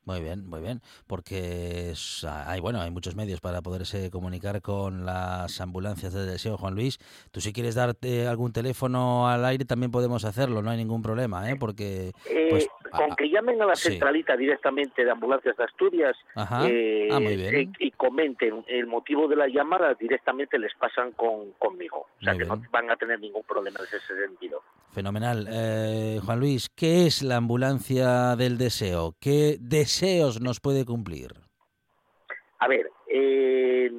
Muy 0.04 0.20
bien, 0.20 0.46
muy 0.46 0.60
bien, 0.60 0.80
porque 1.06 1.92
es- 1.92 2.24
hay 2.24 2.60
bueno, 2.60 2.80
hay 2.82 2.90
muchos 2.90 3.16
medios 3.16 3.40
para 3.40 3.62
poderse 3.62 4.10
comunicar 4.10 4.60
con 4.60 5.06
las 5.06 5.60
ambulancias 5.62 6.12
de 6.12 6.26
deseo, 6.26 6.58
Juan 6.58 6.74
Luis. 6.74 6.98
Tú 7.30 7.40
si 7.40 7.52
quieres 7.54 7.74
darte 7.76 8.26
algún 8.26 8.52
teléfono 8.52 9.28
al 9.28 9.44
aire 9.46 9.64
también 9.64 9.92
podemos 9.92 10.24
hacerlo, 10.26 10.60
no 10.60 10.70
hay 10.70 10.76
ningún 10.76 11.00
problema, 11.02 11.48
¿eh? 11.50 11.56
Porque 11.58 12.10
Eh, 12.28 12.48
pues 12.50 12.68
con 12.96 13.12
a- 13.12 13.16
que 13.16 13.28
llamen 13.28 13.60
a 13.62 13.66
la 13.66 13.74
sí. 13.76 13.90
centralita 13.90 14.36
directamente 14.36 15.04
de 15.04 15.10
ambulancias 15.10 15.56
de 15.56 15.64
Asturias 15.64 16.16
eh, 16.66 17.08
Ah, 17.10 17.18
eh, 17.20 17.68
y 17.78 17.90
comenten 17.92 18.64
el 18.68 18.86
motivo 18.86 19.28
de 19.28 19.36
la 19.36 19.48
llamada, 19.48 19.94
directamente 19.94 20.58
les 20.58 20.74
pasan 20.74 21.12
con, 21.12 21.52
conmigo. 21.58 22.06
O 22.20 22.22
sea 22.24 22.34
Muy 22.34 22.42
que 22.42 22.48
no 22.48 22.62
van 22.70 22.90
a 22.90 22.96
tener 22.96 23.18
ningún 23.20 23.42
problema 23.44 23.78
en 23.80 23.86
ese 23.86 24.00
sentido. 24.26 24.62
fenomenal. 24.92 25.48
Eh, 25.50 26.20
Juan 26.24 26.38
Luis, 26.40 26.68
¿qué 26.68 27.06
es 27.06 27.22
la 27.22 27.36
ambulancia 27.36 28.36
del 28.36 28.58
deseo? 28.58 29.14
¿Qué 29.20 29.56
deseos 29.60 30.40
nos 30.40 30.60
puede 30.60 30.84
cumplir? 30.84 31.32
A 32.58 32.68
ver, 32.68 32.90
eh, 33.08 33.90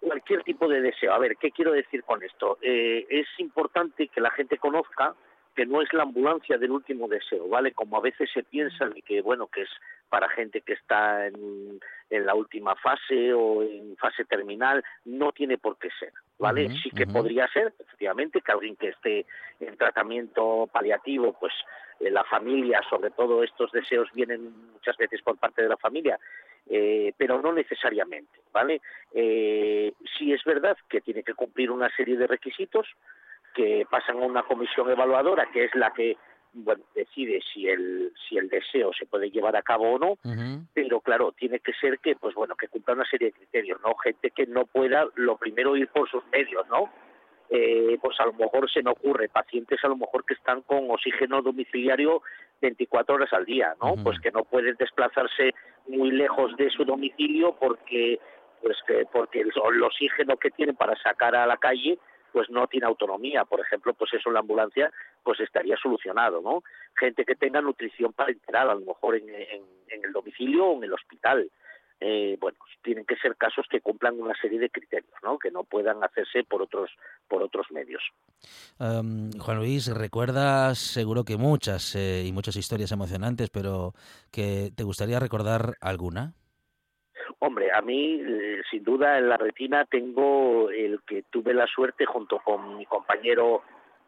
cualquier 0.00 0.42
tipo 0.44 0.68
de 0.68 0.80
deseo. 0.80 1.12
A 1.12 1.18
ver, 1.18 1.36
¿qué 1.36 1.50
quiero 1.50 1.72
decir 1.72 2.02
con 2.04 2.22
esto? 2.22 2.58
Eh, 2.62 3.06
es 3.08 3.26
importante 3.38 4.08
que 4.08 4.20
la 4.20 4.30
gente 4.30 4.58
conozca 4.58 5.14
que 5.56 5.66
no 5.66 5.80
es 5.80 5.92
la 5.94 6.02
ambulancia 6.02 6.58
del 6.58 6.70
último 6.70 7.08
deseo, 7.08 7.48
¿vale? 7.48 7.72
Como 7.72 7.96
a 7.96 8.00
veces 8.00 8.30
se 8.32 8.42
piensa 8.42 8.86
de 8.88 9.00
que, 9.00 9.22
bueno, 9.22 9.46
que 9.46 9.62
es 9.62 9.70
para 10.10 10.28
gente 10.28 10.60
que 10.60 10.74
está 10.74 11.26
en, 11.26 11.80
en 12.10 12.26
la 12.26 12.34
última 12.34 12.76
fase 12.76 13.32
o 13.32 13.62
en 13.62 13.96
fase 13.96 14.24
terminal, 14.26 14.84
no 15.06 15.32
tiene 15.32 15.56
por 15.56 15.78
qué 15.78 15.88
ser, 15.98 16.12
¿vale? 16.38 16.68
Sí 16.82 16.90
que 16.90 17.06
podría 17.06 17.48
ser, 17.48 17.72
efectivamente, 17.78 18.42
que 18.42 18.52
alguien 18.52 18.76
que 18.76 18.90
esté 18.90 19.24
en 19.58 19.76
tratamiento 19.78 20.68
paliativo, 20.70 21.32
pues 21.40 21.54
eh, 22.00 22.10
la 22.10 22.24
familia, 22.24 22.82
sobre 22.90 23.10
todo 23.10 23.42
estos 23.42 23.72
deseos 23.72 24.08
vienen 24.12 24.52
muchas 24.74 24.96
veces 24.98 25.22
por 25.22 25.38
parte 25.38 25.62
de 25.62 25.68
la 25.70 25.78
familia, 25.78 26.20
eh, 26.68 27.14
pero 27.16 27.40
no 27.40 27.52
necesariamente, 27.52 28.40
¿vale? 28.52 28.82
Eh, 29.14 29.94
sí 30.18 30.32
es 30.32 30.44
verdad 30.44 30.76
que 30.88 31.00
tiene 31.00 31.22
que 31.22 31.34
cumplir 31.34 31.70
una 31.70 31.88
serie 31.96 32.18
de 32.18 32.26
requisitos 32.26 32.86
que 33.56 33.86
pasan 33.90 34.18
a 34.22 34.26
una 34.26 34.42
comisión 34.42 34.90
evaluadora, 34.90 35.48
que 35.50 35.64
es 35.64 35.74
la 35.74 35.90
que 35.92 36.16
bueno, 36.52 36.84
decide 36.94 37.40
si 37.52 37.68
el 37.68 38.12
si 38.28 38.36
el 38.38 38.48
deseo 38.48 38.90
se 38.92 39.06
puede 39.06 39.30
llevar 39.30 39.56
a 39.56 39.62
cabo 39.62 39.94
o 39.94 39.98
no, 39.98 40.18
pero 40.72 41.00
claro, 41.00 41.32
tiene 41.32 41.60
que 41.60 41.72
ser 41.72 41.98
que 41.98 42.16
pues 42.16 42.34
bueno, 42.34 42.54
que 42.54 42.68
cumpla 42.68 42.94
una 42.94 43.04
serie 43.04 43.28
de 43.28 43.32
criterios, 43.32 43.80
¿no? 43.82 43.94
Gente 43.96 44.30
que 44.30 44.46
no 44.46 44.66
pueda 44.66 45.06
lo 45.16 45.36
primero 45.36 45.76
ir 45.76 45.88
por 45.88 46.08
sus 46.08 46.24
medios, 46.26 46.66
¿no? 46.68 46.90
Eh, 47.48 47.98
pues 48.02 48.18
a 48.20 48.26
lo 48.26 48.32
mejor 48.32 48.70
se 48.70 48.82
me 48.82 48.90
ocurre 48.90 49.28
pacientes 49.28 49.78
a 49.84 49.88
lo 49.88 49.96
mejor 49.96 50.24
que 50.24 50.34
están 50.34 50.62
con 50.62 50.90
oxígeno 50.90 51.42
domiciliario 51.42 52.22
24 52.60 53.14
horas 53.14 53.32
al 53.32 53.44
día, 53.44 53.74
¿no? 53.80 53.94
Pues 54.02 54.18
que 54.20 54.32
no 54.32 54.44
pueden 54.44 54.76
desplazarse 54.78 55.54
muy 55.88 56.10
lejos 56.10 56.56
de 56.56 56.70
su 56.70 56.84
domicilio 56.84 57.56
porque 57.58 58.18
pues 58.62 58.76
que 58.86 59.06
porque 59.12 59.40
el, 59.40 59.52
el 59.72 59.82
oxígeno 59.82 60.36
que 60.36 60.50
tienen 60.50 60.76
para 60.76 60.96
sacar 61.02 61.36
a 61.36 61.46
la 61.46 61.56
calle 61.56 61.98
pues 62.36 62.50
no 62.50 62.66
tiene 62.66 62.86
autonomía, 62.86 63.46
por 63.46 63.60
ejemplo, 63.60 63.94
pues 63.94 64.12
eso 64.12 64.28
en 64.28 64.34
la 64.34 64.40
ambulancia 64.40 64.92
pues 65.22 65.40
estaría 65.40 65.74
solucionado, 65.78 66.42
¿no? 66.42 66.62
Gente 66.94 67.24
que 67.24 67.34
tenga 67.34 67.62
nutrición 67.62 68.12
parenteral, 68.12 68.68
a 68.68 68.74
lo 68.74 68.82
mejor 68.82 69.16
en, 69.16 69.26
en, 69.30 69.62
en 69.88 70.04
el 70.04 70.12
domicilio 70.12 70.66
o 70.66 70.76
en 70.76 70.84
el 70.84 70.92
hospital. 70.92 71.50
Eh, 71.98 72.36
bueno, 72.38 72.58
tienen 72.82 73.06
que 73.06 73.16
ser 73.16 73.36
casos 73.36 73.64
que 73.70 73.80
cumplan 73.80 74.20
una 74.20 74.34
serie 74.38 74.58
de 74.58 74.68
criterios, 74.68 75.14
¿no? 75.22 75.38
Que 75.38 75.50
no 75.50 75.64
puedan 75.64 76.04
hacerse 76.04 76.44
por 76.44 76.60
otros 76.60 76.90
por 77.26 77.42
otros 77.42 77.68
medios. 77.70 78.02
Em, 78.78 79.30
Juan 79.38 79.56
Luis, 79.56 79.86
recuerdas 79.86 80.76
seguro 80.76 81.24
que 81.24 81.38
muchas 81.38 81.94
eh, 81.96 82.22
y 82.26 82.32
muchas 82.32 82.56
historias 82.56 82.92
emocionantes, 82.92 83.48
pero 83.48 83.94
que 84.30 84.72
te 84.76 84.82
gustaría 84.82 85.20
recordar 85.20 85.78
alguna. 85.80 86.34
Hombre, 87.38 87.72
a 87.72 87.80
mí, 87.82 88.20
eh, 88.20 88.62
sin 88.70 88.82
duda, 88.84 89.18
en 89.18 89.28
la 89.28 89.36
retina 89.36 89.84
tengo 89.84 90.70
el 90.70 91.00
que 91.06 91.22
tuve 91.30 91.54
la 91.54 91.66
suerte, 91.66 92.06
junto 92.06 92.38
con 92.38 92.78
mi 92.78 92.86
compañero 92.86 93.62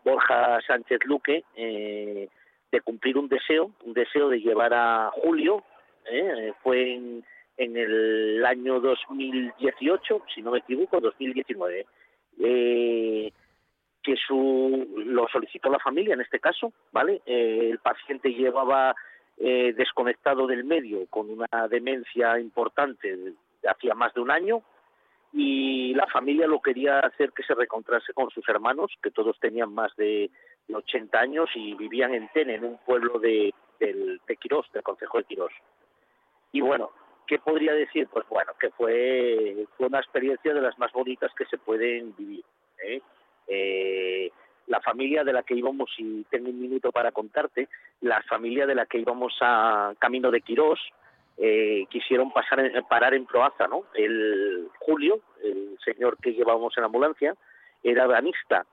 Borja 0.05 0.61
Sánchez 0.67 1.01
Luque, 1.05 1.45
eh, 1.57 2.29
de 2.71 2.81
cumplir 2.81 3.19
un 3.19 3.29
deseo, 3.29 3.73
un 3.85 3.93
deseo 3.93 4.29
de 4.29 4.41
llevar 4.41 4.73
a 4.75 5.11
Julio, 5.13 5.65
eh, 6.11 6.53
fue 6.63 6.95
en, 6.95 7.25
en 7.57 7.77
el 7.77 8.45
año 8.45 8.81
2018, 8.81 10.23
si 10.35 10.43
no 10.43 10.53
me 10.53 10.59
equivoco, 10.59 11.01
2019, 11.01 11.87
eh, 12.41 13.33
que 14.03 14.17
su, 14.17 14.89
lo 15.07 15.29
solicitó 15.29 15.69
la 15.69 15.79
familia 15.79 16.15
en 16.15 16.21
este 16.21 16.41
caso, 16.41 16.73
¿vale? 16.93 17.21
El 17.27 17.79
paciente 17.79 18.31
llevaba 18.31 18.95
eh, 19.41 19.73
desconectado 19.77 20.47
del 20.47 20.65
medio 20.65 21.07
con 21.09 21.31
una 21.31 21.69
demencia 21.69 22.39
importante 22.41 23.17
de, 23.17 23.35
hacía 23.69 23.95
más 23.95 24.13
de 24.15 24.21
un 24.21 24.31
año 24.31 24.63
y 25.33 25.95
la 25.95 26.07
familia 26.07 26.47
lo 26.47 26.61
quería 26.61 27.01
hacer 27.01 27.33
que 27.33 27.43
se 27.43 27.55
reencontrase 27.55 28.13
con 28.15 28.31
sus 28.31 28.49
hermanos, 28.49 28.91
que 29.03 29.11
todos 29.11 29.39
tenían 29.39 29.73
más 29.73 29.95
de 29.97 30.31
80 30.73 31.19
años 31.19 31.51
y 31.55 31.75
vivían 31.75 32.15
en 32.15 32.29
Tene, 32.29 32.55
en 32.55 32.65
un 32.65 32.79
pueblo 32.79 33.19
de, 33.19 33.53
del, 33.79 34.21
de 34.27 34.37
Quirós, 34.37 34.71
del 34.73 34.83
Consejo 34.83 35.19
de 35.19 35.25
Quirós. 35.25 35.53
Y 36.53 36.61
bueno, 36.61 36.91
¿qué 37.27 37.39
podría 37.39 37.75
decir? 37.75 38.09
Pues 38.11 38.27
bueno, 38.29 38.53
que 38.59 38.71
fue, 38.71 39.67
fue 39.77 39.87
una 39.87 39.99
experiencia 39.99 40.55
de 40.55 40.63
las 40.63 40.79
más 40.79 40.93
bonitas 40.93 41.31
que 41.35 41.45
se 41.47 41.59
pueden 41.59 42.15
vivir. 42.17 42.45
¿eh? 42.83 43.01
Eh, 43.47 44.33
la 44.69 44.81
familia 44.81 45.25
de 45.25 45.33
la 45.33 45.43
que 45.43 45.55
íbamos, 45.55 45.91
y 45.99 46.25
tengo 46.31 46.49
un 46.51 46.61
minuto 46.61 46.93
para 46.93 47.11
contarte, 47.13 47.69
la 48.01 48.23
familia 48.23 48.67
de 48.67 48.75
la 48.75 48.87
que 48.87 48.99
íbamos 48.99 49.35
a 49.41 49.95
camino 49.99 50.31
de 50.31 50.41
Quirós, 50.43 50.79
eh, 51.39 51.87
quisieron 51.91 52.33
pasar 52.33 52.61
en- 52.61 52.85
parar 52.85 53.15
en 53.15 53.25
Proaza, 53.27 53.67
¿no? 53.69 53.85
El 53.95 54.69
Julio, 54.81 55.21
el 55.43 55.79
señor 55.85 56.17
que 56.19 56.33
llevábamos 56.33 56.77
en 56.77 56.83
la 56.83 56.87
ambulancia, 56.87 57.35
era 57.83 58.07
banista 58.07 58.67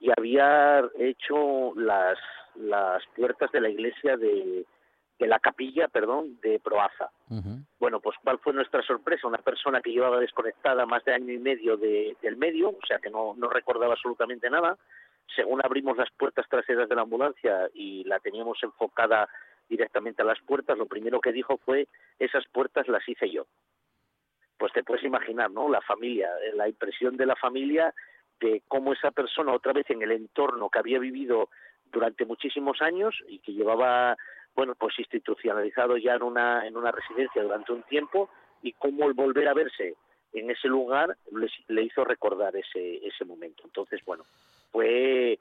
y 0.00 0.10
había 0.16 0.82
hecho 0.98 1.72
las, 1.76 2.18
las 2.56 3.02
puertas 3.16 3.52
de 3.52 3.60
la 3.60 3.68
iglesia 3.68 4.16
de, 4.16 4.64
de 5.18 5.26
la 5.26 5.38
capilla, 5.38 5.88
perdón, 5.88 6.38
de 6.42 6.58
Proaza. 6.58 7.10
Bueno, 7.78 8.00
pues 8.00 8.16
¿cuál 8.24 8.38
fue 8.38 8.52
nuestra 8.54 8.82
sorpresa? 8.82 9.28
Una 9.28 9.38
persona 9.38 9.80
que 9.82 9.92
llevaba 9.92 10.18
desconectada 10.18 10.86
más 10.86 11.04
de 11.04 11.12
año 11.14 11.32
y 11.32 11.38
medio 11.38 11.76
de- 11.76 12.16
del 12.22 12.36
medio, 12.36 12.70
o 12.70 12.86
sea 12.86 12.98
que 12.98 13.10
no, 13.10 13.34
no 13.36 13.48
recordaba 13.48 13.92
absolutamente 13.92 14.48
nada. 14.50 14.76
Según 15.34 15.60
abrimos 15.64 15.96
las 15.96 16.10
puertas 16.12 16.48
traseras 16.48 16.88
de 16.88 16.94
la 16.94 17.02
ambulancia 17.02 17.68
y 17.74 18.04
la 18.04 18.20
teníamos 18.20 18.62
enfocada 18.62 19.28
directamente 19.68 20.22
a 20.22 20.24
las 20.24 20.40
puertas, 20.40 20.78
lo 20.78 20.86
primero 20.86 21.20
que 21.20 21.32
dijo 21.32 21.58
fue, 21.58 21.88
esas 22.18 22.46
puertas 22.46 22.88
las 22.88 23.06
hice 23.08 23.30
yo. 23.30 23.46
Pues 24.58 24.72
te 24.72 24.84
puedes 24.84 25.04
imaginar, 25.04 25.50
¿no? 25.50 25.68
La 25.68 25.80
familia, 25.80 26.30
eh, 26.44 26.54
la 26.54 26.68
impresión 26.68 27.16
de 27.16 27.26
la 27.26 27.36
familia 27.36 27.92
de 28.40 28.62
cómo 28.68 28.92
esa 28.92 29.10
persona 29.10 29.52
otra 29.52 29.72
vez 29.72 29.88
en 29.90 30.02
el 30.02 30.12
entorno 30.12 30.68
que 30.68 30.78
había 30.78 30.98
vivido 30.98 31.48
durante 31.90 32.24
muchísimos 32.24 32.82
años 32.82 33.14
y 33.28 33.38
que 33.38 33.52
llevaba 33.52 34.16
bueno 34.54 34.74
pues 34.74 34.98
institucionalizado 34.98 35.96
ya 35.96 36.14
en 36.14 36.22
una 36.22 36.66
en 36.66 36.76
una 36.76 36.90
residencia 36.90 37.42
durante 37.42 37.72
un 37.72 37.82
tiempo 37.84 38.28
y 38.62 38.72
cómo 38.72 39.06
el 39.06 39.14
volver 39.14 39.48
a 39.48 39.54
verse 39.54 39.94
en 40.32 40.50
ese 40.50 40.68
lugar 40.68 41.16
le 41.68 41.82
hizo 41.82 42.04
recordar 42.04 42.54
ese 42.56 43.06
ese 43.06 43.24
momento 43.24 43.62
entonces 43.64 44.04
bueno 44.04 44.24
fue 44.72 45.38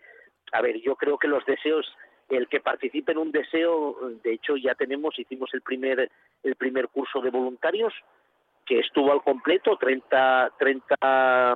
a 0.52 0.62
ver 0.62 0.82
yo 0.82 0.96
creo 0.96 1.18
que 1.18 1.28
los 1.28 1.46
deseos 1.46 1.86
el 2.30 2.48
que 2.48 2.60
participe 2.60 3.12
en 3.12 3.20
un 3.20 3.32
deseo 3.32 3.98
de 4.24 4.34
hecho 4.34 4.58
ya 4.58 4.76
tenemos 4.76 5.18
hicimos 5.20 5.50
el 5.54 5.62
primer 5.62 6.10
el 6.44 6.56
primer 6.56 6.88
curso 6.90 7.22
de 7.22 7.30
voluntarios 7.30 7.94
que 8.66 8.80
estuvo 8.80 9.12
al 9.12 9.22
completo 9.22 9.78
30 9.78 10.54
30 10.58 11.56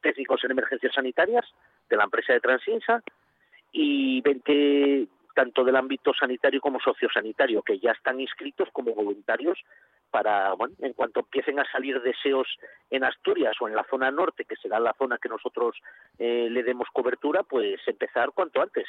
técnicos 0.00 0.42
en 0.44 0.50
emergencias 0.50 0.94
sanitarias 0.94 1.44
de 1.88 1.96
la 1.96 2.04
empresa 2.04 2.32
de 2.32 2.40
Transinsa 2.40 3.02
y 3.72 4.20
20 4.22 5.08
tanto 5.34 5.62
del 5.62 5.76
ámbito 5.76 6.12
sanitario 6.14 6.60
como 6.60 6.80
sociosanitario 6.80 7.62
que 7.62 7.78
ya 7.78 7.92
están 7.92 8.20
inscritos 8.20 8.68
como 8.72 8.92
voluntarios 8.92 9.56
para, 10.10 10.54
bueno, 10.54 10.74
en 10.80 10.92
cuanto 10.92 11.20
empiecen 11.20 11.58
a 11.58 11.70
salir 11.70 12.00
deseos 12.02 12.46
en 12.90 13.04
Asturias 13.04 13.54
o 13.60 13.68
en 13.68 13.74
la 13.74 13.86
zona 13.90 14.10
norte, 14.10 14.44
que 14.44 14.56
será 14.56 14.80
la 14.80 14.94
zona 14.98 15.18
que 15.18 15.28
nosotros 15.28 15.76
eh, 16.18 16.48
le 16.50 16.62
demos 16.62 16.88
cobertura, 16.92 17.42
pues 17.42 17.80
empezar 17.86 18.32
cuanto 18.32 18.60
antes. 18.60 18.86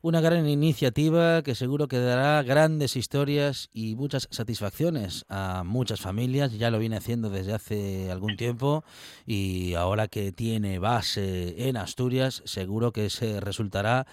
Una 0.00 0.20
gran 0.20 0.48
iniciativa 0.48 1.42
que 1.42 1.56
seguro 1.56 1.88
que 1.88 1.98
dará 1.98 2.40
grandes 2.44 2.94
historias 2.94 3.68
y 3.72 3.96
muchas 3.96 4.28
satisfacciones 4.30 5.26
a 5.28 5.64
muchas 5.64 6.00
familias. 6.00 6.56
Ya 6.56 6.70
lo 6.70 6.78
viene 6.78 6.96
haciendo 6.96 7.30
desde 7.30 7.52
hace 7.52 8.08
algún 8.08 8.36
tiempo 8.36 8.84
y 9.26 9.74
ahora 9.74 10.06
que 10.06 10.30
tiene 10.30 10.78
base 10.78 11.68
en 11.68 11.76
Asturias, 11.76 12.42
seguro 12.44 12.92
que 12.92 13.10
se 13.10 13.40
resultará 13.40 14.06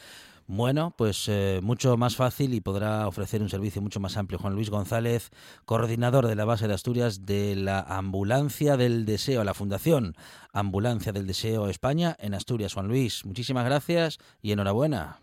bueno, 0.48 0.94
pues 0.96 1.28
eh, 1.28 1.60
mucho 1.64 1.98
más 1.98 2.16
fácil 2.16 2.54
y 2.54 2.62
podrá 2.62 3.08
ofrecer 3.08 3.42
un 3.42 3.50
servicio 3.50 3.82
mucho 3.82 4.00
más 4.00 4.16
amplio. 4.18 4.38
Juan 4.38 4.54
Luis 4.54 4.70
González, 4.70 5.32
coordinador 5.66 6.28
de 6.28 6.36
la 6.36 6.46
base 6.46 6.68
de 6.68 6.74
Asturias 6.74 7.26
de 7.26 7.56
la 7.56 7.80
Ambulancia 7.80 8.78
del 8.78 9.06
Deseo, 9.06 9.44
la 9.44 9.54
Fundación 9.54 10.14
Ambulancia 10.54 11.12
del 11.12 11.26
Deseo 11.26 11.68
España 11.68 12.16
en 12.20 12.34
Asturias. 12.34 12.74
Juan 12.74 12.88
Luis, 12.88 13.26
muchísimas 13.26 13.66
gracias 13.66 14.20
y 14.42 14.52
enhorabuena. 14.52 15.18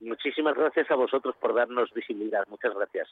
Muchísimas 0.00 0.54
gracias 0.54 0.90
a 0.90 0.96
vosotros 0.96 1.34
por 1.40 1.54
darnos 1.54 1.90
visibilidad. 1.94 2.44
Muchas 2.48 2.74
gracias. 2.74 3.08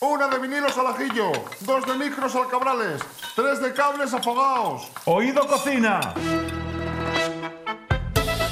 Una 0.00 0.28
de 0.28 0.38
vinilos 0.38 0.78
al 0.78 0.86
ajillo, 0.86 1.32
dos 1.66 1.84
de 1.84 1.94
micros 1.94 2.36
al 2.36 2.48
cabrales, 2.48 3.02
tres 3.34 3.60
de 3.60 3.72
cables 3.72 4.14
afogados. 4.14 4.92
Oído 5.06 5.44
cocina. 5.46 6.14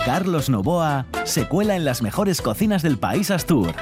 Carlos 0.07 0.49
Novoa 0.49 1.05
se 1.25 1.49
cuela 1.49 1.75
en 1.75 1.85
las 1.85 2.01
mejores 2.01 2.41
cocinas 2.41 2.81
del 2.81 2.97
país 2.97 3.33
Astur. 3.33 3.75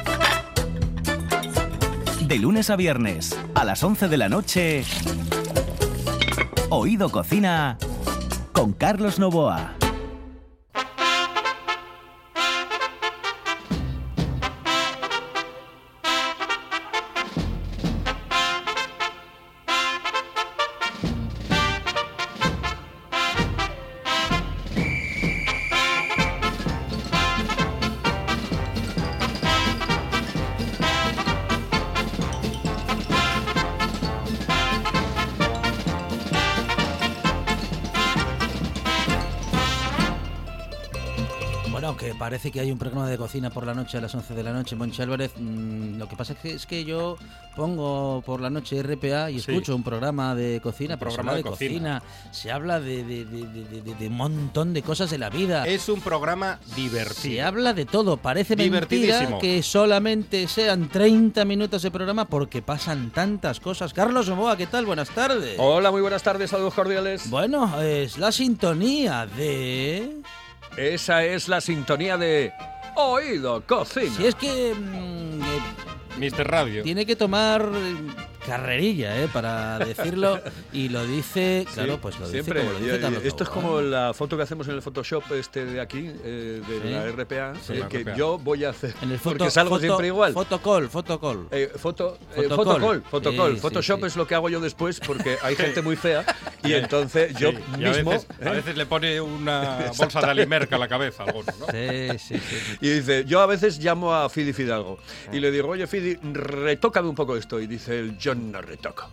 De 2.26 2.38
lunes 2.38 2.70
a 2.70 2.76
viernes, 2.76 3.38
a 3.54 3.62
las 3.62 3.84
11 3.84 4.08
de 4.08 4.16
la 4.16 4.30
noche, 4.30 4.84
Oído 6.70 7.10
Cocina 7.10 7.76
con 8.54 8.72
Carlos 8.72 9.18
Novoa. 9.18 9.74
Parece 42.24 42.50
que 42.50 42.58
hay 42.58 42.72
un 42.72 42.78
programa 42.78 43.06
de 43.06 43.18
cocina 43.18 43.50
por 43.50 43.66
la 43.66 43.74
noche 43.74 43.98
a 43.98 44.00
las 44.00 44.14
11 44.14 44.32
de 44.32 44.42
la 44.42 44.50
noche, 44.54 44.74
Monchi 44.76 45.02
Álvarez. 45.02 45.32
mm, 45.36 45.98
lo 45.98 46.08
que 46.08 46.16
pasa 46.16 46.32
es 46.32 46.38
que, 46.38 46.54
es 46.54 46.64
que 46.64 46.82
yo 46.86 47.18
pongo 47.54 48.22
por 48.24 48.40
la 48.40 48.48
noche 48.48 48.82
RPA 48.82 49.30
y 49.30 49.34
Sí. 49.40 49.50
escucho 49.52 49.76
un 49.76 49.82
programa 49.82 50.34
de 50.34 50.58
cocina, 50.62 50.94
Un 50.94 50.98
pero 51.00 51.10
se 51.10 51.16
programa 51.16 51.32
habla 51.32 51.36
de 51.36 51.42
de 51.44 51.50
cocina, 51.50 52.00
cocina. 52.00 52.32
se 52.32 52.50
habla 52.50 52.80
de, 52.80 53.04
de- 53.04 53.24
de- 53.26 53.46
de- 53.46 53.80
de- 53.82 53.94
de 53.94 54.06
un 54.08 54.16
montón 54.16 54.72
de 54.72 54.80
cosas 54.80 55.10
de 55.10 55.18
la 55.18 55.28
vida. 55.28 55.66
Es 55.66 55.86
un 55.90 56.00
programa 56.00 56.58
divertido. 56.74 57.14
Se 57.34 57.42
habla 57.42 57.74
de 57.74 57.84
todo. 57.84 58.16
Parece 58.16 58.56
mentira 58.56 58.80
Divertidísimo. 58.80 59.38
que 59.38 59.62
solamente 59.62 60.48
sean 60.48 60.88
30 60.88 61.44
minutos 61.44 61.82
de 61.82 61.90
programa 61.90 62.24
porque 62.24 62.62
pasan 62.62 63.10
tantas 63.10 63.60
cosas. 63.60 63.92
Carlos 63.92 64.30
Novoa, 64.30 64.56
¿qué 64.56 64.66
tal? 64.66 64.86
Buenas 64.86 65.10
tardes. 65.10 65.56
Hola, 65.58 65.90
muy 65.90 66.00
buenas 66.00 66.22
tardes, 66.22 66.48
saludos 66.48 66.72
cordiales. 66.72 67.28
Bueno, 67.28 67.82
es 67.82 68.16
la 68.16 68.32
sintonía 68.32 69.26
de... 69.26 70.22
Esa 70.76 71.24
es 71.24 71.48
la 71.48 71.60
sintonía 71.60 72.16
de 72.16 72.52
Oído 72.96 73.62
Cocina. 73.66 74.12
Si 74.16 74.26
es 74.26 74.34
que 74.34 74.74
mm, 74.74 75.42
eh, 75.42 75.60
Mister 76.18 76.46
Radio. 76.48 76.82
tiene 76.82 77.06
que 77.06 77.14
tomar 77.16 77.62
eh, 77.74 77.94
carrerilla, 78.44 79.20
¿eh? 79.22 79.28
Para 79.32 79.78
decirlo. 79.84 80.40
Y 80.72 80.88
lo 80.88 81.06
dice, 81.06 81.64
claro, 81.74 81.94
Sí, 81.94 81.98
pues 82.02 82.18
lo 82.18 82.26
siempre. 82.26 82.60
dice 82.60 82.66
como 82.72 82.78
lo 82.80 82.84
dice 82.86 83.00
Carlos 83.00 83.24
esto 83.24 83.44
es 83.44 83.50
como 83.50 83.80
la 83.80 84.12
foto 84.14 84.36
que 84.36 84.42
hacemos 84.42 84.66
en 84.68 84.74
el 84.74 84.82
Photoshop 84.82 85.22
este 85.32 85.64
de 85.64 85.80
aquí, 85.80 86.10
eh, 86.24 86.60
de 86.66 86.80
Sí. 86.82 86.88
la 86.90 87.06
RPA, 87.06 87.52
Sí. 87.64 87.72
eh, 87.74 87.78
La 87.78 87.88
que 87.88 87.98
RPA. 88.02 88.16
yo 88.16 88.38
voy 88.38 88.64
a 88.64 88.70
hacer. 88.70 88.94
En 89.02 89.12
el 89.12 89.18
foto, 89.18 89.38
porque 89.38 89.50
salgo 89.52 89.76
foto- 89.76 89.80
siempre 89.80 90.06
igual. 90.08 90.32
Fotocall, 90.32 90.88
fotocall. 90.88 91.46
Eh, 91.52 91.70
foto, 91.76 92.18
eh, 92.36 92.48
Fotocall. 92.48 93.02
fotocall, 93.02 93.56
Photoshop 93.58 94.00
sí. 94.00 94.06
es 94.06 94.16
lo 94.16 94.26
que 94.26 94.34
hago 94.34 94.48
yo 94.48 94.60
después 94.60 94.98
porque 95.00 95.36
hay 95.42 95.54
gente 95.56 95.82
muy 95.82 95.94
fea 95.96 96.24
y 96.64 96.72
entonces 96.74 97.34
yo 97.38 97.50
Sí, 97.50 97.58
y 97.78 97.84
a 97.84 97.90
mismo. 97.90 98.10
veces, 98.10 98.26
a 98.40 98.48
¿eh? 98.48 98.50
veces 98.52 98.76
le 98.76 98.86
pone 98.86 99.20
una 99.20 99.90
bolsa 99.96 100.20
de 100.20 100.30
alimerca 100.30 100.76
a 100.76 100.78
la 100.78 100.88
cabeza 100.88 101.22
a 101.22 101.26
alguno, 101.26 101.52
¿no? 101.60 101.66
Sí, 101.66 102.18
sí, 102.18 102.38
sí. 102.38 102.76
Y 102.80 102.88
dice, 102.90 103.24
yo 103.26 103.40
a 103.40 103.46
veces 103.46 103.78
llamo 103.78 104.14
a 104.14 104.28
Fidi 104.28 104.52
Fidalgo 104.52 104.98
y 105.32 105.40
le 105.40 105.50
digo, 105.50 105.68
oye 105.68 105.86
Fidi, 105.86 106.18
retócame 106.32 107.08
un 107.08 107.14
poco 107.14 107.36
esto. 107.36 107.60
Y 107.60 107.66
dice 107.66 107.98
él, 107.98 108.18
yo 108.18 108.34
no 108.34 108.60
retoco. 108.62 109.08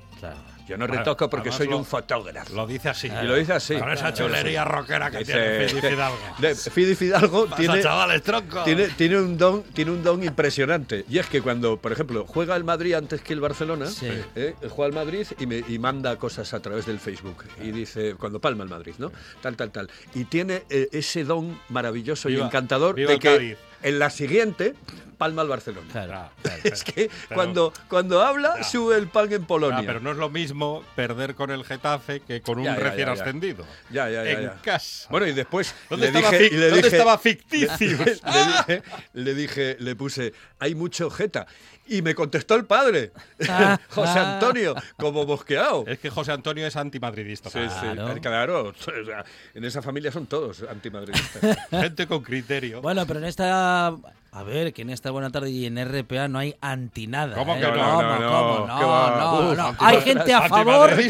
Yo 0.67 0.77
no 0.77 0.87
retoco 0.87 1.29
porque 1.29 1.49
además 1.49 1.57
soy 1.57 1.67
lo- 1.67 1.77
un 1.79 1.85
fotógrafo. 1.85 2.53
Lo 2.53 2.65
dice 2.65 2.87
así. 2.89 3.07
Y 3.07 3.25
lo 3.27 3.35
dice 3.35 3.53
así. 3.53 3.75
Con 3.75 3.91
esa 3.91 4.13
chulería 4.13 4.63
rockera 4.63 5.11
que 5.11 5.17
Dice- 5.19 5.33
tiene 5.33 5.67
Fidi 5.67 5.81
Fidalgo. 5.81 6.17
de- 6.37 6.55
Fidi 6.55 6.95
Fidalgo 6.95 7.45
Pasa, 7.45 7.55
tiene, 7.57 7.81
chavales, 7.81 8.21
tronco. 8.23 8.63
tiene, 8.63 8.87
tiene 8.89 9.17
un 9.19 9.37
don, 9.37 9.63
tiene 9.63 9.91
un 9.91 10.01
don 10.03 10.23
impresionante. 10.23 11.03
Y 11.09 11.17
es 11.17 11.27
que 11.27 11.41
cuando, 11.41 11.75
por 11.77 11.91
ejemplo, 11.91 12.25
juega 12.25 12.55
el 12.55 12.63
Madrid 12.63 12.93
antes 12.93 13.21
que 13.21 13.33
el 13.33 13.41
Barcelona, 13.41 13.87
¿eh? 14.35 14.55
juega 14.69 14.87
el 14.87 14.93
Madrid 14.93 15.27
y, 15.39 15.45
me, 15.45 15.57
y 15.67 15.77
manda 15.79 16.15
cosas 16.17 16.53
a 16.53 16.59
través 16.61 16.85
del 16.85 16.99
Facebook. 16.99 17.43
Y 17.61 17.71
dice, 17.71 18.15
cuando 18.15 18.39
palma 18.39 18.63
el 18.63 18.69
Madrid, 18.69 18.93
¿no? 18.97 19.11
Tal, 19.41 19.57
tal, 19.57 19.71
tal. 19.71 19.89
Y 20.13 20.25
tiene 20.25 20.63
eh, 20.69 20.87
ese 20.93 21.23
don 21.25 21.59
maravilloso 21.69 22.29
y 22.29 22.39
encantador 22.39 22.95
viva 22.95 23.09
de 23.09 23.13
el 23.15 23.19
que 23.19 23.27
Cádiz. 23.35 23.57
En 23.83 23.99
la 23.99 24.09
siguiente 24.09 24.75
palma 25.17 25.43
el 25.43 25.49
Barcelona. 25.49 26.29
es 26.63 26.83
que 26.83 27.09
Pero- 27.29 27.35
cuando, 27.35 27.73
cuando 27.87 28.23
habla, 28.23 28.63
sube 28.63 28.97
el 28.97 29.07
pan 29.07 29.31
en 29.31 29.45
Polonia. 29.45 29.83
Pero 29.85 29.99
no 29.99 30.11
es 30.11 30.17
lo 30.17 30.29
mismo 30.29 30.83
perder 30.95 31.35
con 31.35 31.51
el 31.51 31.63
Getafe 31.63 32.21
que 32.21 32.41
con 32.41 32.57
un 32.57 32.65
Ya, 32.65 32.75
ya, 32.75 32.83
recién 32.83 33.07
ya, 33.07 33.13
ya. 33.15 33.21
ascendido. 33.21 33.65
Ya, 33.91 34.09
ya, 34.09 34.23
ya. 34.23 34.31
En 34.31 34.41
ya. 34.43 34.61
casa. 34.63 35.07
Bueno, 35.11 35.27
y 35.27 35.33
después. 35.33 35.75
¿Dónde 35.91 36.11
le 36.11 36.17
estaba 36.17 36.37
dije, 36.37 36.49
fic- 36.49 36.57
le 36.57 36.65
dónde 36.69 36.81
dije- 36.83 36.97
estaba 36.97 37.17
ficticio? 37.19 37.97
Le, 38.03 38.05
le 38.33 38.45
dije, 38.47 38.83
le 39.13 39.33
dije, 39.35 39.77
le 39.79 39.95
puse, 39.95 40.33
hay 40.57 40.73
mucho 40.73 41.09
jeta. 41.11 41.45
Y 41.91 42.01
me 42.01 42.15
contestó 42.15 42.55
el 42.55 42.65
padre, 42.65 43.11
José 43.89 44.17
Antonio, 44.19 44.75
como 44.97 45.25
bosqueado. 45.25 45.83
Es 45.87 45.99
que 45.99 46.09
José 46.09 46.31
Antonio 46.31 46.65
es 46.65 46.75
antimadridista. 46.77 47.49
Sí, 47.49 47.59
sí, 47.69 47.87
Claro. 47.93 48.21
claro. 48.21 48.73
O 49.01 49.05
sea, 49.05 49.25
en 49.53 49.65
esa 49.65 49.81
familia 49.81 50.11
son 50.11 50.25
todos 50.27 50.63
antimadridistas. 50.63 51.57
Gente 51.69 52.07
con 52.07 52.21
criterio. 52.23 52.81
Bueno, 52.81 53.05
pero 53.05 53.19
en 53.19 53.25
esta. 53.25 53.93
A 54.33 54.43
ver, 54.43 54.71
que 54.71 54.83
en 54.83 54.89
esta 54.91 55.11
buena 55.11 55.29
tarde 55.29 55.49
y 55.49 55.65
en 55.65 55.75
RPA 55.77 56.29
no 56.29 56.39
hay 56.39 56.55
anti 56.61 57.05
nada. 57.05 57.35
¿Cómo 57.35 57.53
¿eh? 57.55 57.59
que 57.59 57.67
no? 57.67 57.73
¿Cómo, 57.75 58.65
No, 58.65 59.17
no, 59.17 59.29
cómo? 59.37 59.53
no, 59.55 59.75
Hay 59.79 59.99
gente 60.01 60.33
a 60.33 60.47
favor. 60.47 60.89
hay. 60.93 61.09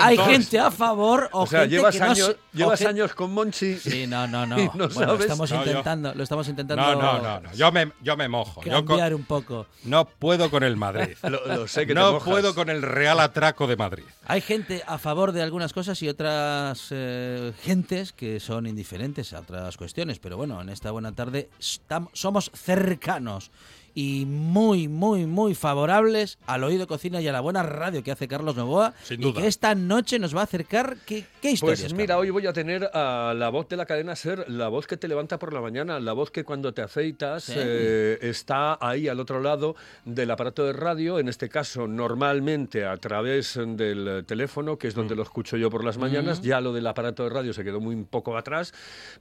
Hay 0.00 0.16
gente 0.16 0.58
a 0.58 0.70
favor 0.70 1.28
o, 1.32 1.42
O 1.42 1.46
sea, 1.46 1.60
gente 1.60 1.76
llevas 1.76 1.96
que 1.96 2.02
años, 2.02 2.36
llevas 2.54 2.80
años 2.82 3.14
con 3.14 3.30
Monchi. 3.34 3.76
Sí, 3.78 4.06
no, 4.06 4.26
no, 4.26 4.46
no. 4.46 4.56
bueno, 4.56 4.88
sabes. 4.90 5.20
estamos 5.20 5.50
No, 5.50 5.56
yo- 5.64 5.70
intentando, 5.70 6.14
lo 6.14 6.22
estamos 6.22 6.48
intentando 6.48 6.82
No, 6.82 6.94
no, 7.02 7.18
no, 7.22 7.40
no. 7.40 7.52
Yo 7.52 7.70
me, 7.72 7.92
yo 8.00 8.16
me 8.16 8.28
mojo. 8.30 8.62
Yo 8.64 8.72
con- 8.72 8.86
cambiar 8.86 9.14
un 9.14 9.24
poco. 9.24 9.66
no 9.84 10.06
puedo 10.06 10.50
con 10.50 10.62
el 10.62 10.76
Madrid. 10.78 11.14
Lo, 11.24 11.46
lo 11.46 11.68
sé 11.68 11.82
que 11.82 11.88
te 11.94 12.00
no 12.00 12.12
mojas. 12.12 12.26
puedo 12.28 12.54
con 12.54 12.70
el 12.70 12.80
Real 12.80 13.20
Atraco 13.20 13.66
de 13.66 13.76
Madrid. 13.76 14.04
Hay 14.26 14.40
gente 14.40 14.82
a 14.86 14.96
favor 14.96 15.32
de 15.32 15.42
algunas 15.42 15.74
cosas 15.74 16.00
y 16.02 16.08
otras 16.08 16.86
eh, 16.90 17.52
gentes 17.62 18.12
que 18.14 18.40
son 18.40 18.66
indiferentes 18.66 19.34
a 19.34 19.40
otras 19.40 19.76
cuestiones. 19.76 20.18
Pero 20.20 20.38
bueno, 20.38 20.60
en 20.62 20.70
esta 20.70 20.90
buena 20.90 21.12
tarde 21.12 21.50
estam- 21.60 22.08
somos 22.14 22.50
cercanos 22.64 23.50
y 23.94 24.24
muy, 24.26 24.88
muy, 24.88 25.26
muy 25.26 25.54
favorables 25.54 26.38
al 26.46 26.64
oído 26.64 26.86
cocina 26.86 27.20
y 27.20 27.28
a 27.28 27.32
la 27.32 27.40
buena 27.40 27.62
radio 27.62 28.02
que 28.02 28.10
hace 28.12 28.26
Carlos 28.28 28.56
Novoa. 28.56 28.94
Sin 29.02 29.20
Y 29.20 29.24
duda. 29.24 29.40
que 29.42 29.46
esta 29.48 29.74
noche 29.74 30.18
nos 30.18 30.34
va 30.34 30.40
a 30.40 30.44
acercar. 30.44 30.96
¿Qué, 31.06 31.24
qué 31.40 31.50
historias? 31.52 31.80
Pues 31.82 31.94
mira, 31.94 32.18
hoy 32.18 32.30
voy 32.30 32.46
a 32.46 32.52
tener 32.52 32.90
a 32.94 33.34
la 33.36 33.48
voz 33.50 33.68
de 33.68 33.76
la 33.76 33.86
cadena 33.86 34.16
Ser, 34.16 34.48
la 34.50 34.68
voz 34.68 34.86
que 34.86 34.96
te 34.96 35.08
levanta 35.08 35.38
por 35.38 35.52
la 35.52 35.60
mañana, 35.60 36.00
la 36.00 36.12
voz 36.12 36.30
que 36.30 36.44
cuando 36.44 36.72
te 36.72 36.82
afeitas 36.82 37.44
Sí. 37.44 37.54
eh, 37.56 38.18
está 38.22 38.78
ahí 38.80 39.08
al 39.08 39.20
otro 39.20 39.40
lado 39.40 39.76
del 40.04 40.30
aparato 40.30 40.64
de 40.64 40.72
radio, 40.72 41.18
en 41.18 41.28
este 41.28 41.48
caso 41.48 41.86
normalmente 41.86 42.84
a 42.86 42.96
través 42.96 43.58
del 43.62 44.24
teléfono, 44.26 44.78
que 44.78 44.88
es 44.88 44.94
Mm. 44.94 44.98
donde 44.98 45.16
lo 45.16 45.22
escucho 45.22 45.56
yo 45.56 45.70
por 45.70 45.84
las 45.84 45.98
mañanas. 45.98 46.40
Ya 46.42 46.60
lo 46.60 46.72
del 46.72 46.86
aparato 46.86 47.24
de 47.24 47.30
radio 47.30 47.52
se 47.52 47.64
quedó 47.64 47.80
muy 47.80 47.94
un 47.94 48.04
poco 48.06 48.36
atrás, 48.36 48.72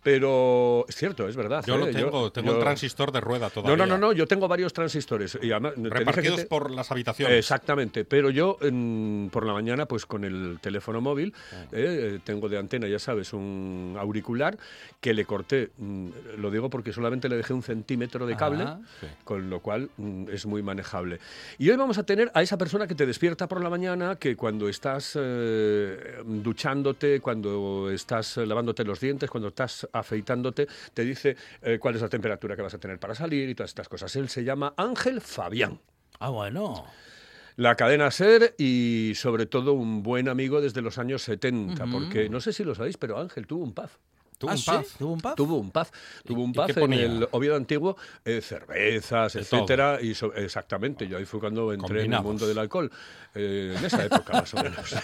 pero 0.04 0.86
es 0.88 0.96
cierto, 0.96 1.28
es 1.28 1.36
verdad. 1.36 1.64
Yo 1.66 1.76
¿eh? 1.76 1.78
lo 1.80 1.88
tengo, 1.90 2.32
tengo 2.32 2.50
yo- 2.52 2.58
el 2.58 2.60
transistor 2.62 3.12
de 3.12 3.22
rueda 3.22 3.50
todavía. 3.50 3.76
No, 3.76 3.86
no, 3.86 3.98
no, 3.98 4.08
no, 4.08 4.14
yo 4.14 4.28
tengo 4.28 4.48
varios 4.48 4.61
transistores. 4.70 5.38
Y 5.41 5.51
además, 5.51 5.74
Repartidos 5.78 6.39
te- 6.41 6.45
por 6.45 6.72
las 6.72 6.91
habitaciones. 6.91 7.38
Exactamente, 7.38 8.05
pero 8.05 8.30
yo 8.30 8.57
en- 8.62 9.30
por 9.32 9.45
la 9.45 9.53
mañana, 9.53 9.86
pues 9.86 10.05
con 10.05 10.24
el 10.24 10.59
teléfono 10.62 11.01
móvil, 11.01 11.34
Ah. 11.53 11.66
eh, 11.72 12.20
tengo 12.24 12.47
de 12.49 12.57
antena, 12.57 12.88
ya 12.88 12.99
sabes, 12.99 13.34
un 13.34 13.95
auricular 13.99 14.57
que 14.99 15.14
le 15.14 15.26
corté, 15.26 15.72
mm, 15.78 16.07
lo 16.38 16.51
digo 16.51 16.70
porque 16.70 16.93
solamente 16.93 17.28
le 17.30 17.38
dejé 17.38 17.53
un 17.53 17.64
centímetro 17.64 18.26
de 18.28 18.36
cable, 18.36 18.64
Ah. 18.66 18.80
Sí. 18.99 19.07
con 19.24 19.49
lo 19.49 19.59
cual 19.62 19.89
mm, 19.97 20.30
es 20.32 20.45
muy 20.45 20.62
manejable. 20.62 21.20
Y 21.57 21.70
hoy 21.70 21.78
vamos 21.78 21.97
a 21.97 22.03
tener 22.03 22.32
a 22.34 22.41
esa 22.41 22.57
persona 22.57 22.88
que 22.88 22.95
te 22.95 23.05
despierta 23.05 23.47
por 23.47 23.62
la 23.64 23.70
mañana, 23.70 24.16
que 24.18 24.36
cuando 24.36 24.68
estás 24.70 25.18
eh, 25.20 26.18
duchándote, 26.26 27.20
cuando 27.22 27.89
estás 27.91 28.38
eh, 28.38 28.45
lavándote 28.45 28.84
los 28.84 28.99
dientes, 28.99 29.30
cuando 29.30 29.49
estás 29.49 29.88
afeitándote, 29.91 30.68
te 30.93 31.03
dice 31.03 31.36
eh, 31.62 31.78
cuál 31.80 31.95
es 31.95 32.01
la 32.01 32.09
temperatura 32.09 32.55
que 32.55 32.62
vas 32.62 32.74
a 32.74 32.78
tener 32.78 32.99
para 32.99 33.16
salir 33.16 33.49
y 33.49 33.55
todas 33.55 33.72
estas 33.72 33.88
cosas. 33.89 34.16
Él 34.16 34.30
se 34.30 34.43
llama 34.43 34.51
Ángel 34.78 35.22
Fabián 35.22 35.80
Ah, 36.20 36.30
bueno. 36.30 36.86
la 37.56 37.76
cadena 37.76 38.10
Ser 38.12 38.56
y 38.58 39.14
sobre 39.16 39.45
todo 39.45 39.74
un 39.74 40.04
buen 40.04 40.30
amigo 40.30 40.62
desde 40.62 40.82
los 40.82 40.97
años 40.97 41.22
70, 41.24 41.84
Ujú. 41.84 41.91
porque 41.91 42.30
no 42.30 42.39
sé 42.41 42.54
si 42.54 42.64
lo 42.64 42.76
sabéis, 42.76 42.97
pero 42.97 43.18
Ángel 43.20 43.47
tuvo 43.47 43.64
un 43.64 43.74
pub. 43.74 43.89
¿Tú 44.42 44.50
¿Ah, 44.50 44.54
un 44.54 44.58
sí? 44.58 44.72
pub? 44.72 44.86
¿Tuvo 44.98 45.14
un 45.14 45.22
pub? 45.22 45.36
Tuvo 45.36 45.58
un 45.60 45.72
pub, 45.72 45.88
tuvo 46.26 46.44
un 46.44 46.50
¿Y 46.50 46.54
pub 46.54 46.66
qué 46.66 46.72
en 46.82 46.94
el 46.94 47.28
Oviedo 47.32 47.56
antiguo, 47.56 47.96
eh, 48.26 48.42
cervezas, 48.42 49.34
De 49.34 49.42
etcétera, 49.42 50.00
y 50.02 50.16
so- 50.16 50.34
exactamente, 50.34 51.08
yo 51.08 51.18
ahí 51.20 51.26
fue 51.26 51.39
cuando 51.39 51.72
entré 51.72 52.04
en 52.06 52.14
el 52.14 52.24
mundo 52.24 52.48
del 52.48 52.58
alcohol, 52.58 52.92
eh, 53.36 53.76
en 53.78 53.86
esa 53.86 54.04
época 54.04 54.34
más 54.34 54.52
o 54.56 54.58
menos. 54.58 54.96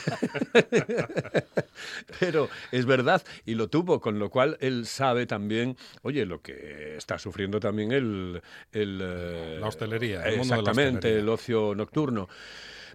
Pero 2.19 2.49
es 2.71 2.85
verdad, 2.85 3.21
y 3.45 3.55
lo 3.55 3.67
tuvo, 3.69 3.99
con 4.01 4.17
lo 4.19 4.29
cual 4.29 4.57
él 4.59 4.85
sabe 4.87 5.25
también, 5.27 5.77
oye, 6.01 6.25
lo 6.25 6.41
que 6.41 6.97
está 6.97 7.19
sufriendo 7.19 7.59
también 7.59 7.91
el... 7.91 8.41
el 8.71 8.99
eh, 9.03 9.57
La 9.61 9.67
hostelería, 9.67 10.23
el 10.27 10.37
mundo 10.37 10.55
de 10.55 10.61
la 10.63 10.71
Exactamente, 10.71 10.97
hostelería. 10.97 11.21
el 11.21 11.29
ocio 11.29 11.75
nocturno. 11.75 12.27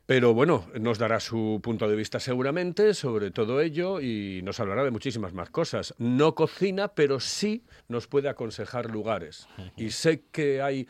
Pero 0.07 0.35
bueno, 0.35 0.67
nos 0.81 0.99
dará 0.99 1.21
su 1.21 1.61
punto 1.63 1.89
de 1.89 1.97
vista 1.97 2.19
seguramente 2.19 2.95
sobre 2.95 3.31
todo 3.31 3.61
ello 3.61 4.01
y 4.01 4.41
nos 4.43 4.59
hablará 4.61 4.85
de 4.85 4.91
muchísimas 4.91 5.33
más 5.33 5.51
cosas. 5.51 5.95
No 5.99 6.35
cocina, 6.35 6.89
pero 6.89 7.21
sí 7.21 7.65
nos 7.89 8.09
puede 8.09 8.29
aconsejar 8.29 8.91
lugares. 8.91 9.47
Y 9.77 9.91
sé 9.91 10.25
que 10.33 10.61
hay... 10.61 10.89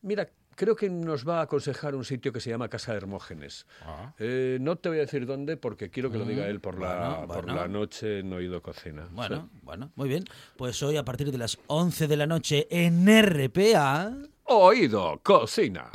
Mira, 0.00 0.28
creo 0.54 0.76
que 0.76 0.88
nos 0.88 1.26
va 1.28 1.40
a 1.40 1.42
aconsejar 1.42 1.94
un 1.94 2.04
sitio 2.04 2.32
que 2.32 2.40
se 2.40 2.50
llama 2.50 2.68
Casa 2.68 2.94
Hermógenes. 2.94 3.66
Ah. 3.82 4.14
Eh, 4.18 4.58
no 4.60 4.76
te 4.76 4.88
voy 4.88 4.98
a 4.98 5.02
decir 5.02 5.26
dónde 5.26 5.56
porque 5.56 5.90
quiero 5.90 6.10
que 6.10 6.18
lo 6.18 6.24
diga 6.24 6.44
Mm, 6.46 6.50
él 6.50 6.60
por, 6.60 6.80
la, 6.80 7.24
bueno, 7.26 7.34
por 7.34 7.52
la 7.52 7.68
noche 7.68 8.20
en 8.20 8.32
Oído 8.32 8.62
Cocina. 8.62 9.08
Bueno, 9.10 9.48
¿sí? 9.52 9.58
bueno, 9.62 9.90
muy 9.96 10.08
bien. 10.08 10.24
Pues 10.56 10.82
hoy 10.82 10.96
a 10.96 11.04
partir 11.04 11.30
de 11.30 11.38
las 11.38 11.58
11 11.66 12.06
de 12.06 12.16
la 12.16 12.26
noche 12.26 12.66
en 12.70 13.06
RPA... 13.06 14.12
Oído 14.44 15.20
Cocina. 15.22 15.90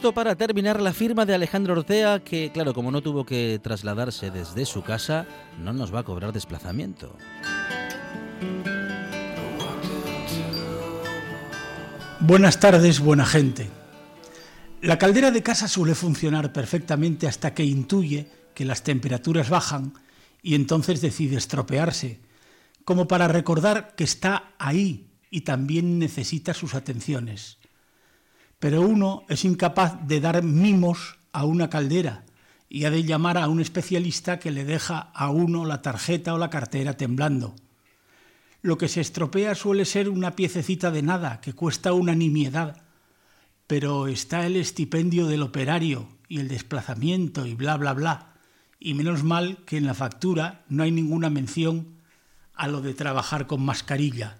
Justo 0.00 0.14
para 0.14 0.34
terminar, 0.34 0.80
la 0.80 0.94
firma 0.94 1.26
de 1.26 1.34
Alejandro 1.34 1.74
Ortea, 1.74 2.20
que 2.20 2.50
claro, 2.54 2.72
como 2.72 2.90
no 2.90 3.02
tuvo 3.02 3.26
que 3.26 3.60
trasladarse 3.62 4.30
desde 4.30 4.64
su 4.64 4.82
casa, 4.82 5.26
no 5.62 5.74
nos 5.74 5.94
va 5.94 5.98
a 5.98 6.04
cobrar 6.04 6.32
desplazamiento. 6.32 7.14
Buenas 12.18 12.58
tardes, 12.58 13.00
buena 13.00 13.26
gente. 13.26 13.68
La 14.80 14.96
caldera 14.96 15.30
de 15.30 15.42
casa 15.42 15.68
suele 15.68 15.94
funcionar 15.94 16.50
perfectamente 16.50 17.26
hasta 17.28 17.52
que 17.52 17.64
intuye 17.64 18.26
que 18.54 18.64
las 18.64 18.82
temperaturas 18.82 19.50
bajan 19.50 19.92
y 20.42 20.54
entonces 20.54 21.02
decide 21.02 21.36
estropearse, 21.36 22.20
como 22.86 23.06
para 23.06 23.28
recordar 23.28 23.94
que 23.96 24.04
está 24.04 24.54
ahí 24.58 25.10
y 25.28 25.42
también 25.42 25.98
necesita 25.98 26.54
sus 26.54 26.74
atenciones. 26.74 27.59
Pero 28.60 28.82
uno 28.82 29.24
es 29.28 29.44
incapaz 29.44 30.06
de 30.06 30.20
dar 30.20 30.44
mimos 30.44 31.18
a 31.32 31.44
una 31.44 31.70
caldera 31.70 32.24
y 32.68 32.84
ha 32.84 32.90
de 32.90 33.02
llamar 33.02 33.38
a 33.38 33.48
un 33.48 33.60
especialista 33.60 34.38
que 34.38 34.52
le 34.52 34.64
deja 34.64 35.10
a 35.12 35.30
uno 35.30 35.64
la 35.64 35.82
tarjeta 35.82 36.34
o 36.34 36.38
la 36.38 36.50
cartera 36.50 36.96
temblando. 36.96 37.56
Lo 38.62 38.76
que 38.76 38.88
se 38.88 39.00
estropea 39.00 39.54
suele 39.54 39.86
ser 39.86 40.10
una 40.10 40.36
piececita 40.36 40.90
de 40.90 41.02
nada 41.02 41.40
que 41.40 41.54
cuesta 41.54 41.94
una 41.94 42.14
nimiedad, 42.14 42.82
pero 43.66 44.06
está 44.06 44.46
el 44.46 44.56
estipendio 44.56 45.26
del 45.26 45.42
operario 45.42 46.08
y 46.28 46.38
el 46.38 46.48
desplazamiento 46.48 47.46
y 47.46 47.54
bla 47.54 47.76
bla 47.76 47.94
bla, 47.94 48.26
Y 48.78 48.94
menos 48.94 49.24
mal 49.24 49.58
que 49.66 49.76
en 49.76 49.84
la 49.84 49.92
factura 49.94 50.64
no 50.68 50.82
hay 50.82 50.90
ninguna 50.90 51.28
mención 51.28 52.00
a 52.54 52.66
lo 52.68 52.80
de 52.80 52.94
trabajar 52.94 53.46
con 53.46 53.62
mascarilla. 53.62 54.38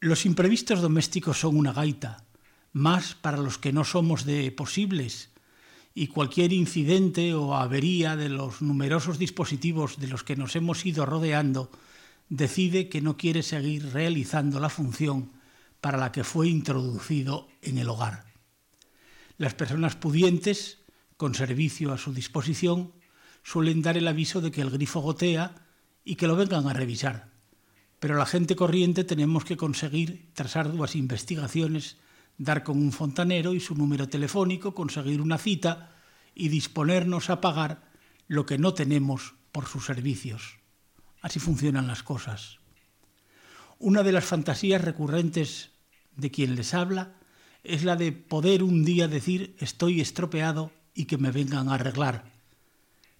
Los 0.00 0.26
imprevistos 0.26 0.82
domésticos 0.82 1.40
son 1.40 1.56
una 1.56 1.72
gaita, 1.72 2.24
más 2.72 3.14
para 3.14 3.36
los 3.36 3.58
que 3.58 3.72
no 3.72 3.84
somos 3.84 4.24
de 4.24 4.50
posibles, 4.52 5.30
y 5.94 6.06
cualquier 6.06 6.52
incidente 6.52 7.34
o 7.34 7.54
avería 7.54 8.16
de 8.16 8.28
los 8.28 8.62
numerosos 8.62 9.18
dispositivos 9.18 9.98
de 9.98 10.08
los 10.08 10.24
que 10.24 10.36
nos 10.36 10.56
hemos 10.56 10.86
ido 10.86 11.04
rodeando 11.04 11.70
decide 12.28 12.88
que 12.88 13.02
no 13.02 13.18
quiere 13.18 13.42
seguir 13.42 13.92
realizando 13.92 14.58
la 14.58 14.70
función 14.70 15.32
para 15.82 15.98
la 15.98 16.12
que 16.12 16.24
fue 16.24 16.48
introducido 16.48 17.48
en 17.60 17.76
el 17.76 17.90
hogar. 17.90 18.24
Las 19.36 19.54
personas 19.54 19.96
pudientes, 19.96 20.78
con 21.18 21.34
servicio 21.34 21.92
a 21.92 21.98
su 21.98 22.14
disposición, 22.14 22.92
suelen 23.42 23.82
dar 23.82 23.98
el 23.98 24.08
aviso 24.08 24.40
de 24.40 24.50
que 24.50 24.62
el 24.62 24.70
grifo 24.70 25.00
gotea 25.00 25.66
y 26.04 26.14
que 26.14 26.26
lo 26.26 26.36
vengan 26.36 26.68
a 26.68 26.72
revisar. 26.72 27.32
Pero 27.98 28.16
la 28.16 28.26
gente 28.26 28.56
corriente 28.56 29.04
tenemos 29.04 29.44
que 29.44 29.56
conseguir, 29.56 30.30
tras 30.32 30.56
arduas 30.56 30.96
investigaciones, 30.96 31.98
dar 32.38 32.62
con 32.62 32.78
un 32.78 32.92
fontanero 32.92 33.54
y 33.54 33.60
su 33.60 33.74
número 33.74 34.08
telefónico, 34.08 34.74
conseguir 34.74 35.20
una 35.20 35.38
cita 35.38 35.96
y 36.34 36.48
disponernos 36.48 37.30
a 37.30 37.40
pagar 37.40 37.90
lo 38.26 38.46
que 38.46 38.58
no 38.58 38.74
tenemos 38.74 39.34
por 39.52 39.66
sus 39.66 39.86
servicios. 39.86 40.58
Así 41.20 41.38
funcionan 41.38 41.86
las 41.86 42.02
cosas. 42.02 42.58
Una 43.78 44.02
de 44.02 44.12
las 44.12 44.24
fantasías 44.24 44.82
recurrentes 44.82 45.70
de 46.16 46.30
quien 46.30 46.56
les 46.56 46.74
habla 46.74 47.14
es 47.64 47.84
la 47.84 47.96
de 47.96 48.12
poder 48.12 48.62
un 48.62 48.84
día 48.84 49.08
decir 49.08 49.56
estoy 49.58 50.00
estropeado 50.00 50.72
y 50.94 51.04
que 51.04 51.18
me 51.18 51.30
vengan 51.30 51.68
a 51.68 51.74
arreglar. 51.74 52.32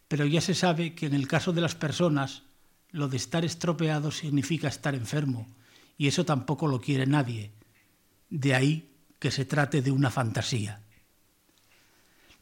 Pero 0.09 0.27
ya 0.27 0.41
se 0.41 0.55
sabe 0.55 0.95
que 0.95 1.07
en 1.07 1.15
el 1.15 1.29
caso 1.29 1.53
de 1.53 1.61
las 1.61 1.75
personas 1.75 2.43
lo 2.91 3.09
de 3.09 3.17
estar 3.17 3.45
estropeado 3.45 4.11
significa 4.11 4.69
estar 4.69 4.95
enfermo 4.95 5.47
y 5.97 6.09
eso 6.09 6.25
tampoco 6.25 6.67
lo 6.67 6.81
quiere 6.81 7.07
nadie. 7.07 7.53
De 8.29 8.55
ahí 8.55 8.92
que 9.23 9.31
se 9.31 9.45
trate 9.45 9.83
de 9.83 9.93
una 9.93 10.11
fantasía. 10.11 10.83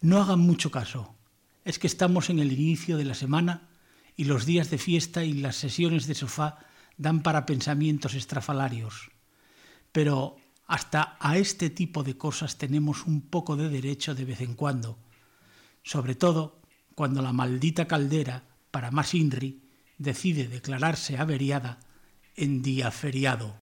No 0.01 0.22
hagan 0.22 0.41
mucho 0.41 0.70
caso. 0.70 1.14
Es 1.62 1.78
que 1.78 1.87
estamos 1.87 2.31
en 2.31 2.39
el 2.39 2.53
inicio 2.53 2.97
de 2.97 3.05
la 3.05 3.12
semana 3.12 3.68
y 4.16 4.24
los 4.24 4.47
días 4.47 4.70
de 4.70 4.78
fiesta 4.78 5.22
y 5.22 5.35
las 5.35 5.57
sesiones 5.57 6.07
de 6.07 6.14
sofá 6.14 6.57
dan 6.97 7.20
para 7.22 7.45
pensamientos 7.45 8.14
estrafalarios. 8.14 9.11
Pero 9.93 10.39
hasta 10.66 11.18
a 11.20 11.37
este 11.37 11.68
tipo 11.68 12.03
de 12.03 12.16
cosas 12.16 12.57
tenemos 12.57 13.05
un 13.05 13.28
poco 13.28 13.57
de 13.57 13.68
derecho 13.68 14.14
de 14.14 14.24
vez 14.24 14.41
en 14.41 14.55
cuando, 14.55 14.99
sobre 15.83 16.14
todo 16.14 16.62
cuando 16.95 17.20
la 17.20 17.35
maldita 17.35 17.87
caldera, 17.87 18.45
para 18.70 18.91
más 18.91 19.12
INRI, 19.12 19.68
decide 19.99 20.49
declararse 20.49 21.18
averiada 21.18 21.78
en 22.37 22.62
día 22.62 22.91
feriado. 22.91 23.61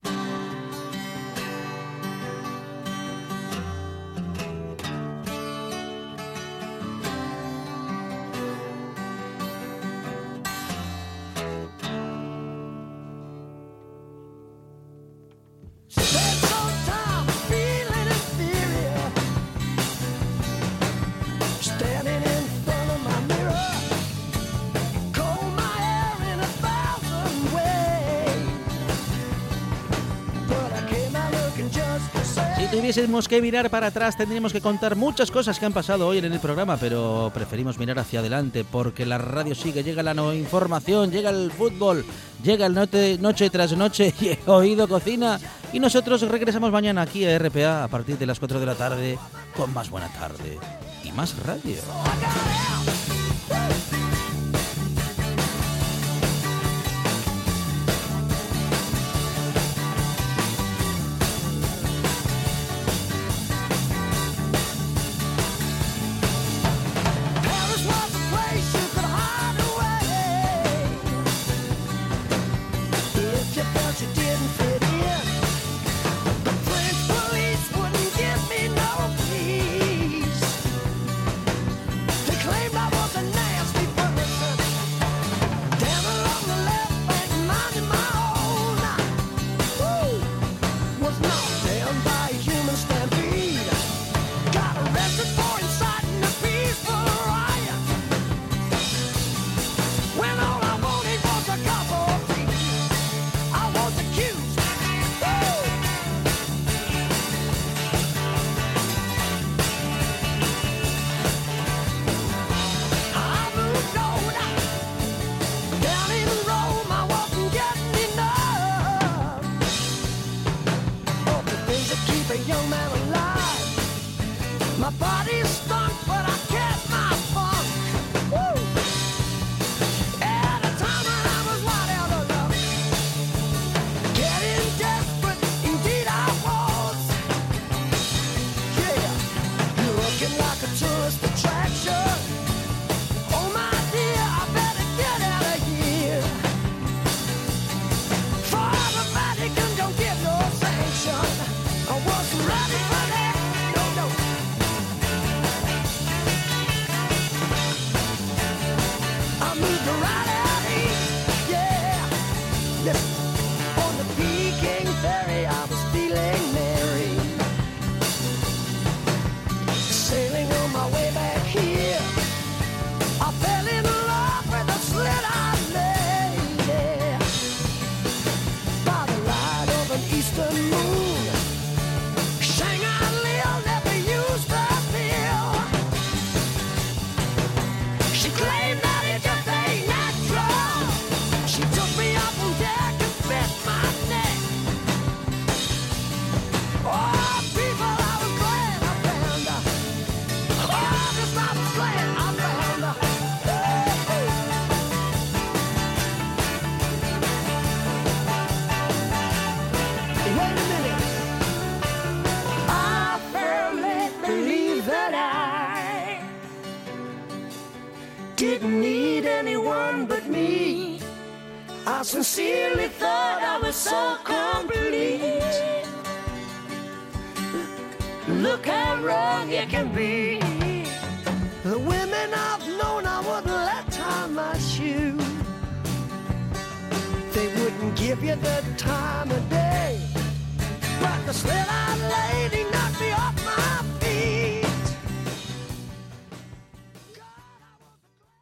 Que 33.29 33.41
mirar 33.43 33.71
para 33.71 33.89
atrás, 33.89 34.17
tendríamos 34.17 34.53
que 34.53 34.61
contar 34.61 34.97
muchas 34.97 35.31
cosas 35.31 35.59
que 35.59 35.67
han 35.67 35.73
pasado 35.73 36.07
hoy 36.07 36.19
en 36.19 36.25
el 36.25 36.41
programa, 36.41 36.77
pero 36.77 37.31
preferimos 37.33 37.79
mirar 37.79 37.99
hacia 37.99 38.21
adelante 38.21 38.65
porque 38.65 39.07
la 39.07 39.19
radio 39.19 39.55
sigue, 39.55 39.83
llega 39.85 40.03
la 40.03 40.15
no 40.15 40.33
información, 40.35 41.11
llega 41.11 41.31
el 41.31 41.53
fútbol, 41.53 42.05
llega 42.43 42.67
el 42.67 42.75
note- 42.75 43.19
noche 43.19 43.51
tras 43.51 43.77
noche 43.77 44.13
y 44.21 44.37
oído 44.51 44.89
cocina. 44.89 45.39
Y 45.73 45.81
nosotros 45.81 46.23
regresamos 46.23 46.73
mañana 46.73 47.03
aquí 47.03 47.25
a 47.27 47.39
RPA 47.39 47.85
a 47.85 47.89
partir 47.89 48.17
de 48.19 48.27
las 48.27 48.39
4 48.39 48.59
de 48.59 48.67
la 48.67 48.75
tarde 48.75 49.19
con 49.57 49.73
más 49.73 49.91
buena 49.91 50.09
tarde 50.09 50.59
y 51.05 51.13
más 51.13 51.37
radio. 51.45 51.77